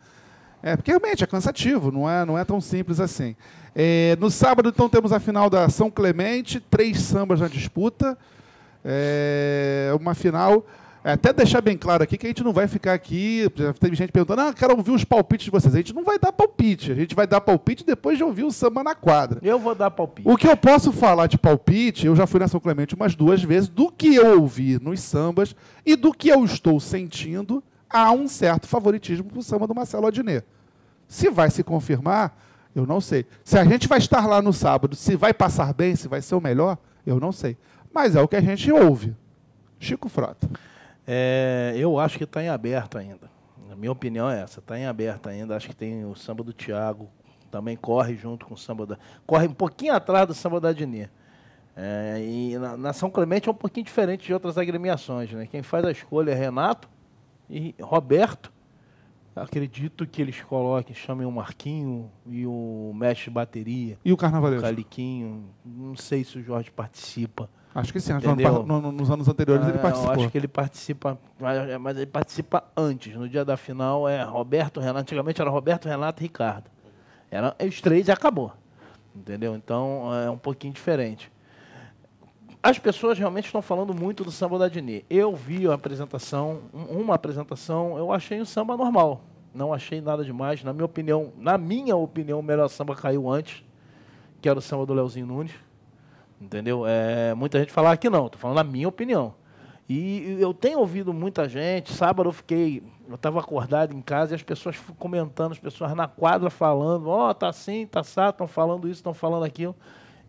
[0.63, 3.37] É, porque realmente é cansativo, não é, não é tão simples assim.
[3.75, 8.17] É, no sábado, então, temos a final da São Clemente, três sambas na disputa.
[8.85, 10.67] É uma final.
[11.07, 13.47] É, até deixar bem claro aqui que a gente não vai ficar aqui.
[13.79, 15.75] Teve gente perguntando, ah, quero ouvir os palpites de vocês.
[15.75, 16.91] A gente não vai dar palpite.
[16.91, 19.39] A gente vai dar palpite depois de ouvir o samba na quadra.
[19.43, 20.27] Eu vou dar palpite.
[20.27, 23.43] O que eu posso falar de palpite, eu já fui na São Clemente umas duas
[23.43, 25.55] vezes, do que eu ouvi nos sambas
[25.85, 30.07] e do que eu estou sentindo, há um certo favoritismo para o samba do Marcelo
[30.07, 30.47] Adnet.
[31.07, 32.35] Se vai se confirmar,
[32.75, 33.27] eu não sei.
[33.45, 36.35] Se a gente vai estar lá no sábado, se vai passar bem, se vai ser
[36.35, 37.59] o melhor, eu não sei.
[37.95, 39.15] Mas é o que a gente ouve.
[39.79, 40.51] Chico Frota.
[41.07, 43.31] É, eu acho que está em aberto ainda.
[43.71, 45.57] A minha opinião é essa, está em aberto ainda.
[45.57, 47.09] Acho que tem o samba do Tiago,
[47.51, 48.99] também corre junto com o samba da.
[49.25, 51.09] Corre um pouquinho atrás do samba da Adnê.
[51.77, 55.31] É, e na, na, São Clemente é um pouquinho diferente de outras agremiações.
[55.33, 55.47] Né?
[55.47, 56.89] Quem faz a escolha é Renato
[57.49, 58.53] e Roberto.
[59.37, 63.99] Acredito que eles coloquem, chamem o Marquinho e o mestre de bateria.
[64.05, 64.65] E o Carnavalesco?
[64.65, 65.51] O Caliquinho.
[65.65, 67.51] Não sei se o Jorge participa.
[67.75, 70.13] Acho que sim, no, no, nos anos anteriores ele participou.
[70.13, 71.19] acho que ele participa,
[71.81, 73.17] mas ele participa antes.
[73.17, 75.01] No dia da final é Roberto Renato.
[75.01, 76.71] Antigamente era Roberto Renato e Ricardo.
[77.29, 78.53] Era os três e acabou.
[79.15, 79.57] Entendeu?
[79.57, 81.33] Então é um pouquinho diferente.
[82.63, 85.05] As pessoas realmente estão falando muito do samba da Dini.
[85.11, 89.25] Eu vi a apresentação, uma apresentação, eu achei um samba normal.
[89.53, 90.63] Não achei nada demais.
[90.63, 93.65] Na minha opinião, na minha opinião, o melhor samba caiu antes,
[94.41, 95.53] que era o samba do Leozinho Nunes
[96.41, 96.85] Entendeu?
[96.87, 99.35] É, muita gente fala que não, estou falando a minha opinião.
[99.89, 104.35] E eu tenho ouvido muita gente, sábado eu fiquei, eu estava acordado em casa e
[104.35, 108.47] as pessoas comentando, as pessoas na quadra falando, ó, oh, tá assim, tá assado, estão
[108.47, 109.77] falando isso, estão falando aquilo.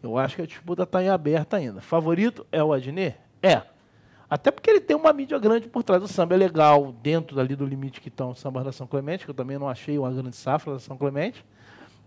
[0.03, 1.81] Eu acho que a disputa está em aberta ainda.
[1.81, 3.17] Favorito é o Adnet?
[3.41, 3.61] É.
[4.29, 6.03] Até porque ele tem uma mídia grande por trás.
[6.03, 9.23] O samba é legal, dentro ali do limite que estão os sambas da São Clemente,
[9.23, 11.45] que eu também não achei uma grande safra da São Clemente.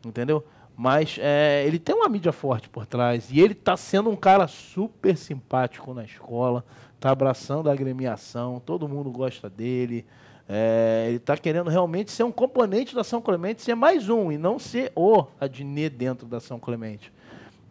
[0.05, 0.45] Entendeu?
[0.79, 3.33] Mas é, ele tem uma mídia forte por trás.
[3.33, 6.65] E ele está sendo um cara super simpático na escola.
[6.95, 8.63] Está abraçando a agremiação.
[8.65, 10.07] Todo mundo gosta dele.
[10.49, 14.39] É, ele está querendo realmente ser um componente da São Clemente, ser mais um, e
[14.39, 17.13] não ser o Adnet dentro da São Clemente.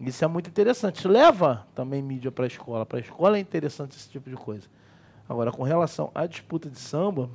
[0.02, 1.08] Isso é muito interessante.
[1.08, 2.86] Leva também mídia para a escola.
[2.86, 4.68] Para a escola é interessante esse tipo de coisa.
[5.30, 7.30] Agora, com relação à disputa de samba,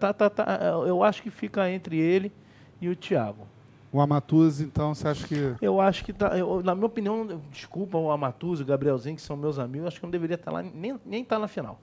[0.00, 2.32] tá, tá, tá, eu acho que fica entre ele
[2.80, 3.46] e o Thiago.
[3.92, 5.54] O Amatuz, então, você acha que.
[5.60, 9.22] Eu acho que, tá, eu, na minha opinião, desculpa o Amatuz e o Gabrielzinho, que
[9.22, 11.80] são meus amigos, acho que não deveria estar lá, nem estar nem tá na final.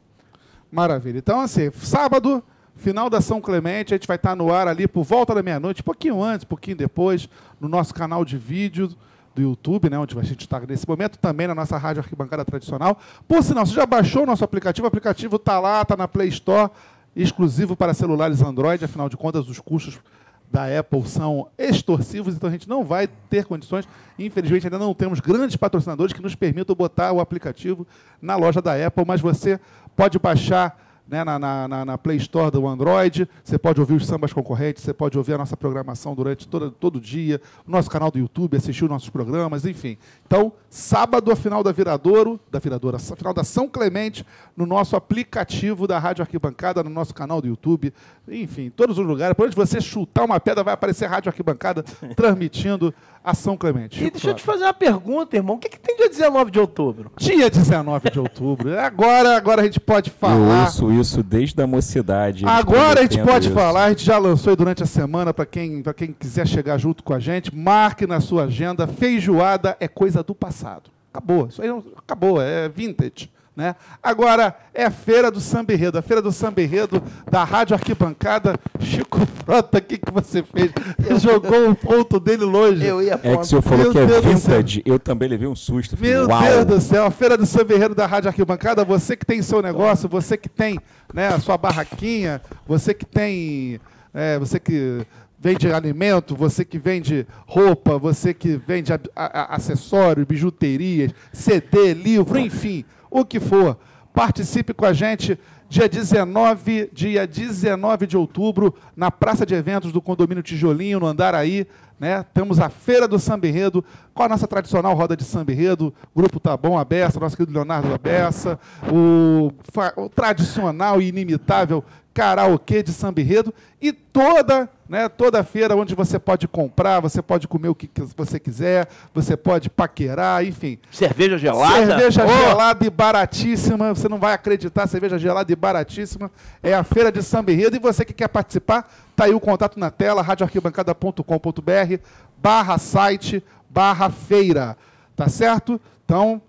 [0.71, 1.17] Maravilha.
[1.17, 2.41] Então, assim, sábado,
[2.75, 5.83] final da São Clemente, a gente vai estar no ar ali por volta da meia-noite,
[5.83, 7.27] pouquinho antes, pouquinho depois,
[7.59, 8.89] no nosso canal de vídeo
[9.35, 12.97] do YouTube, né, onde a gente está nesse momento, também na nossa rádio arquibancada tradicional.
[13.27, 14.85] Por sinal, você já baixou o nosso aplicativo?
[14.85, 16.71] O aplicativo está lá, está na Play Store,
[17.15, 19.99] exclusivo para celulares Android, afinal de contas, os custos
[20.49, 23.87] da Apple são extorsivos, então a gente não vai ter condições.
[24.17, 27.85] Infelizmente, ainda não temos grandes patrocinadores que nos permitam botar o aplicativo
[28.21, 29.59] na loja da Apple, mas você
[29.95, 33.27] pode baixar né, na, na, na, Play Store do Android.
[33.43, 36.97] Você pode ouvir os sambas concorrentes, você pode ouvir a nossa programação durante todo, todo
[36.97, 39.97] o dia, o nosso canal do YouTube, assistir os nossos programas, enfim.
[40.25, 44.25] Então, sábado, a final da Viradouro, da Viradouro, a final da São Clemente,
[44.55, 47.93] no nosso aplicativo da Rádio Arquibancada, no nosso canal do YouTube,
[48.27, 49.35] enfim, todos os lugares.
[49.35, 51.83] Por onde você chutar uma pedra, vai aparecer a Rádio Arquibancada
[52.15, 52.93] transmitindo
[53.27, 54.01] a São Clemente.
[54.01, 55.57] E deixa eu te fazer uma pergunta, irmão.
[55.57, 57.11] O que, que tem dia 19 de outubro?
[57.17, 58.79] Dia 19 de outubro.
[58.79, 60.35] Agora, agora a gente pode falar.
[60.35, 62.45] Eu ouço isso desde a mocidade.
[62.45, 63.55] Agora a gente pode isso.
[63.55, 67.13] falar, a gente já lançou durante a semana, para quem, quem quiser chegar junto com
[67.13, 68.87] a gente, marque na sua agenda.
[68.87, 70.89] Feijoada é coisa do passado.
[71.11, 71.47] Acabou.
[71.47, 73.29] Isso aí acabou, é vintage.
[73.57, 73.75] Né?
[74.03, 78.55] Agora é Feira do Samberredo, a Feira do Samberredo da Rádio Arquibancada.
[78.79, 80.71] Chico Frota, o que, que você fez?
[80.99, 82.85] Você jogou o ponto dele longe.
[82.85, 85.47] Eu ia É que o senhor falou Meu que é Deus vintage, eu também levei
[85.47, 85.97] um susto.
[85.99, 86.43] Meu Uau.
[86.43, 90.07] Deus do céu, a Feira do Samberredo da Rádio Arquibancada, você que tem seu negócio,
[90.07, 90.79] você que tem
[91.11, 93.81] né, a sua barraquinha, você que tem.
[94.13, 95.03] É, você que
[95.39, 102.37] vende alimento, você que vende roupa, você que vende a, a, acessórios, bijuterias, CD, livro,
[102.37, 103.77] enfim o que for.
[104.13, 105.37] Participe com a gente
[105.69, 111.67] dia 19, dia 19 de outubro, na Praça de Eventos do Condomínio Tijolinho, no Andaraí.
[111.99, 112.23] Né?
[112.33, 116.39] Temos a Feira do Samba Enredo, com a nossa tradicional roda de Samba Enredo, Grupo
[116.39, 118.59] Tabão Abessa, nosso querido Leonardo Abessa,
[118.91, 119.51] o,
[119.97, 121.83] o tradicional e inimitável
[122.17, 127.47] karaokê de samba enredo e toda, né, toda feira onde você pode comprar, você pode
[127.47, 130.79] comer o que você quiser, você pode paquerar, enfim.
[130.91, 131.85] Cerveja gelada?
[131.85, 132.27] Cerveja oh.
[132.27, 136.31] gelada e baratíssima, você não vai acreditar, cerveja gelada e baratíssima.
[136.63, 139.79] É a feira de samba enredo e você que quer participar, tá aí o contato
[139.79, 142.01] na tela, radioarquibancada.com.br
[142.37, 144.77] barra site, barra feira,
[145.15, 145.81] tá certo?
[146.05, 146.41] Então,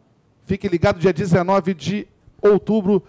[0.44, 2.06] fique ligado dia 19 de
[2.40, 3.02] outubro,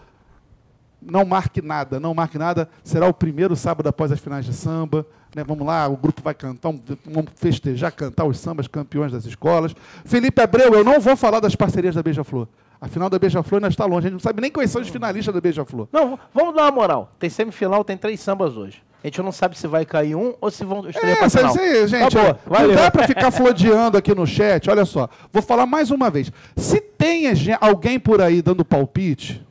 [1.02, 2.70] não marque nada, não marque nada.
[2.84, 5.06] Será o primeiro sábado após as finais de samba.
[5.36, 5.44] Né?
[5.44, 6.74] Vamos lá, o grupo vai cantar,
[7.06, 9.76] vamos festejar, cantar os sambas campeões das escolas.
[10.06, 12.48] Felipe Abreu, eu não vou falar das parcerias da Beija-Flor.
[12.82, 14.08] A final da Beija-Flor ainda está longe.
[14.08, 15.88] A gente não sabe nem quais são os finalistas da Beija-Flor.
[15.92, 17.12] Não, vamos dar uma moral.
[17.20, 18.82] Tem semifinal, tem três sambas hoje.
[19.04, 21.58] A gente não sabe se vai cair um ou se vão estrear é, para final.
[21.58, 24.70] Aí, gente, tá não dá para ficar flodeando aqui no chat.
[24.70, 26.32] Olha só, vou falar mais uma vez.
[26.58, 27.26] Se tem
[27.62, 29.46] alguém por aí dando palpite,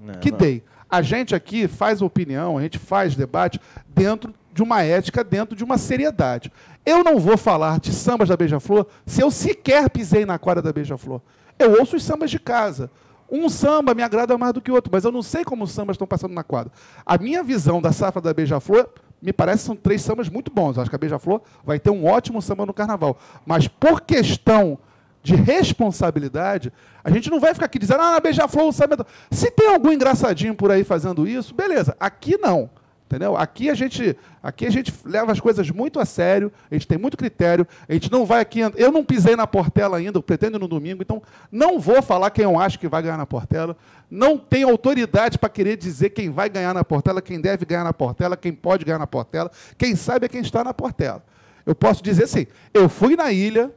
[0.00, 0.38] não, que não.
[0.38, 0.62] dei.
[0.90, 5.64] A gente aqui faz opinião, a gente faz debate dentro de uma ética, dentro de
[5.64, 6.52] uma seriedade.
[6.84, 10.72] Eu não vou falar de sambas da Beija-Flor se eu sequer pisei na quadra da
[10.72, 11.20] Beija-Flor.
[11.58, 12.90] Eu ouço os sambas de casa.
[13.30, 15.94] Um samba me agrada mais do que outro, mas eu não sei como os sambas
[15.94, 16.70] estão passando na quadra.
[17.06, 18.88] A minha visão da safra da Beija-Flor,
[19.22, 20.76] me parece são três sambas muito bons.
[20.76, 23.16] Acho que a Beija-Flor vai ter um ótimo samba no carnaval.
[23.46, 24.78] Mas por questão
[25.22, 26.72] de responsabilidade,
[27.02, 29.06] a gente não vai ficar aqui dizendo, ah, Beija-Flor o samba...
[29.30, 31.96] É Se tem algum engraçadinho por aí fazendo isso, beleza.
[31.98, 32.68] Aqui não.
[33.12, 33.36] Entendeu?
[33.36, 36.96] Aqui a gente, aqui a gente leva as coisas muito a sério, a gente tem
[36.96, 40.58] muito critério, a gente não vai aqui, eu não pisei na Portela ainda, eu pretendo
[40.58, 43.76] no domingo, então não vou falar quem eu acho que vai ganhar na Portela,
[44.10, 47.92] não tenho autoridade para querer dizer quem vai ganhar na Portela, quem deve ganhar na
[47.92, 51.22] Portela, quem pode ganhar na Portela, quem sabe é quem está na Portela.
[51.66, 53.70] Eu posso dizer assim, eu fui na ilha,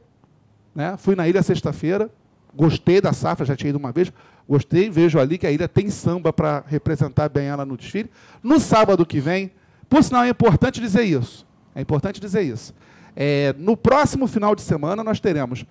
[0.74, 0.96] né?
[0.96, 2.10] Fui na ilha sexta-feira,
[2.54, 4.10] gostei da safra, já tinha ido uma vez,
[4.48, 8.10] gostei, vejo ali que a ilha tem samba para representar bem ela no desfile.
[8.42, 9.50] No sábado que vem,
[9.88, 12.74] por sinal é importante dizer isso, é importante dizer isso.
[13.14, 15.64] É, no próximo final de semana nós teremos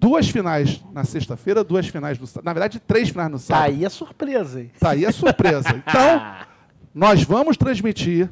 [0.00, 2.44] duas finais na sexta-feira, duas finais no sábado.
[2.44, 3.64] Na verdade, três finais no tá sábado.
[3.64, 4.70] Tá aí a surpresa, hein?
[4.78, 5.68] Tá aí a surpresa.
[5.86, 6.36] Então,
[6.94, 8.30] nós vamos transmitir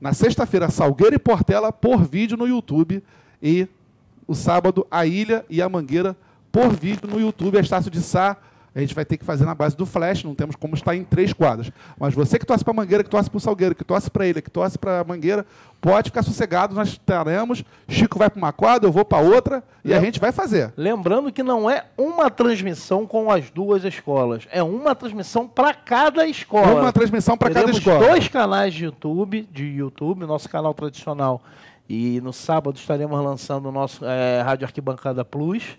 [0.00, 3.02] na sexta-feira Salgueiro e Portela por vídeo no YouTube
[3.42, 3.68] e
[4.26, 6.16] o sábado, a Ilha e a Mangueira
[6.52, 7.58] por vídeo no YouTube.
[7.58, 8.36] Estácio de Sá,
[8.74, 11.04] a gente vai ter que fazer na base do flash, não temos como estar em
[11.04, 11.70] três quadras.
[11.98, 14.40] Mas você que torce para Mangueira, que torce para o Salgueiro, que torce para ele,
[14.40, 15.44] que torce para Mangueira,
[15.80, 17.64] pode ficar sossegado, nós estaremos.
[17.88, 20.72] Chico vai para uma quadra, eu vou para outra e a gente vai fazer.
[20.76, 26.26] Lembrando que não é uma transmissão com as duas escolas, é uma transmissão para cada
[26.26, 26.80] escola.
[26.80, 28.06] Uma transmissão para cada escola.
[28.06, 31.42] dois canais de YouTube, de YouTube, nosso canal tradicional.
[31.88, 35.76] E no sábado estaremos lançando o nosso eh, Rádio Arquibancada Plus.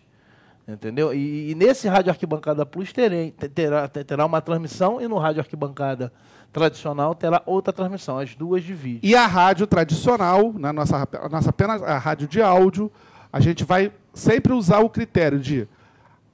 [0.73, 1.14] Entendeu?
[1.14, 5.18] E, e nesse Rádio Arquibancada Plus terei, te- terá, te- terá uma transmissão e no
[5.18, 6.11] Rádio Arquibancada
[6.52, 8.99] tradicional terá outra transmissão, as duas de vídeo.
[9.03, 12.91] E a rádio tradicional, na nossa, a nossa apenas a rádio de áudio,
[13.31, 15.68] a gente vai sempre usar o critério de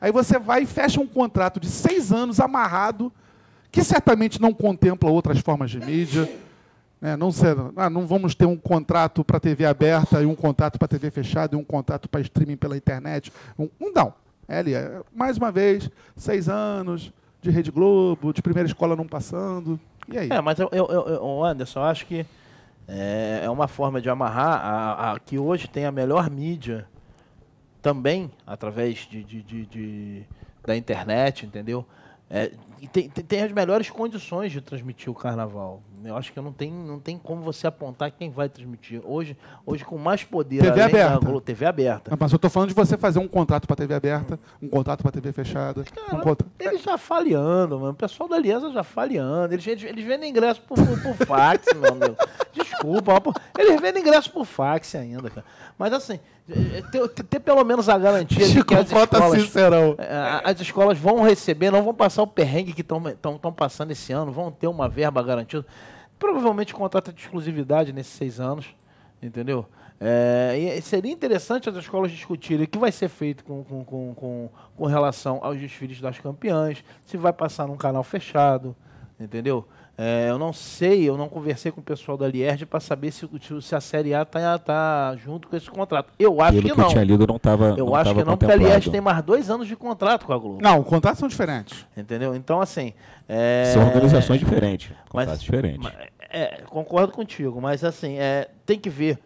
[0.01, 3.12] Aí você vai e fecha um contrato de seis anos amarrado,
[3.73, 6.31] que certamente não contempla outras formas de mídia.
[7.01, 7.16] né?
[7.16, 10.87] Não, sei, ah, não vamos ter um contrato para TV aberta e um contrato para
[10.87, 13.33] TV fechada e um contrato para streaming pela internet.
[13.59, 14.15] Um, um não.
[14.47, 17.12] É ali, é, mais uma vez, seis anos
[17.47, 19.78] de Rede Globo, de primeira escola não passando.
[20.09, 20.28] E aí?
[20.31, 22.27] É, mas eu, eu, eu- Anderson, eu acho que
[22.89, 26.86] é, é uma forma de amarrar a, a- que hoje tem a melhor mídia
[27.81, 30.23] também através de, de- de- de-
[30.64, 31.85] da internet, entendeu?
[32.28, 32.51] É,
[32.81, 35.81] e tem, tem as melhores condições de transmitir o carnaval.
[36.09, 39.01] Eu acho que não tem, não tem como você apontar quem vai transmitir.
[39.05, 40.62] Hoje, hoje com mais poder.
[40.62, 41.19] TV aberta.
[41.19, 42.16] Globo- TV aberta.
[42.19, 45.12] Mas eu estou falando de você fazer um contrato para TV aberta, um contrato para
[45.12, 45.81] TV fechada.
[45.81, 46.47] Um Cara, contra...
[46.59, 47.93] Eles já falhando, mano.
[47.93, 49.55] O pessoal da Aliança já falhando.
[49.55, 52.16] Eles, eles, eles vendem ingresso por, por, por fax, meu amigo.
[52.53, 55.45] Desculpa, pô, eles vendem ingresso por fax ainda, cara.
[55.78, 56.19] Mas assim,
[56.49, 59.95] eh, ter, ter- ter pelo menos a garantia de Chico que as escolas, sincerão.
[59.99, 64.33] eh, as escolas vão receber, não vão passar o perrengue que estão passando esse ano,
[64.33, 65.66] vão ter uma verba garantida.
[66.18, 68.74] Provavelmente contrato de exclusividade nesses seis anos,
[69.22, 69.66] entendeu?
[69.98, 74.86] É, seria interessante as escolas discutirem o que vai ser feito com, com, com, com
[74.86, 78.76] relação aos desfiles das campeãs, se vai passar num canal fechado,
[79.18, 79.66] entendeu?
[79.98, 83.24] É, eu não sei, eu não conversei com o pessoal da Lierge para saber se,
[83.24, 86.12] o- se a Série A está tá junto com esse contrato.
[86.18, 86.90] Eu acho Pelo que que eu não.
[86.90, 89.66] tinha lido, não estava Eu acho que não, porque a Lierge tem mais dois anos
[89.66, 90.59] de contrato com a Globo.
[90.60, 91.86] Não, contratos são diferentes.
[91.97, 92.35] Entendeu?
[92.35, 92.93] Então, assim.
[93.28, 95.81] é- São organizações diferentes, mas- contratos diferentes.
[95.82, 95.94] mas-
[96.28, 99.18] É, concordo contigo, mas assim, é, tem que ver.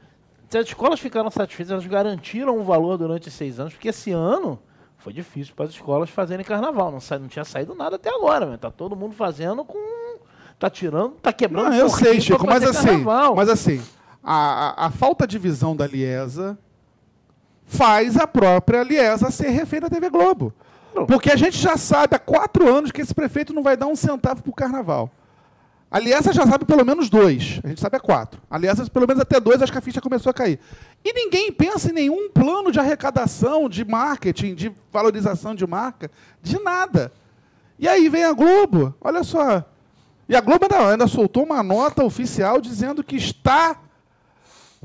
[0.49, 4.59] Se as escolas ficaram satisfeitas, elas garantiram um valor durante seis anos, porque esse ano
[4.99, 6.93] foi difícil para as escolas fazerem carnaval.
[6.93, 8.57] Não, sa- não tinha saído nada até agora, meu.
[8.59, 9.79] Tá todo mundo fazendo com.
[10.61, 13.35] Tá tirando, tá quebrando Não, eu sei, Chico, mas assim, carnaval.
[13.35, 13.83] mas assim,
[14.23, 16.59] a, a, a falta de visão da Liesa
[17.65, 20.53] faz a própria Liesa ser refém da TV Globo.
[20.95, 21.07] Não.
[21.07, 23.97] Porque a gente já sabe há quatro anos que esse prefeito não vai dar um
[23.97, 25.11] centavo pro carnaval.
[25.91, 27.59] A Liesa já sabe pelo menos dois.
[27.65, 28.39] A gente sabe há quatro.
[28.51, 30.61] A Liesa, pelo menos até dois, acho que a ficha começou a cair.
[31.03, 36.11] E ninguém pensa em nenhum plano de arrecadação, de marketing, de valorização de marca,
[36.43, 37.11] de nada.
[37.79, 39.65] E aí vem a Globo, olha só.
[40.31, 43.77] E a Globo ainda, ainda soltou uma nota oficial dizendo que está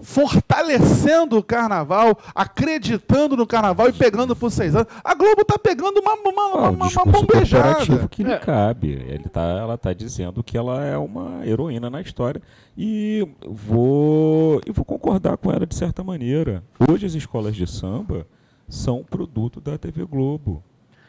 [0.02, 4.88] fortalecendo o carnaval, acreditando no carnaval e pegando por seis anos.
[5.04, 8.08] A Globo está pegando uma, uma, Ah, uma, o uma bombejada.
[8.10, 8.38] que lhe É.
[8.40, 8.90] cabe.
[8.92, 12.42] Ele tá, ela está dizendo que ela é uma heroína na história
[12.78, 16.64] e vou, e vou concordar com ela de certa maneira.
[16.90, 18.28] Hoje as escolas de samba
[18.68, 20.62] são produto da TV Globo.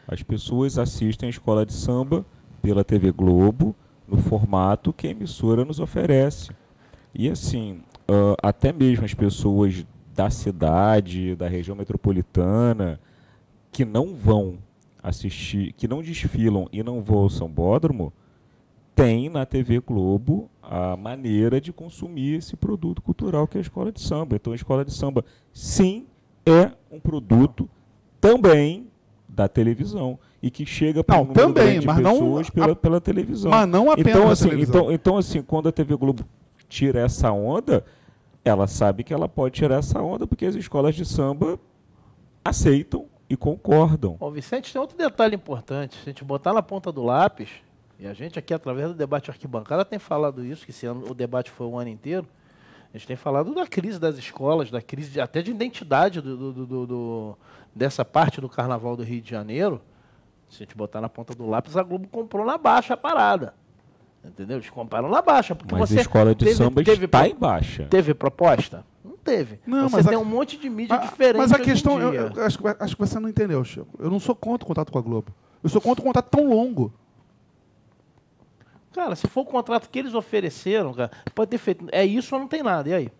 [0.07, 2.25] As pessoas assistem a escola de samba
[2.61, 3.75] pela TV Globo
[4.07, 6.51] no formato que a emissora nos oferece.
[7.13, 9.85] E assim, ah, até mesmo as pessoas
[10.15, 12.99] da cidade, da região metropolitana,
[13.71, 14.57] que não vão
[15.03, 18.11] assistir, que não desfilam e não vão ao Sambódromo,
[18.95, 23.91] tem na TV Globo a maneira de consumir esse produto cultural que é a escola
[23.91, 24.35] de samba.
[24.35, 25.23] Então a escola de samba,
[25.53, 26.07] sim,
[26.45, 27.69] é um produto
[28.19, 28.87] também
[29.29, 32.51] da televisão e que chega para um número também, grande de mas não pessoas a-
[32.51, 33.49] pela, pela televisão.
[33.51, 34.79] Mas não apenas então assim, televisão.
[34.81, 36.23] então, então assim, quando a TV Globo
[36.69, 37.83] tira essa onda,
[38.45, 41.59] ela sabe que ela pode tirar essa onda porque as escolas de samba
[42.43, 44.15] aceitam e concordam.
[44.19, 45.95] Ó, Vicente, tem outro detalhe importante.
[45.95, 47.49] Se a gente botar na ponta do lápis,
[47.99, 51.13] e a gente aqui, através do debate arquibancada, tem falado isso, que esse ano o
[51.13, 52.25] debate foi o ano inteiro.
[52.93, 56.37] A gente tem falado da crise das escolas, da crise de- até de identidade do,
[56.53, 57.37] do- do- do-
[57.75, 59.81] dessa parte do carnaval do Rio de Janeiro.
[60.49, 63.53] Se a gente botar na ponta do lápis, a Globo comprou na baixa a parada.
[64.23, 64.57] Entendeu?
[64.57, 65.53] Eles compraram na baixa.
[65.55, 67.85] Porque Mas você a escola de teve, samba teve, está pro- em baixa.
[67.89, 68.85] teve proposta?
[69.03, 69.59] Não teve.
[69.65, 71.37] Não, você mas tem a- um monte de mídia Mas- diferente.
[71.37, 73.87] Mas a hoje em questão, eu, eu acho, que- acho que você não entendeu, Chico.
[73.99, 75.31] Eu não sou contra o contato com a Globo.
[75.63, 76.93] Eu sou contra o contato tão longo.
[78.93, 81.85] Cara, se for o contrato que eles ofereceram, cara, pode ter feito.
[81.91, 82.89] É isso ou não tem nada.
[82.89, 83.11] E aí?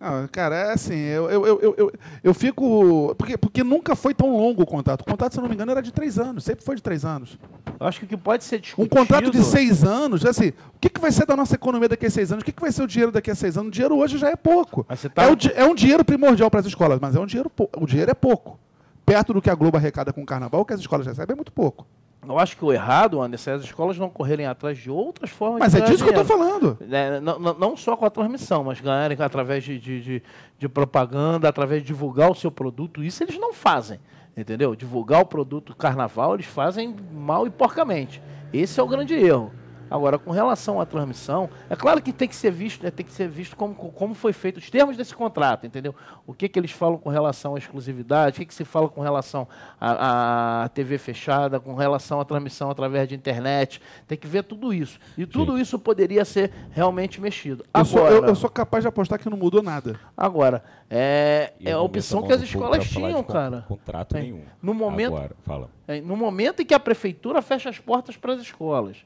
[0.00, 1.92] Ah, cara, é assim, eu, eu, eu, eu,
[2.22, 3.14] eu, fico.
[3.16, 5.00] Porque, porque nunca foi tão longo o contrato.
[5.00, 6.44] O contrato, se eu não me engano, era de três anos.
[6.44, 7.36] Sempre foi de três anos.
[7.80, 8.96] Eu acho que o que pode ser Um discutido...
[8.96, 12.10] contrato de seis anos, assim, o que, que vai ser da nossa economia daqui a
[12.10, 12.42] seis anos?
[12.42, 13.68] O que, que vai ser o dinheiro daqui a seis anos?
[13.68, 14.84] O dinheiro hoje já é pouco.
[14.84, 17.86] Tá- É, o é um dinheiro primordial para as escolas, mas é um dinheiro o
[17.86, 18.58] dinheiro é pouco.
[19.04, 21.36] Perto do que a Globo arrecada com o carnaval, o que as escolas recebem é
[21.36, 21.86] muito pouco.
[22.28, 25.60] Eu acho que o errado, Anderson, é as escolas não correrem atrás de outras formas
[25.60, 26.76] Mas de é ganhar disso que eu estou dinheiro.
[26.76, 26.78] falando.
[26.94, 30.22] É, não, não- não só com a transmissão, mas ganharem através de, de, de-
[30.58, 33.02] de propaganda, através de divulgar o seu produto.
[33.02, 33.98] Isso eles não fazem,
[34.36, 34.74] entendeu?
[34.76, 38.20] Divulgar o produto carnaval, eles fazem mal e porcamente.
[38.52, 39.52] Esse é o grande erro.
[39.90, 43.12] Agora, com relação à transmissão, é claro que tem que ser visto, né, tem que
[43.12, 45.94] ser visto como, como foi feito os termos desse contrato, entendeu?
[46.26, 49.00] O que, que eles falam com relação à exclusividade, o que, que se fala com
[49.00, 49.46] relação
[49.80, 53.80] à, à TV fechada, com relação à transmissão através de internet.
[54.06, 54.98] Tem que ver tudo isso.
[55.16, 57.64] E tudo isso poderia ser realmente mexido.
[57.74, 59.98] Eu sou, Agora, eu- eu sou capaz de apostar que não mudou nada.
[60.16, 63.64] agora é, é a opção que as escolas tinham, con- cara.
[63.68, 64.20] Contrato É.
[64.22, 64.42] nenhum.
[64.62, 65.70] No momento, Agora, fala.
[65.86, 68.98] é, No momento em que a prefeitura fecha as portas para as escolas,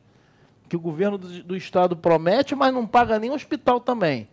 [0.73, 4.27] que o governo do, do estado promete, mas não paga nem o hospital também,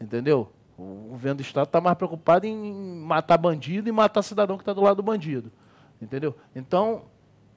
[0.00, 0.50] entendeu?
[0.78, 2.72] O governo do estado está mais preocupado em
[3.04, 5.52] matar bandido e matar cidadão que está do lado do bandido,
[6.00, 6.34] entendeu?
[6.56, 7.02] Então,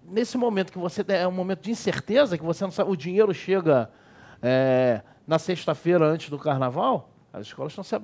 [0.04, 3.34] nesse momento que você é um momento de incerteza, que você não sabe, o dinheiro
[3.34, 3.90] chega
[4.42, 7.96] é, na sexta-feira antes do carnaval, as escolas estão se,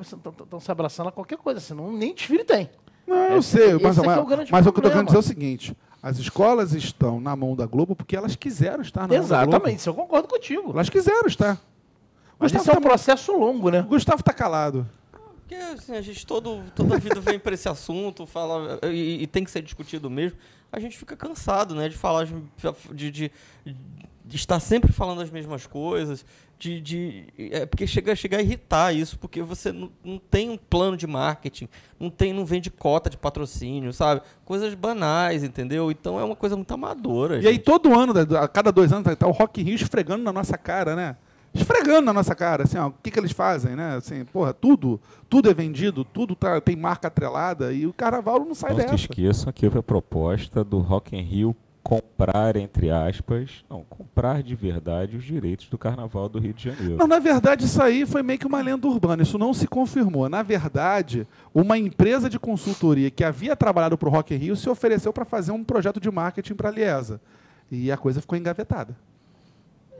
[0.65, 2.69] se abraçando a qualquer coisa, senão nem desfile tem.
[3.05, 5.05] Não, eu Esse- sei, mas, é é mas, o mas o que eu estou querendo
[5.07, 9.01] dizer é o seguinte: as escolas estão na mão da Globo porque elas quiseram estar
[9.01, 9.55] na mão da Globo.
[9.55, 10.71] Exatamente, isso eu concordo contigo.
[10.71, 11.61] Elas quiseram estar.
[12.39, 13.83] Mas Gustavo isso é um tá- processo longo, né?
[13.83, 14.87] Gustavo está calado.
[15.11, 19.27] Porque assim, a gente todo, toda a vida vem para esse assunto, fala e, e
[19.27, 20.37] tem que ser discutido mesmo.
[20.71, 22.41] A gente fica cansado, né, de falar de,
[22.93, 23.31] de, de,
[24.31, 26.25] de estar sempre falando as mesmas coisas,
[26.57, 30.57] de, de é porque chega, chega a irritar isso, porque você não, não tem um
[30.57, 31.67] plano de marketing,
[31.99, 34.21] não tem, não vende cota de patrocínio, sabe?
[34.45, 35.91] Coisas banais, entendeu?
[35.91, 37.41] Então é uma coisa muito amadora.
[37.41, 37.65] E aí gente.
[37.65, 40.57] todo ano, né, a cada dois anos, tá o Rock in Rio esfregando na nossa
[40.57, 41.17] cara, né?
[41.53, 43.95] Esfregando na nossa cara, assim, ó, o que, que eles fazem, né?
[43.97, 48.55] Assim, porra, tudo, tudo é vendido, tudo tá- tem marca atrelada e o carnaval não
[48.55, 48.95] sai Não se dessa.
[48.95, 51.53] esqueçam que houve a proposta do Rock in Rio
[51.83, 56.97] comprar, entre aspas, não, comprar de verdade os direitos do Carnaval do Rio de Janeiro.
[56.97, 59.23] Não, na verdade, isso aí foi meio que uma lenda urbana.
[59.23, 60.29] Isso não se confirmou.
[60.29, 65.11] Na verdade, uma empresa de consultoria que havia trabalhado para o Rock Rio se ofereceu
[65.11, 67.19] para fazer um projeto de marketing para a Liesa.
[67.69, 68.95] E a coisa ficou engavetada.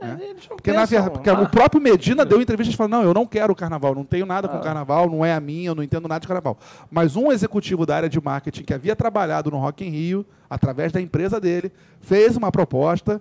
[0.02, 3.52] É, não Porque, na porque o próprio Medina deu entrevista falando, não, eu não quero
[3.52, 4.60] o carnaval, não tenho nada com Ah.
[4.60, 6.58] o carnaval, não é a minha, eu não entendo nada de carnaval.
[6.90, 10.92] Mas um executivo da área de marketing que havia trabalhado no Rock in Rio, através
[10.92, 13.20] da empresa dele, fez uma proposta,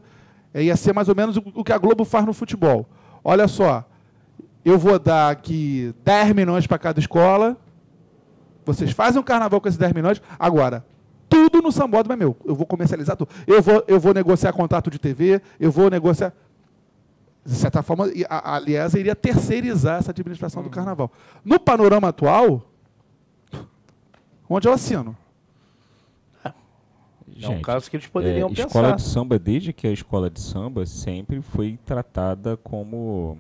[0.54, 2.88] ia ser mais ou menos o, o que a Globo faz no futebol.
[3.24, 3.86] Olha só,
[4.66, 7.56] eu vou dar aqui 10 milhões para cada escola,
[8.66, 10.86] vocês fazem um carnaval com esses 10 milhões, agora,
[11.28, 12.36] tudo no Sambódromo é meu.
[12.46, 13.30] Eu vou comercializar tudo.
[13.48, 16.34] Eu vou, eu vou negociar contrato de TV, eu vou negociar
[17.44, 21.12] De certa forma, e a, a Liesa iria terceirizar essa administração do carnaval.
[21.44, 22.62] No panorama atual,
[24.50, 25.18] onde eu assino?
[27.42, 28.68] É um caso que eles poderiam é, pensar.
[28.68, 33.38] Escola de samba, desde que a escola de samba sempre foi tratada como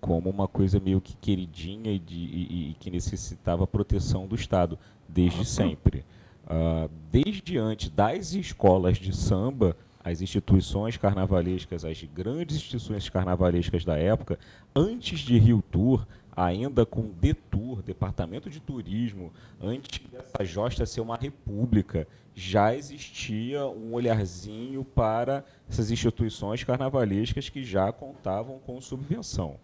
[0.00, 4.78] como uma coisa meio que queridinha e, de, e- e que necessitava proteção do Estado,
[5.08, 6.04] desde sempre.
[6.46, 9.74] Ah, desde antes das escolas de samba,
[10.06, 14.38] as instituições carnavalescas, as grandes instituições carnavalescas da época,
[14.72, 16.06] antes de Rio Tour,
[16.36, 22.06] ainda com Detour, Departamento de Turismo, antes dessa josta ser uma república,
[22.36, 29.56] já existia um olharzinho para essas instituições carnavalescas que já contavam com subvenção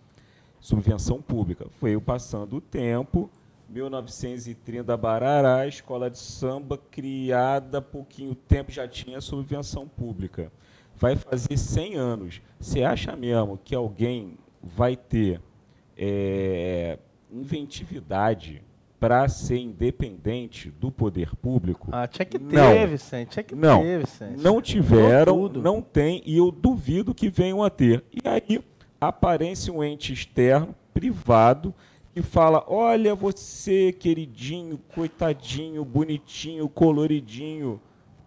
[0.61, 1.67] subvenção pública.
[1.73, 3.29] Foi passando o tempo,
[3.73, 10.53] 1930 Barará, a escola de samba criada há pouquinho tempo já tinha subvenção pública.
[10.95, 12.43] Vai fazer 100 anos.
[12.61, 15.41] Você acha mesmo que alguém vai ter
[15.97, 16.99] é,
[17.31, 18.63] inventividade
[19.01, 21.89] para ser independente do poder público?
[21.91, 22.87] Ah, tinha que ter, Não.
[22.87, 23.31] Vicente.
[23.31, 24.41] Tinha que Não, ter, Vicente.
[24.41, 28.05] não tiveram, não tem, e eu duvido que venham a ter.
[28.13, 28.63] E aí
[29.01, 31.75] aparece um ente externo, privado,
[32.13, 37.81] que fala: olha, você, queridinho, coitadinho, bonitinho, coloridinho,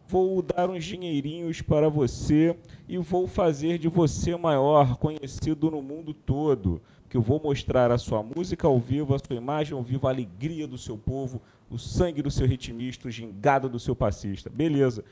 [0.08, 2.58] vou dar uns dinheirinhos para você
[2.88, 6.82] e vou fazer de você maior, conhecido no mundo todo.
[7.08, 10.12] Que eu vou mostrar a sua música ao vivo, a sua imagem ao vivo, a
[10.12, 14.50] alegria do seu povo, o sangue do seu ritmista, o gingado do seu passista.
[14.50, 15.04] Beleza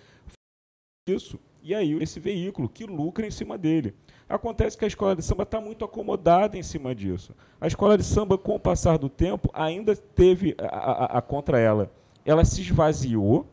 [1.08, 1.38] isso.
[1.64, 3.94] E aí, esse veículo que lucra em cima dele.
[4.27, 7.34] Acontece que a escola de samba está muito acomodada em cima disso.
[7.61, 11.60] A escola de samba, com o passar do tempo, ainda teve a, a- a contra
[11.60, 11.90] ela.
[12.26, 13.45] Ela se esvaziou.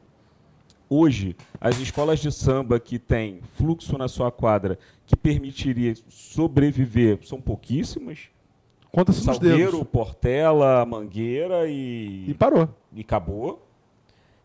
[0.88, 4.76] Hoje, as escolas de samba que têm fluxo na sua quadra
[5.06, 8.28] que permitiria sobreviver são pouquíssimas.
[8.90, 9.84] Conta-se nos dedos.
[9.84, 12.68] Portela, Mangueira e, E parou.
[12.92, 13.64] e acabou.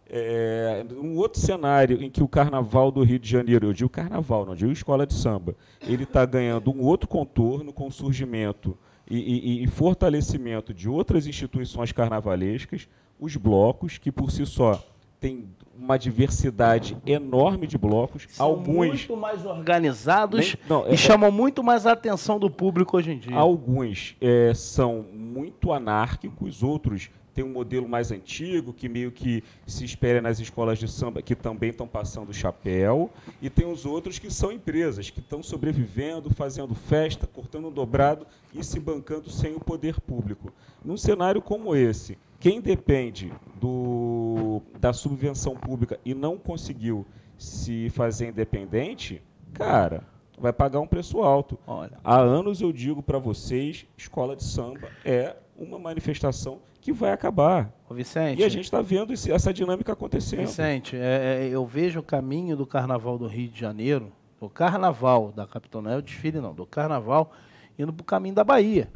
[0.07, 4.45] É, um outro cenário em que o carnaval do Rio de Janeiro, eu digo carnaval,
[4.45, 8.77] não digo escola de samba, ele está ganhando um outro contorno com o surgimento
[9.09, 12.87] e, e- e fortalecimento de outras instituições carnavalescas,
[13.19, 14.79] os blocos, que por si só
[15.19, 15.45] têm
[15.77, 21.31] uma diversidade enorme de blocos, São alguns muito mais organizados Nem- não, e é- chamam
[21.31, 23.35] muito mais a atenção do público hoje em dia.
[23.35, 29.83] Alguns eh, são muito anárquicos, outros têm um modelo mais antigo, que meio que se
[29.83, 34.17] espera nas escolas de samba, que também estão passando o chapéu, e tem os outros
[34.17, 39.53] que são empresas, que estão sobrevivendo, fazendo festa, cortando um dobrado e se bancando sem
[39.53, 40.51] o poder público.
[40.83, 47.05] Num cenário como esse, quem depende do, da subvenção pública e não conseguiu
[47.37, 49.21] se fazer independente,
[49.53, 50.03] cara,
[50.37, 51.59] vai pagar um preço alto.
[51.67, 57.11] Olha, Há anos eu digo para vocês, escola de samba é uma manifestação que vai
[57.11, 57.71] acabar.
[57.89, 60.41] ô Vicente, E a gente está vendo esse- essa dinâmica acontecendo.
[60.41, 65.31] Vicente, é, é, eu vejo o caminho do carnaval do Rio de Janeiro, do carnaval
[65.35, 67.31] da capital, não é o desfile não, do carnaval,
[67.79, 68.87] indo para o caminho da Bahia.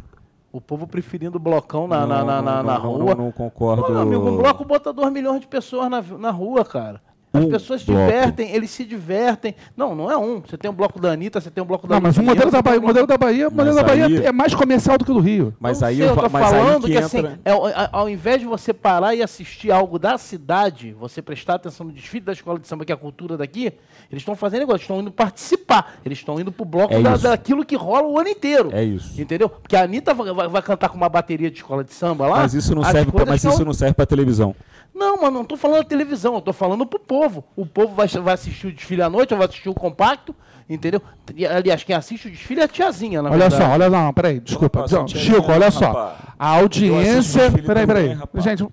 [0.52, 3.16] O povo preferindo o blocão na, na, na, na- na não, rua.
[3.16, 3.90] Não, não concordo.
[3.92, 7.02] Meu amigo, um bloco bota 2 milhões de pessoas na, na rua, cara.
[7.32, 8.02] As Um pessoas se bloco.
[8.06, 9.54] divertem, eles se divertem.
[9.78, 10.42] Não, não é um.
[10.42, 12.50] Você tem um bloco da Anitta, você tem um bloco da Não, mas o modelo
[12.50, 14.98] da Bahia, um o modelo da Bahia, o modelo da Bahia aí- é mais comercial
[14.98, 15.54] do que o do Rio.
[15.60, 17.06] Mas aí, sei, eu, eu tô falando que que, entra...
[17.06, 17.52] assim, é,
[17.92, 22.26] ao, invés de você parar e assistir algo da cidade, você prestar atenção no desfile
[22.26, 23.66] da escola de samba, que é a cultura daqui,
[24.12, 27.64] eles estão fazendo negócio, estão indo participar, eles estão indo pro bloco É da- daquilo
[27.64, 28.70] que rola o ano inteiro.
[28.74, 29.22] É isso.
[29.22, 29.50] Entendeu?
[29.50, 32.38] Porque a Anitta vai, vai- vai cantar com uma bateria de escola de samba lá.
[32.38, 34.56] Mas isso não serve, pra, mas isso não serve para televisão.
[34.94, 37.44] Não, mas não tô falando da televisão, eu tô falando pro povo.
[37.56, 40.36] O povo vai, vai assistir o desfile à noite, ou vai assistir o compacto,
[40.70, 41.02] entendeu?
[41.36, 43.64] E, aliás, quem assiste o desfile é a tiazinha, na Olha verdade.
[43.64, 44.84] só, olha não, peraí, desculpa.
[44.86, 45.88] Tinha Chico, olha só.
[45.92, 46.18] rapaz.
[46.38, 47.52] A audiência.
[47.52, 48.14] Peraí, também, peraí.
[48.14, 48.44] rapaz.
[48.44, 48.68] Gente,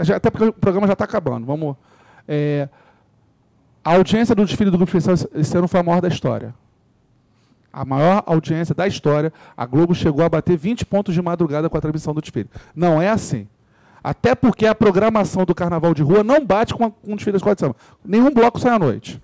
[0.00, 1.46] já- até porque o programa já está acabando.
[1.46, 1.76] Vamos.
[2.28, 2.68] é,
[3.82, 6.54] a audiência do desfile do Grupo Especial esse ano foi a maior da história.
[7.72, 9.32] A maior audiência da história.
[9.56, 12.50] A Globo chegou a bater 20 pontos de madrugada com a transmissão do desfile.
[12.74, 13.46] Não é assim.
[14.02, 17.32] Até porque a programação do carnaval de rua não bate com, a, com o desfile
[17.32, 17.76] da escola de samba.
[18.04, 19.20] Nenhum bloco sai à noite.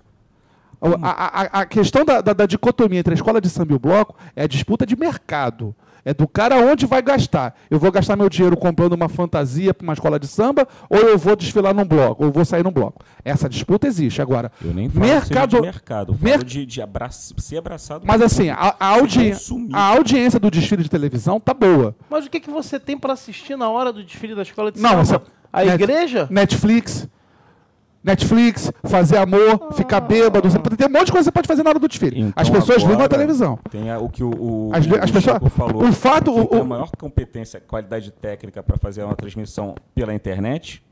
[1.02, 3.78] A, a- a- questão da, da- da dicotomia entre a escola de samba e o
[3.78, 5.74] bloco é a disputa de mercado.
[6.06, 7.56] É do cara onde vai gastar.
[7.68, 11.18] Eu vou gastar meu dinheiro comprando uma fantasia para uma escola de samba ou eu
[11.18, 13.04] vou desfilar num bloco, ou eu vou sair num bloco.
[13.24, 14.22] Essa disputa existe.
[14.22, 18.04] Agora, Eu nem falo mercado, de mercado, eu mer- falo de, de abraço, ser abraçado.
[18.06, 19.32] Mas assim, a, a audi-
[19.72, 21.96] a audiência do desfile de televisão tá boa.
[22.08, 24.80] Mas o que, que você tem para assistir na hora do desfile da escola de
[24.80, 25.02] Não, samba?
[25.02, 25.22] essa-
[25.52, 26.28] A Net- igreja?
[26.30, 27.08] Netflix.
[28.06, 30.48] Netflix, fazer amor, ficar bêbado.
[30.48, 32.20] Você pode- Tem um monte de coisa que você pode fazer na hora do desfile.
[32.20, 33.58] Então, as pessoas ligam a televisão.
[33.70, 35.82] Tem a- o que o, o, As- o as pessoas- Chico falou.
[35.84, 40.14] o fato- quem o- tem a maior competência, qualidade técnica para fazer uma transmissão pela
[40.14, 40.82] internet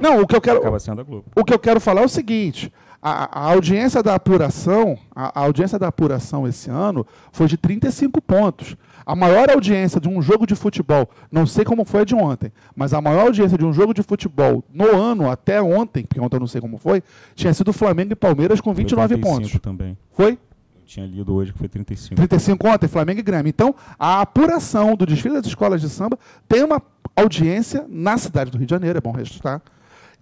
[0.00, 0.58] Não, o que eu quero.
[0.58, 1.24] acaba sendo a Globo.
[1.36, 2.72] O que eu quero falar é o seguinte:
[3.02, 8.20] a, a audiência da apuração, a, a audiência da apuração esse ano foi de 35
[8.22, 8.76] pontos.
[9.04, 12.52] A maior audiência de um jogo de futebol, não sei como foi a de ontem,
[12.74, 16.36] mas a maior audiência de um jogo de futebol no ano até ontem, porque ontem
[16.36, 17.02] eu não sei como foi,
[17.34, 19.60] tinha sido Flamengo e Palmeiras com Foi 29 35 pontos.
[19.60, 19.96] também.
[20.12, 20.32] Foi?
[20.32, 22.14] Eu tinha lido hoje que foi 35.
[22.16, 23.48] 35 ontem, Flamengo e Grêmio.
[23.48, 26.18] Então, a apuração do desfile das escolas de samba
[26.48, 26.82] tem uma
[27.16, 29.60] audiência na cidade do Rio de Janeiro, é bom registrar,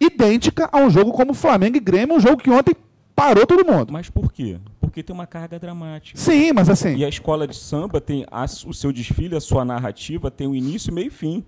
[0.00, 2.74] idêntica a um jogo como Flamengo e Grêmio, um jogo que ontem
[3.20, 3.92] parou todo mundo.
[3.92, 4.58] Mas por quê?
[4.80, 6.18] Porque tem uma carga dramática.
[6.18, 9.64] Sim, mas assim, E a escola de samba tem a- o seu desfile, a sua
[9.64, 11.44] narrativa tem o início, meio e fim.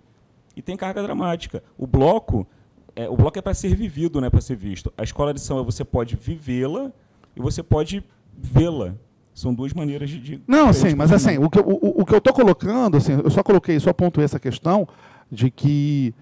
[0.56, 1.62] E tem carga dramática.
[1.78, 2.46] O bloco,
[2.94, 4.92] é, o bloco é para ser vivido, não é para ser visto.
[4.98, 6.92] A escola de samba você pode vivê-la
[7.34, 8.04] e você pode
[8.36, 8.94] vê-la.
[9.34, 10.18] São duas maneiras de.
[10.20, 13.12] de Não, sim, mas assim, o que, eu- o, o que eu estou colocando, assim,
[13.14, 14.86] eu só coloquei, só pontuei essa questão
[15.30, 16.14] de que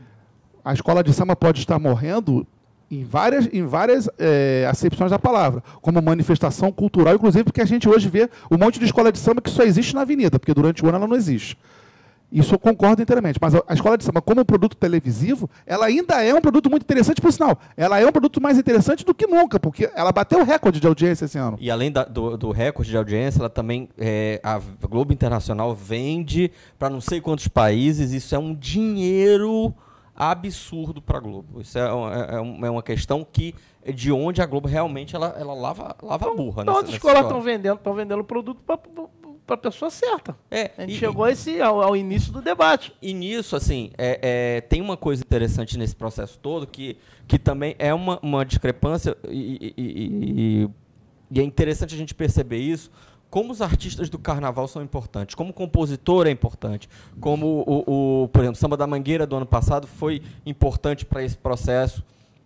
[0.65, 2.47] a escola de samba pode estar morrendo
[2.91, 7.89] em várias, em várias eh, acepções da palavra, como manifestação cultural, inclusive porque a gente
[7.89, 10.85] hoje vê um monte de escola de samba que só existe na avenida, porque durante
[10.85, 11.57] o ano ela não existe.
[12.33, 13.41] Isso eu concordo inteiramente.
[13.43, 16.85] Mas a escola de samba, como um produto televisivo, ela ainda é um produto muito
[16.85, 17.59] interessante, por sinal.
[17.77, 20.87] Ela é um produto mais interessante do que nunca, porque ela bateu o recorde de
[20.87, 21.59] audiência esse ano.
[21.61, 26.53] E além da- do, do recorde de audiência, ela também é, a Globo Internacional vende
[26.79, 28.13] para não sei quantos países.
[28.13, 29.75] Isso é um dinheiro
[30.31, 31.61] absurdo para a Globo.
[31.61, 33.55] Isso é, um- é- é um- é uma questão que
[33.95, 36.63] de onde a Globo realmente ela, ela lava, lava a burra.
[36.63, 40.37] Então nessa- as escolas estão vendendo, estão vendendo o produto para a pessoa certa.
[40.51, 42.93] É, A gente e- chegou a esse, ao, ao início do debate.
[43.01, 47.75] E nisso, assim, é, é, tem uma coisa interessante nesse processo todo que, que também
[47.79, 50.69] é uma, uma discrepância e- e-
[51.33, 52.91] e é interessante a gente perceber isso,
[53.31, 56.89] como os artistas do carnaval são importantes, como o compositor é importante,
[57.21, 61.37] como o, o por exemplo, Samba da Mangueira do ano passado foi importante para esse
[61.37, 62.03] processo.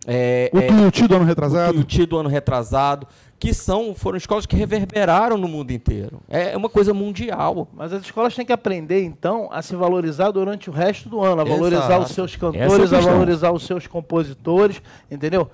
[0.07, 1.73] É, O é, Tuiuti do ano o retrasado.
[1.73, 3.07] Tuiuti do ano retrasado,
[3.39, 6.21] que são, foram escolas que reverberaram no mundo inteiro.
[6.29, 7.67] É uma coisa mundial.
[7.73, 11.41] Mas as escolas têm que aprender, então, a se valorizar durante o resto do ano,
[11.41, 12.03] a valorizar Exato.
[12.03, 15.49] os seus Essa é a cantores, a valorizar os seus compositores, entendeu?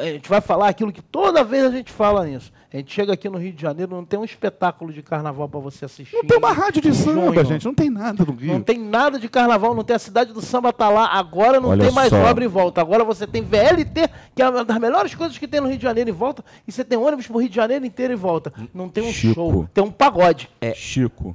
[0.00, 2.52] A gente vai falar aquilo que toda vez a gente fala nisso.
[2.72, 5.60] A gente chega aqui no Rio de Janeiro, não tem um espetáculo de carnaval para
[5.60, 6.14] você assistir.
[6.14, 7.44] Não tem uma rádio de samba, junho.
[7.44, 7.64] gente.
[7.64, 8.52] Não tem nada no Rio.
[8.52, 11.06] Não tem nada de carnaval, não tem a cidade do samba tá lá.
[11.06, 12.16] Agora não Olha tem mais só.
[12.16, 12.80] obra em volta.
[12.80, 15.82] Agora você tem VLT, que é uma das melhores coisas que tem no Rio de
[15.82, 18.52] Janeiro em volta, e você tem ônibus pro Rio de Janeiro inteiro em volta.
[18.74, 19.34] Não tem um Chico.
[19.34, 20.48] show, tem um pagode.
[20.74, 21.34] Chico,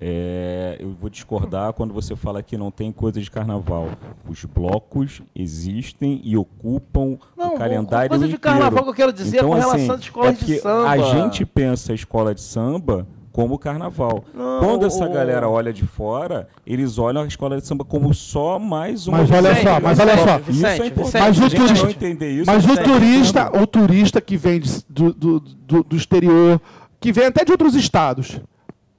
[0.00, 3.88] é, eu vou discordar quando você fala que não tem coisa de carnaval.
[4.28, 8.40] Os blocos existem e ocupam Não, o calendário coisa de inteiro.
[8.58, 10.90] carnaval que eu quero dizer é então, com assim, relação às escolas é de samba.
[10.90, 14.24] A gente pensa a escola de samba como carnaval.
[14.34, 18.12] Não, Quando essa o- galera olha de fora, eles olham a escola de samba como
[18.14, 19.18] só mais uma.
[19.18, 20.36] Mas olha Vicente, só, mas olha Vicente, só.
[20.38, 21.22] Isso Vicente, é importante.
[21.22, 22.46] Mas o turista- isso.
[22.46, 26.60] Mas o turista, o turista que vem de- do, do, do, do exterior,
[26.98, 28.40] que vem até de outros estados,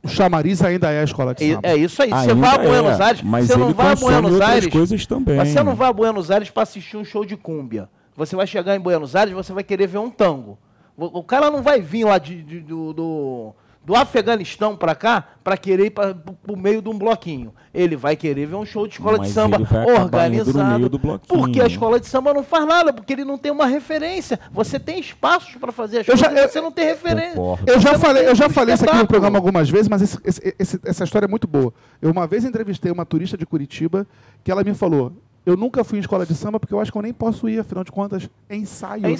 [0.07, 1.67] o chamariz ainda é a escola de É, samba.
[1.67, 2.09] é isso aí.
[2.09, 4.67] Você vai a Buenos é, Aires, mas você não vai a Buenos Aires.
[4.71, 5.38] coisas também.
[5.45, 7.89] Você não vai a Buenos Aires para assistir um show de cúmbia.
[8.15, 10.57] Você vai chegar em Buenos Aires, você vai querer ver um tango.
[10.97, 13.53] O, o cara não vai vir lá de- de- do, do,
[13.88, 16.14] do Afeganistão para cá para querer ir para
[16.45, 17.53] o meio de um bloquinho.
[17.73, 19.57] Ele vai querer ver um show de escola Mas de samba
[20.01, 20.77] organizado.
[20.77, 21.39] meio do bloquinho.
[21.41, 24.38] porque a escola de samba não faz nada, porque ele não tem uma referência.
[24.51, 27.35] Você tem espaços para fazer as Eu coisas já- você não tem referência.
[27.35, 27.64] Concordo.
[27.72, 30.55] Eu já falei, eu já falei isso aqui no programa algumas vezes, mas esse- esse-
[30.59, 31.73] esse- essa história é muito boa.
[32.01, 34.05] Eu uma vez entrevistei uma turista de Curitiba
[34.43, 35.14] que ela me falou:
[35.45, 37.57] eu nunca fui em escola de samba porque eu acho que eu nem posso ir,
[37.59, 39.15] afinal de contas, é ensaio, É né?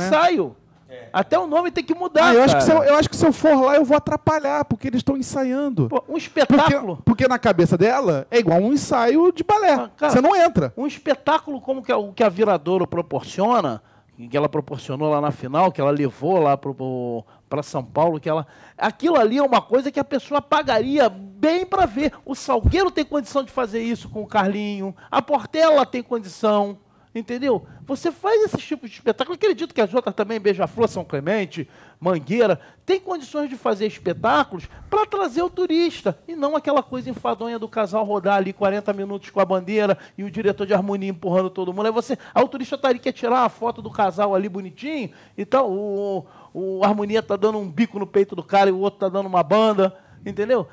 [0.89, 1.09] Ensaio.
[1.14, 2.27] Até o nome tem que mudar.
[2.30, 3.97] Ah, eu, acho que se eu, eu acho que se eu for lá eu vou
[3.97, 5.89] atrapalhar, porque eles estão ensaiando.
[5.89, 6.99] Pô, um Porque, espetáculo.
[7.05, 9.73] porque na cabeça dela é igual um ensaio de balé.
[9.73, 10.73] Ah, cara, Você não entra.
[10.77, 13.81] Um espetáculo como que a, o que a Viradouro proporciona,
[14.30, 18.47] que ela proporcionou lá na final, que ela levou lá para São Paulo, que ela.
[18.77, 22.11] Aquilo ali é uma coisa que a pessoa pagaria bem para ver.
[22.26, 26.77] O Salgueiro tem condição de fazer isso com o Carlinho, a Portela tem condição.
[27.18, 27.65] Entendeu?
[27.84, 29.34] Você faz esses tipos de espetáculo.
[29.34, 31.68] Eu acredito que as outras também, Beija-Flor, São Clemente,
[31.99, 36.19] Mangueira, tem condições de fazer espetáculos para trazer o turista.
[36.27, 40.23] E não aquela coisa enfadonha do casal rodar ali 40 minutos com a bandeira e
[40.23, 41.88] o diretor de harmonia empurrando todo mundo.
[41.88, 42.15] Aí você.
[42.35, 45.10] Aí o turista tá ali, quer tirar a foto do casal ali bonitinho.
[45.35, 48.99] Então o, o harmonia tá dando um bico no peito do cara e o outro
[48.99, 49.98] tá dando uma banda.
[50.23, 50.68] Entendeu?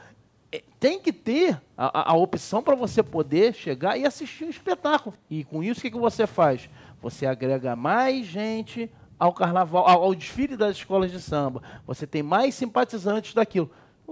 [0.57, 5.15] É, tem que ter a, a- opção para você poder chegar e assistir um espetáculo.
[5.29, 6.71] E com isso, o que, que você faz?
[7.03, 11.61] Você agrega mais gente ao carnaval, ao, ao desfile das escolas de samba.
[11.87, 13.69] Você tem mais simpatizantes daquilo.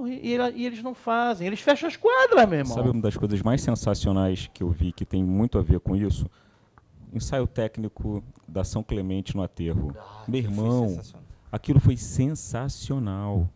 [0.07, 2.75] E, e eles não fazem, eles fecham as quadras, meu irmão.
[2.75, 5.95] Sabe uma das coisas mais sensacionais que eu vi que tem muito a ver com
[5.95, 6.29] isso?
[7.13, 9.95] Ensaio técnico da São Clemente no aterro.
[9.97, 10.99] Ah, meu irmão,
[11.53, 13.49] aquilo foi sensacional.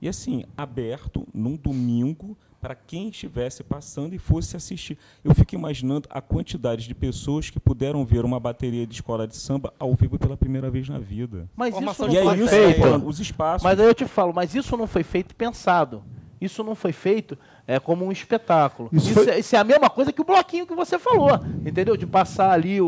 [0.00, 4.98] E assim, aberto num domingo para quem estivesse passando e fosse assistir.
[5.24, 9.36] Eu fico imaginando a quantidade de pessoas que puderam ver uma bateria de escola de
[9.36, 11.48] samba ao vivo pela primeira vez na vida.
[11.56, 13.00] Mas Formação isso não foi é isso, feito.
[13.00, 13.62] pô, os espaços.
[13.64, 16.02] Mas aí eu te falo, mas isso não foi feito pensado.
[16.38, 17.36] Isso não foi feito
[17.66, 18.88] é, como um espetáculo.
[18.92, 21.30] Isso Isso, foi- é, isso é a mesma coisa que o bloquinho que você falou,
[21.66, 21.96] entendeu?
[21.96, 22.86] De passar ali o,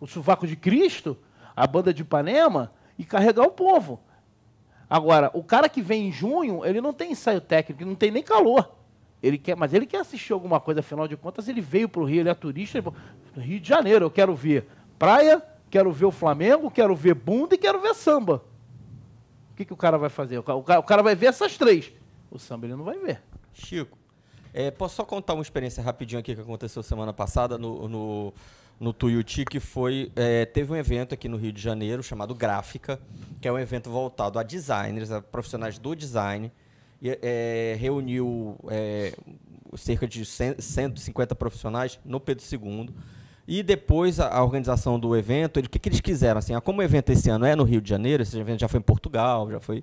[0.00, 1.16] o, o sovaco de Cristo,
[1.56, 4.00] a banda de Ipanema, e carregar o povo.
[4.88, 8.22] Agora, o cara que vem em junho, ele não tem ensaio técnico, não tem nem
[8.22, 8.74] calor.
[9.22, 12.04] Ele quer, mas ele quer assistir alguma coisa, afinal de contas, ele veio para o
[12.04, 12.78] Rio, ele é turista.
[12.78, 14.66] Ele Rio de Janeiro, eu quero ver
[14.98, 18.42] praia, quero ver o Flamengo, quero ver bunda e quero ver samba.
[19.52, 20.38] O que, que o cara vai fazer?
[20.38, 21.92] O cara, o cara vai ver essas três.
[22.30, 23.20] O samba ele não vai ver.
[23.52, 23.98] Chico,
[24.54, 28.32] é, posso só contar uma experiência rapidinho aqui que aconteceu semana passada no, no,
[28.78, 30.12] no Tuiuti, que foi.
[30.14, 33.00] é, teve um evento aqui no Rio de Janeiro chamado Gráfica,
[33.40, 36.52] que é um evento voltado a designers, a profissionais do design.
[37.00, 39.12] E, é, reuniu é,
[39.76, 42.90] cerca de 100, 150 profissionais no Pedro II.
[43.46, 46.38] E depois a, a organização do evento, o que, que eles quiseram?
[46.38, 48.68] Assim, ah, como o evento esse ano é no Rio de Janeiro, esse evento já
[48.68, 49.82] foi em Portugal, já foi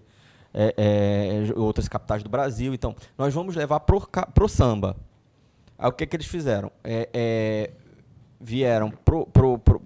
[0.53, 2.73] é, outras capitais do Brasil.
[2.73, 4.95] Então, nós vamos levar pro, pro samba.
[5.77, 6.71] Aí o que, que eles fizeram?
[6.83, 7.71] É, é,
[8.39, 9.81] vieram pro, pro- pro-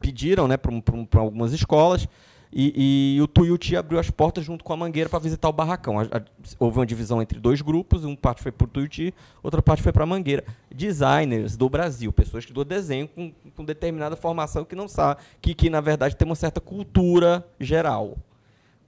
[0.00, 2.08] pediram né, para algumas escolas
[2.54, 5.98] e, e o Tuiuti abriu as portas junto com a Mangueira para visitar o barracão.
[5.98, 6.22] A- a-
[6.58, 9.90] houve uma divisão entre dois grupos, uma parte foi para o Tuiuti, outra parte foi
[9.90, 10.44] para a Mangueira.
[10.70, 15.54] Designers do Brasil, pessoas que do desenho com, com determinada formação que não sabe, que,
[15.54, 18.18] que na verdade tem uma certa cultura geral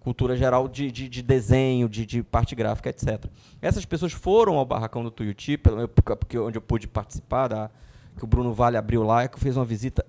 [0.01, 3.25] cultura geral de, de, de desenho, de, de parte gráfica, etc.
[3.63, 7.71] Essas pessoas foram ao barracão do Tuiuti, porque onde eu pude participar, da,
[8.17, 10.05] que o Bruno Vale abriu lá, que fez uma visita.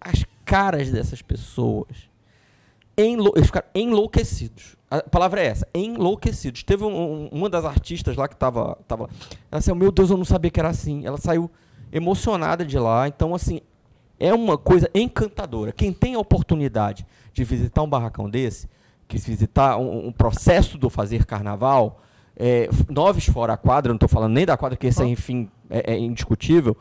[0.00, 2.08] As caras dessas pessoas,
[2.96, 4.76] enlou eles ficaram enlouquecidos.
[4.90, 6.62] A palavra é essa, enlouquecidos.
[6.62, 6.88] Teve um-
[7.24, 9.08] um- uma das artistas lá que estava tava,
[9.50, 11.06] ela disse, meu Deus, eu não sabia que era assim.
[11.06, 11.50] Ela saiu
[11.90, 13.08] emocionada de lá.
[13.08, 13.60] Então, assim,
[14.20, 15.72] é uma coisa encantadora.
[15.72, 18.68] Quem tem a oportunidade de visitar um barracão desse,
[19.08, 22.00] que visitar um, um processo do fazer carnaval,
[22.36, 25.50] é, noves fora a quadra, não estou falando nem da quadra, que esse, é, enfim,
[25.70, 26.76] é, é indiscutível,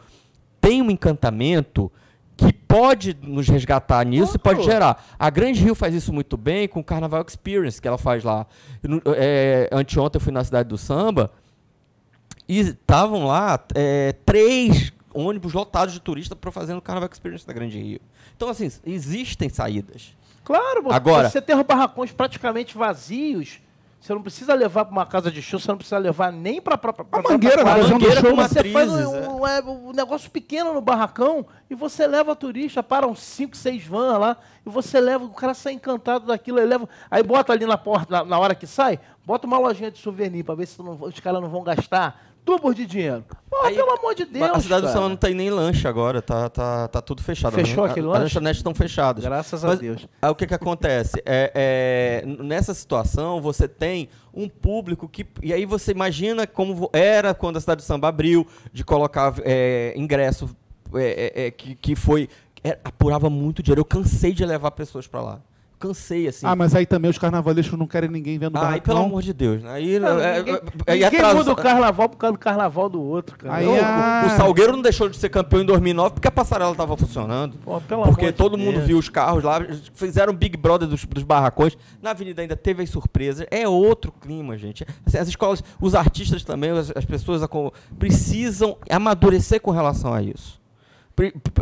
[0.62, 1.92] tem um encantamento
[2.38, 5.06] que pode nos resgatar nisso e pode gerar.
[5.20, 8.46] A Grande Rio faz isso muito bem com o Carnaval Experience que ela faz lá.
[8.82, 11.32] Eu é, anteontem eu fui na cidade do samba
[12.48, 17.54] e estavam lá é, três ônibus lotados de turistas para fazer o Carnaval Experience da
[17.54, 18.00] Grande Rio.
[18.36, 20.16] Então, assim, existem saídas.
[20.44, 23.60] Claro, Agora- você tem barracões praticamente vazios.
[24.02, 26.74] Você não precisa levar para uma casa de show, você não precisa levar nem para
[26.74, 28.36] A mangueira, na A região do mangueira show.
[28.36, 33.06] Você faz um, um, é, um negócio pequeno no barracão e você leva turista, para
[33.08, 36.90] uns 5, 6 vans lá, e você leva, o cara sai encantado daquilo, aí leva,
[37.12, 40.44] aí bota ali na porta, na, na hora que sai, bota uma lojinha de souvenir
[40.44, 43.24] para ver se não- os caras não vão gastar tubos de dinheiro.
[43.50, 44.94] Pô, Aí- pelo amor de Deus, a cidade do cara.
[44.94, 47.54] samba não tem nem lanche agora, tá, tá, tá tudo fechado.
[47.54, 48.24] Fechou A- aquele As lanche?
[48.24, 49.24] lanchonetes estão fechadas.
[49.24, 50.08] Graças a Mas, Deus.
[50.22, 51.22] Aí o que, que acontece?
[51.26, 51.52] É,
[52.24, 55.26] é, nessa situação, você tem um público que.
[55.42, 59.94] E aí você imagina como era quando a cidade do samba abriu, de colocar é,
[59.98, 60.50] ingresso
[60.94, 62.28] é, é, é, que, que foi.
[62.64, 63.82] é, apurava muito dinheiro.
[63.82, 65.42] Eu cansei de levar pessoas para lá.
[65.82, 66.46] Cansei, assim.
[66.46, 68.94] Ah, mas aí também os carnavalescos não querem ninguém vendo Ai, barracão.
[68.96, 69.64] pelo amor de Deus.
[69.64, 69.72] né?
[69.72, 72.88] Aí, Não, é, ninguém é, é, ninguém atrasa- muda o carnaval por causa do carnaval
[72.88, 73.56] do outro, cara.
[73.56, 76.72] Aí, Eu- ah, O Salgueiro não deixou de ser campeão em 2009 porque a passarela
[76.72, 77.58] estava funcionando.
[77.64, 78.86] Pô, pelo porque amor de todo mundo Deus.
[78.88, 79.60] viu os carros lá,
[79.96, 81.76] fizeram o Big Brother dos, dos barracões.
[82.02, 83.48] Na avenida ainda teve as surpresas.
[83.50, 84.86] É outro clima, gente.
[85.04, 87.42] Assim, as escolas, os artistas também, as, as pessoas
[87.98, 90.61] precisam amadurecer com relação a isso.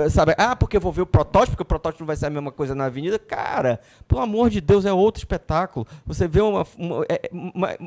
[0.10, 2.30] Sabe, ah, porque eu vou ver o protótipo, porque o protótipo não vai ser a
[2.30, 3.18] mesma coisa na avenida.
[3.20, 5.86] Cara, pelo amor de Deus, é outro espetáculo.
[6.06, 6.66] Você vê uma.
[6.78, 7.78] uma- é- uma-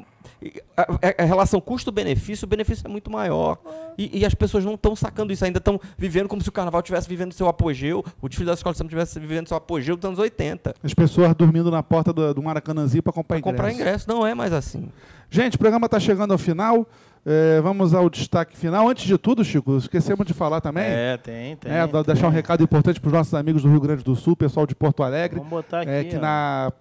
[0.77, 3.59] a, a- a relação custo-benefício, o benefício é muito maior.
[3.99, 6.81] E, e as pessoas não estão sacando isso, ainda estão vivendo como se o carnaval
[6.81, 10.05] estivesse vivendo seu apogeu, o desfile da escola de samba estivesse vivendo seu apogeu dos
[10.07, 10.75] anos 80.
[10.83, 13.81] As pessoas dormindo na porta do, do Maracanãzinho para comprar Pra comprar ingresso.
[13.83, 14.89] ingresso, não é mais assim.
[15.31, 16.87] Gente, o programa está chegando ao final.
[17.25, 18.89] É, vamos ao destaque final.
[18.89, 20.85] Antes de tudo, Chico, esquecemos de falar também.
[20.85, 21.71] É, tem, tem.
[21.73, 22.03] É, tem.
[22.03, 24.75] deixar um recado importante para os nossos amigos do Rio Grande do Sul, pessoal de
[24.75, 25.37] Porto Alegre.
[25.39, 26.21] Vamos botar aqui, é, que ó.
[26.21, 26.73] na,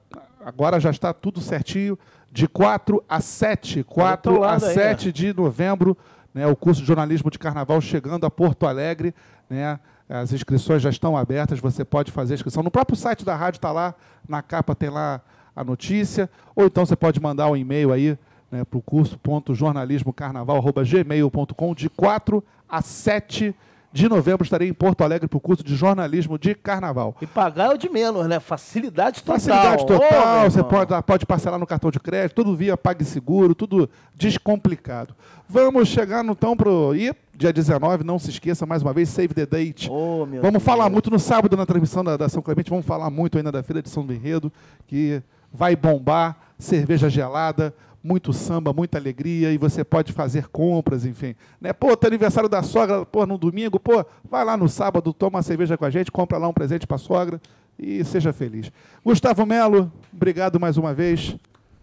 [0.44, 1.98] agora já está tudo certinho.
[2.32, 5.98] De 4 a 7, teu 4 a lado aí, 7 de novembro,
[6.34, 9.14] né, o curso de jornalismo de carnaval chegando a Porto Alegre.
[9.50, 9.78] Né,
[10.08, 12.64] As inscrições já estão abertas, você pode fazer a inscrição.
[12.64, 13.94] No próprio site da rádio está lá,
[14.28, 15.22] na capa tem lá
[15.56, 18.18] a notícia, ou então você pode mandar um e-mail aí
[18.50, 23.56] né, para o curso.jornalismocarnaval.gmail.com de 4 a 7 de
[24.10, 27.16] novembro estarei em Porto Alegre para o curso de jornalismo de carnaval.
[27.22, 28.40] E pagar é o de menos, né?
[28.40, 29.36] Facilidade total.
[29.36, 35.16] Facilidade total, você pode, pode parcelar no cartão de crédito, tudo via PagSeguro, tudo descomplicado.
[35.48, 36.96] Vamos chegar então pro.
[36.96, 39.90] E dia 19, não se esqueça, mais uma vez, save the date.
[39.90, 40.64] Vamos Deus.
[40.64, 43.64] falar muito no sábado na transmissão da, da São Clemente, vamos falar muito ainda da
[43.64, 44.52] Feira de São do Enredo,
[44.88, 47.74] que vai bombar, cerveja gelada,
[48.04, 51.36] muito samba, muita alegria, e você pode fazer compras, enfim.
[51.60, 51.72] Né?
[51.72, 55.44] Pô, teu aniversário da sogra, pô, no domingo, pô, vai lá no sábado, toma uma
[55.44, 57.40] cerveja com a gente, compra lá um presente para a sogra
[57.78, 58.72] e seja feliz.
[59.06, 61.36] Gustavo Melo, obrigado mais uma vez.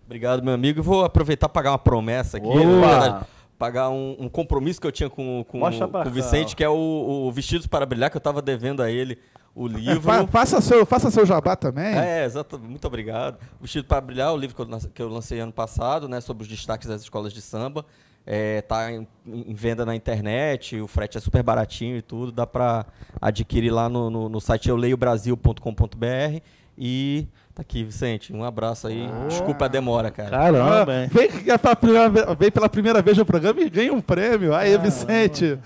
[0.06, 0.82] Obrigado, meu amigo.
[0.82, 2.48] Vou aproveitar e pagar uma promessa aqui.
[2.48, 3.26] Verdade,
[3.58, 7.26] pagar um, um compromisso que eu tinha com, com, com o Vicente, que é o,
[7.26, 9.18] o Vestidos para Brilhar, que eu estava devendo a ele
[9.64, 10.00] o É, livro.
[10.02, 11.96] fa- faça, seu, faça seu jabá também.
[11.98, 12.58] É, exato.
[12.58, 13.38] Muito obrigado.
[13.60, 16.48] Vestido para Brilhar, o livro que eu, que eu lancei ano passado, né, sobre os
[16.48, 17.84] destaques das escolas de samba.
[18.30, 22.46] É, tá em, em venda na internet, o frete é super baratinho e tudo, dá
[22.46, 22.84] para
[23.22, 26.40] adquirir lá no, no, no site euleiobrasil.com.br
[26.76, 29.08] e tá aqui, Vicente, um abraço aí.
[29.28, 30.30] Desculpa a demora, cara.
[30.30, 31.08] Caramba, Ah, hein?
[31.10, 34.54] vem, que pela primeira, ve- vem pela primeira vez no programa e ganha um prêmio.
[34.54, 35.58] Aí, Vicente.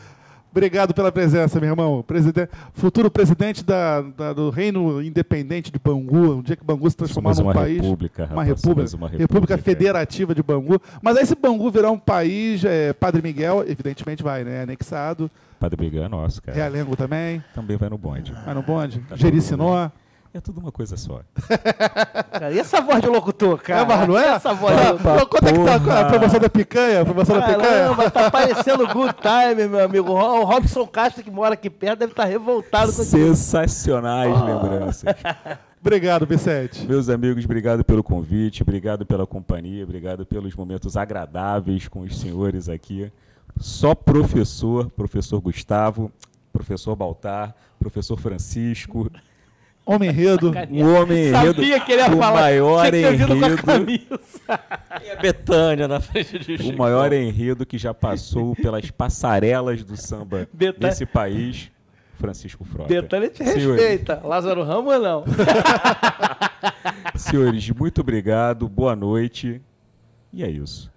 [0.52, 2.04] Obrigado pela presença, meu irmão.
[2.06, 6.96] Presiden- futuro presidente da- da- do Reino Independente de Bangu, um dia que Bangu se
[6.96, 7.80] transformar num uma país.
[7.80, 9.58] república, uma rapaz, república, somos uma república república.
[9.58, 10.80] Federativa de Bangu.
[11.00, 14.62] Mas aí, se Bangu virar um país, é, Padre Miguel, evidentemente vai, né?
[14.62, 15.30] Anexado.
[15.58, 16.56] Padre Brigão é nosso, cara.
[16.56, 17.42] Realengo também.
[17.54, 18.32] Também vai no bonde.
[18.44, 19.00] Vai no bonde.
[19.08, 19.90] Tá Jericinó.
[20.34, 21.20] É tudo uma coisa só.
[22.32, 23.82] Cara, e essa voz de locutor, cara?
[23.82, 24.28] É, mas não é?
[24.28, 25.28] Essa voz de Ah, locutor.
[25.28, 27.00] Quanto é que tá a promoção da picanha?
[27.02, 27.60] A promoção da picanha?
[27.68, 30.10] Caramba, tá parecendo Good Time, meu amigo.
[30.10, 33.10] O Robson Castro, que mora aqui perto, deve estar revoltado com isso.
[33.10, 35.14] Sensacionais lembranças.
[35.78, 36.86] Obrigado, Vicente.
[36.86, 42.68] Meus amigos, obrigado pelo convite, obrigado pela companhia, obrigado pelos momentos agradáveis com os senhores
[42.70, 43.12] aqui.
[43.58, 46.10] Só professor, professor Gustavo,
[46.52, 49.10] professor Baltar, professor Francisco,
[49.84, 50.52] Homem enredo.
[50.52, 52.40] o homem enredo, Sabia que ele ia o falar.
[52.40, 54.20] maior Tinha enredo, camisa.
[55.04, 56.78] E a Betânia na frente de o Chico.
[56.78, 61.70] maior enredo que já passou pelas passarelas do samba Betânia- desse país,
[62.18, 62.88] Francisco Frota.
[62.88, 64.20] Betânia te Senhores, respeita.
[64.24, 65.24] Lázaro Ramos, não.
[67.16, 69.60] Senhores, muito obrigado, boa noite.
[70.32, 70.90] E é isso.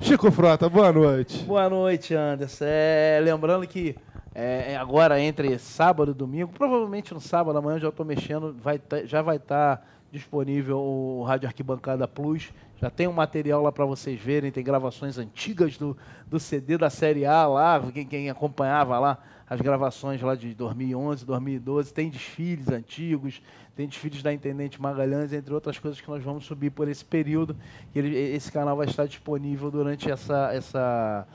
[0.00, 1.38] Chico Frota, boa noite.
[1.44, 2.64] Boa noite, Anderson.
[2.66, 3.94] É, lembrando que
[4.34, 9.04] é, agora entre sábado e domingo, provavelmente no sábado amanhã já estou mexendo, vai tá-
[9.04, 12.52] já vai estar disponível o Rádio Arquibancada Plus.
[12.80, 15.96] Já tem um material lá para vocês verem, tem gravações antigas do,
[16.26, 19.18] do CD da Série A lá, quem, quem acompanhava lá
[19.48, 23.42] as gravações lá de 2011, 2012, tem desfiles antigos,
[23.76, 27.54] tem desfiles da Intendente Magalhães, entre outras coisas que nós vamos subir por esse período.
[27.94, 31.32] Ele- esse canal vai estar disponível durante essa, essa, é,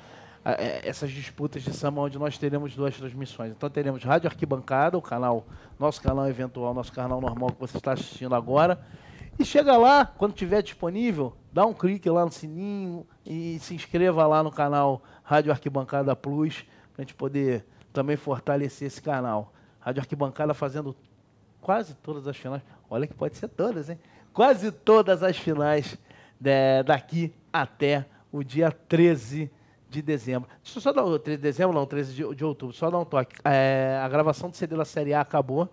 [0.83, 3.51] essas disputas de samba, onde nós teremos duas transmissões.
[3.51, 5.45] Então teremos Rádio Arquibancada, o canal,
[5.77, 8.79] nosso canal eventual, nosso canal normal que você está assistindo agora.
[9.37, 14.25] E chega lá, quando tiver disponível, dá um clique lá no sininho e se inscreva
[14.25, 16.63] lá no canal Rádio Arquibancada Plus,
[16.93, 19.53] para a gente poder também fortalecer esse canal.
[19.79, 20.95] Rádio Arquibancada fazendo
[21.61, 22.63] quase todas as finais.
[22.89, 23.99] Olha que pode ser todas, hein?
[24.33, 25.97] Quase todas as finais
[26.39, 29.51] de- daqui até o dia 13
[29.89, 30.49] de dezembro.
[30.63, 32.99] Deixa eu só dar o 13 de dezembro, não, 13 de, de outubro, só dar
[32.99, 33.35] um toque.
[33.43, 35.69] É, a gravação do CD da Série A acabou,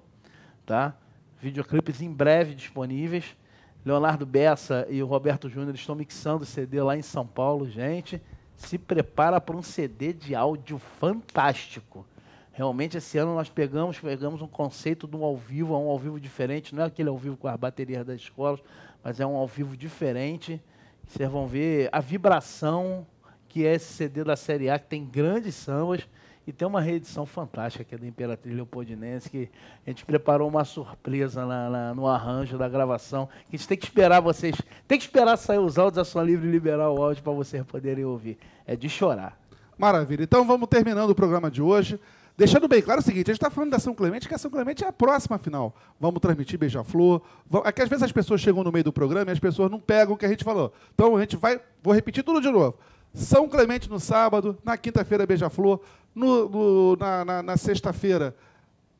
[0.64, 0.96] tá?
[1.40, 3.36] Videoclipes em breve disponíveis.
[3.84, 8.20] Leonardo Bessa e o Roberto Júnior estão mixando o CD lá em São Paulo, gente.
[8.56, 12.06] Se prepara para um CD de áudio fantástico.
[12.52, 16.18] Realmente esse ano nós pegamos, pegamos um conceito de um ao vivo, um ao vivo
[16.20, 18.60] diferente, não é aquele ao vivo com as baterias das escolas,
[19.02, 20.62] mas é um ao vivo diferente.
[21.06, 23.06] Vocês vão ver a vibração
[23.54, 26.00] que é esse CD da Série A, que tem grandes sambas
[26.44, 29.48] e tem uma reedição fantástica que é da Imperatriz Leopoldinense, que
[29.86, 33.78] a gente preparou uma surpresa na- na- no arranjo da gravação, que a gente tem
[33.78, 34.56] que esperar vocês,
[34.88, 38.04] tem que esperar sair os áudios da sua livre liberar o áudio para vocês poderem
[38.04, 38.36] ouvir.
[38.66, 39.38] É de chorar.
[39.78, 40.24] Maravilha.
[40.24, 42.00] Então vamos terminando o programa de hoje.
[42.36, 44.50] Deixando bem claro o seguinte, a gente está falando da São Clemente, que a São
[44.50, 45.72] Clemente é a próxima final.
[46.00, 47.22] Vamos transmitir Beija-Flor.
[47.64, 49.78] É que às vezes as pessoas chegam no meio do programa e as pessoas não
[49.78, 50.72] pegam o que a gente falou.
[50.92, 52.76] Então a gente vai, vou repetir tudo de novo.
[53.14, 55.80] São Clemente no sábado, na quinta-feira Beija-Flor,
[56.14, 58.34] no- no- na, na- na sexta-feira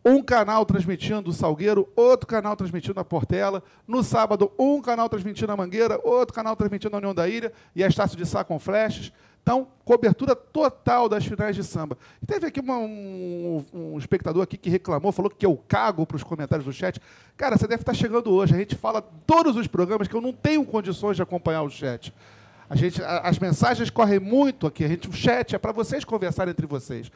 [0.06, 3.62] um canal transmitindo o Salgueiro, outro canal transmitindo a Portela.
[3.88, 7.82] No sábado, um canal transmitindo a Mangueira, outro canal transmitindo a União da Ilha e
[7.82, 9.10] a Estácio de Sá com flashes.
[9.42, 11.96] Então, cobertura total das finais de samba.
[12.26, 16.22] Teve aqui uma, um, um, espectador aqui que reclamou, falou que eu cago para os
[16.22, 17.00] comentários do chat.
[17.36, 18.54] Cara, você deve estar chegando hoje.
[18.54, 22.12] A gente fala todos os programas que eu não tenho condições de acompanhar o chat.
[22.68, 24.84] A gente, a, as mensagens correm muito aqui.
[24.84, 27.10] A gente, o chat é para vocês conversarem entre vocês.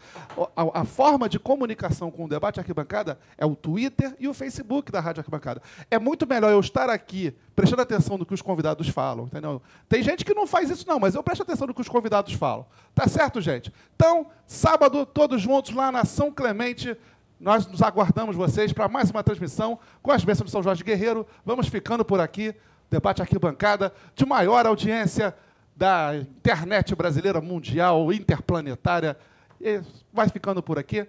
[0.57, 4.93] A, a, forma de comunicação com o debate arquibancada é o Twitter e o Facebook
[4.93, 5.63] da Rádio Arquibancada.
[5.91, 9.63] É muito melhor eu estar aqui prestando atenção no que os convidados falam, entendeu?
[9.89, 12.33] Tem gente que não faz isso não, mas eu presto atenção no que os convidados
[12.35, 12.67] falam.
[12.95, 13.73] Tá certo, gente?
[13.97, 16.97] Então, sábado, todos juntos lá na São Clemente,
[17.41, 21.27] nós nos aguardamos vocês para mais uma transmissão com as bênçãos de São Jorge Guerreiro.
[21.45, 22.55] Vamos ficando por aqui
[22.91, 25.35] debate arquibancada de maior audiência
[25.77, 29.17] da internet brasileira, mundial, interplanetária.
[29.61, 29.81] E
[30.13, 31.07] vai ficando por aqui.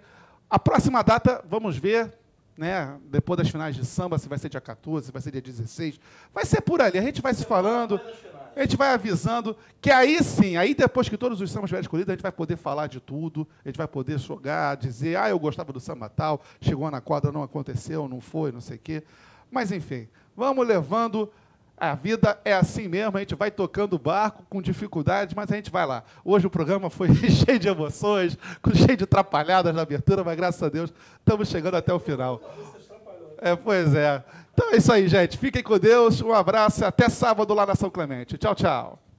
[0.48, 2.12] A próxima data, vamos ver,
[2.56, 5.40] né, depois das finais de samba, se vai ser dia 14, se vai ser dia
[5.40, 6.00] 16.
[6.32, 8.00] Vai ser por ali, a gente vai se falando,
[8.54, 12.10] a gente vai avisando, que aí sim, aí depois que todos os sambas estiverem escolhidos,
[12.10, 15.38] a gente vai poder falar de tudo, a gente vai poder jogar, dizer, ah, eu
[15.38, 19.02] gostava do samba tal, chegou na quadra, não aconteceu, não foi, não sei o quê.
[19.50, 21.30] Mas, enfim, vamos levando
[21.80, 25.56] a vida é assim mesmo, a gente vai tocando o barco com dificuldades, mas a
[25.56, 26.04] gente vai lá.
[26.22, 28.36] Hoje o programa foi cheio de emoções,
[28.74, 32.40] cheio de atrapalhadas na abertura, mas graças a Deus estamos chegando até o final.
[33.38, 34.22] É, pois é.
[34.52, 35.38] Então é isso aí, gente.
[35.38, 36.20] Fiquem com Deus.
[36.20, 38.36] Um abraço e até sábado lá na São Clemente.
[38.36, 39.09] Tchau, tchau.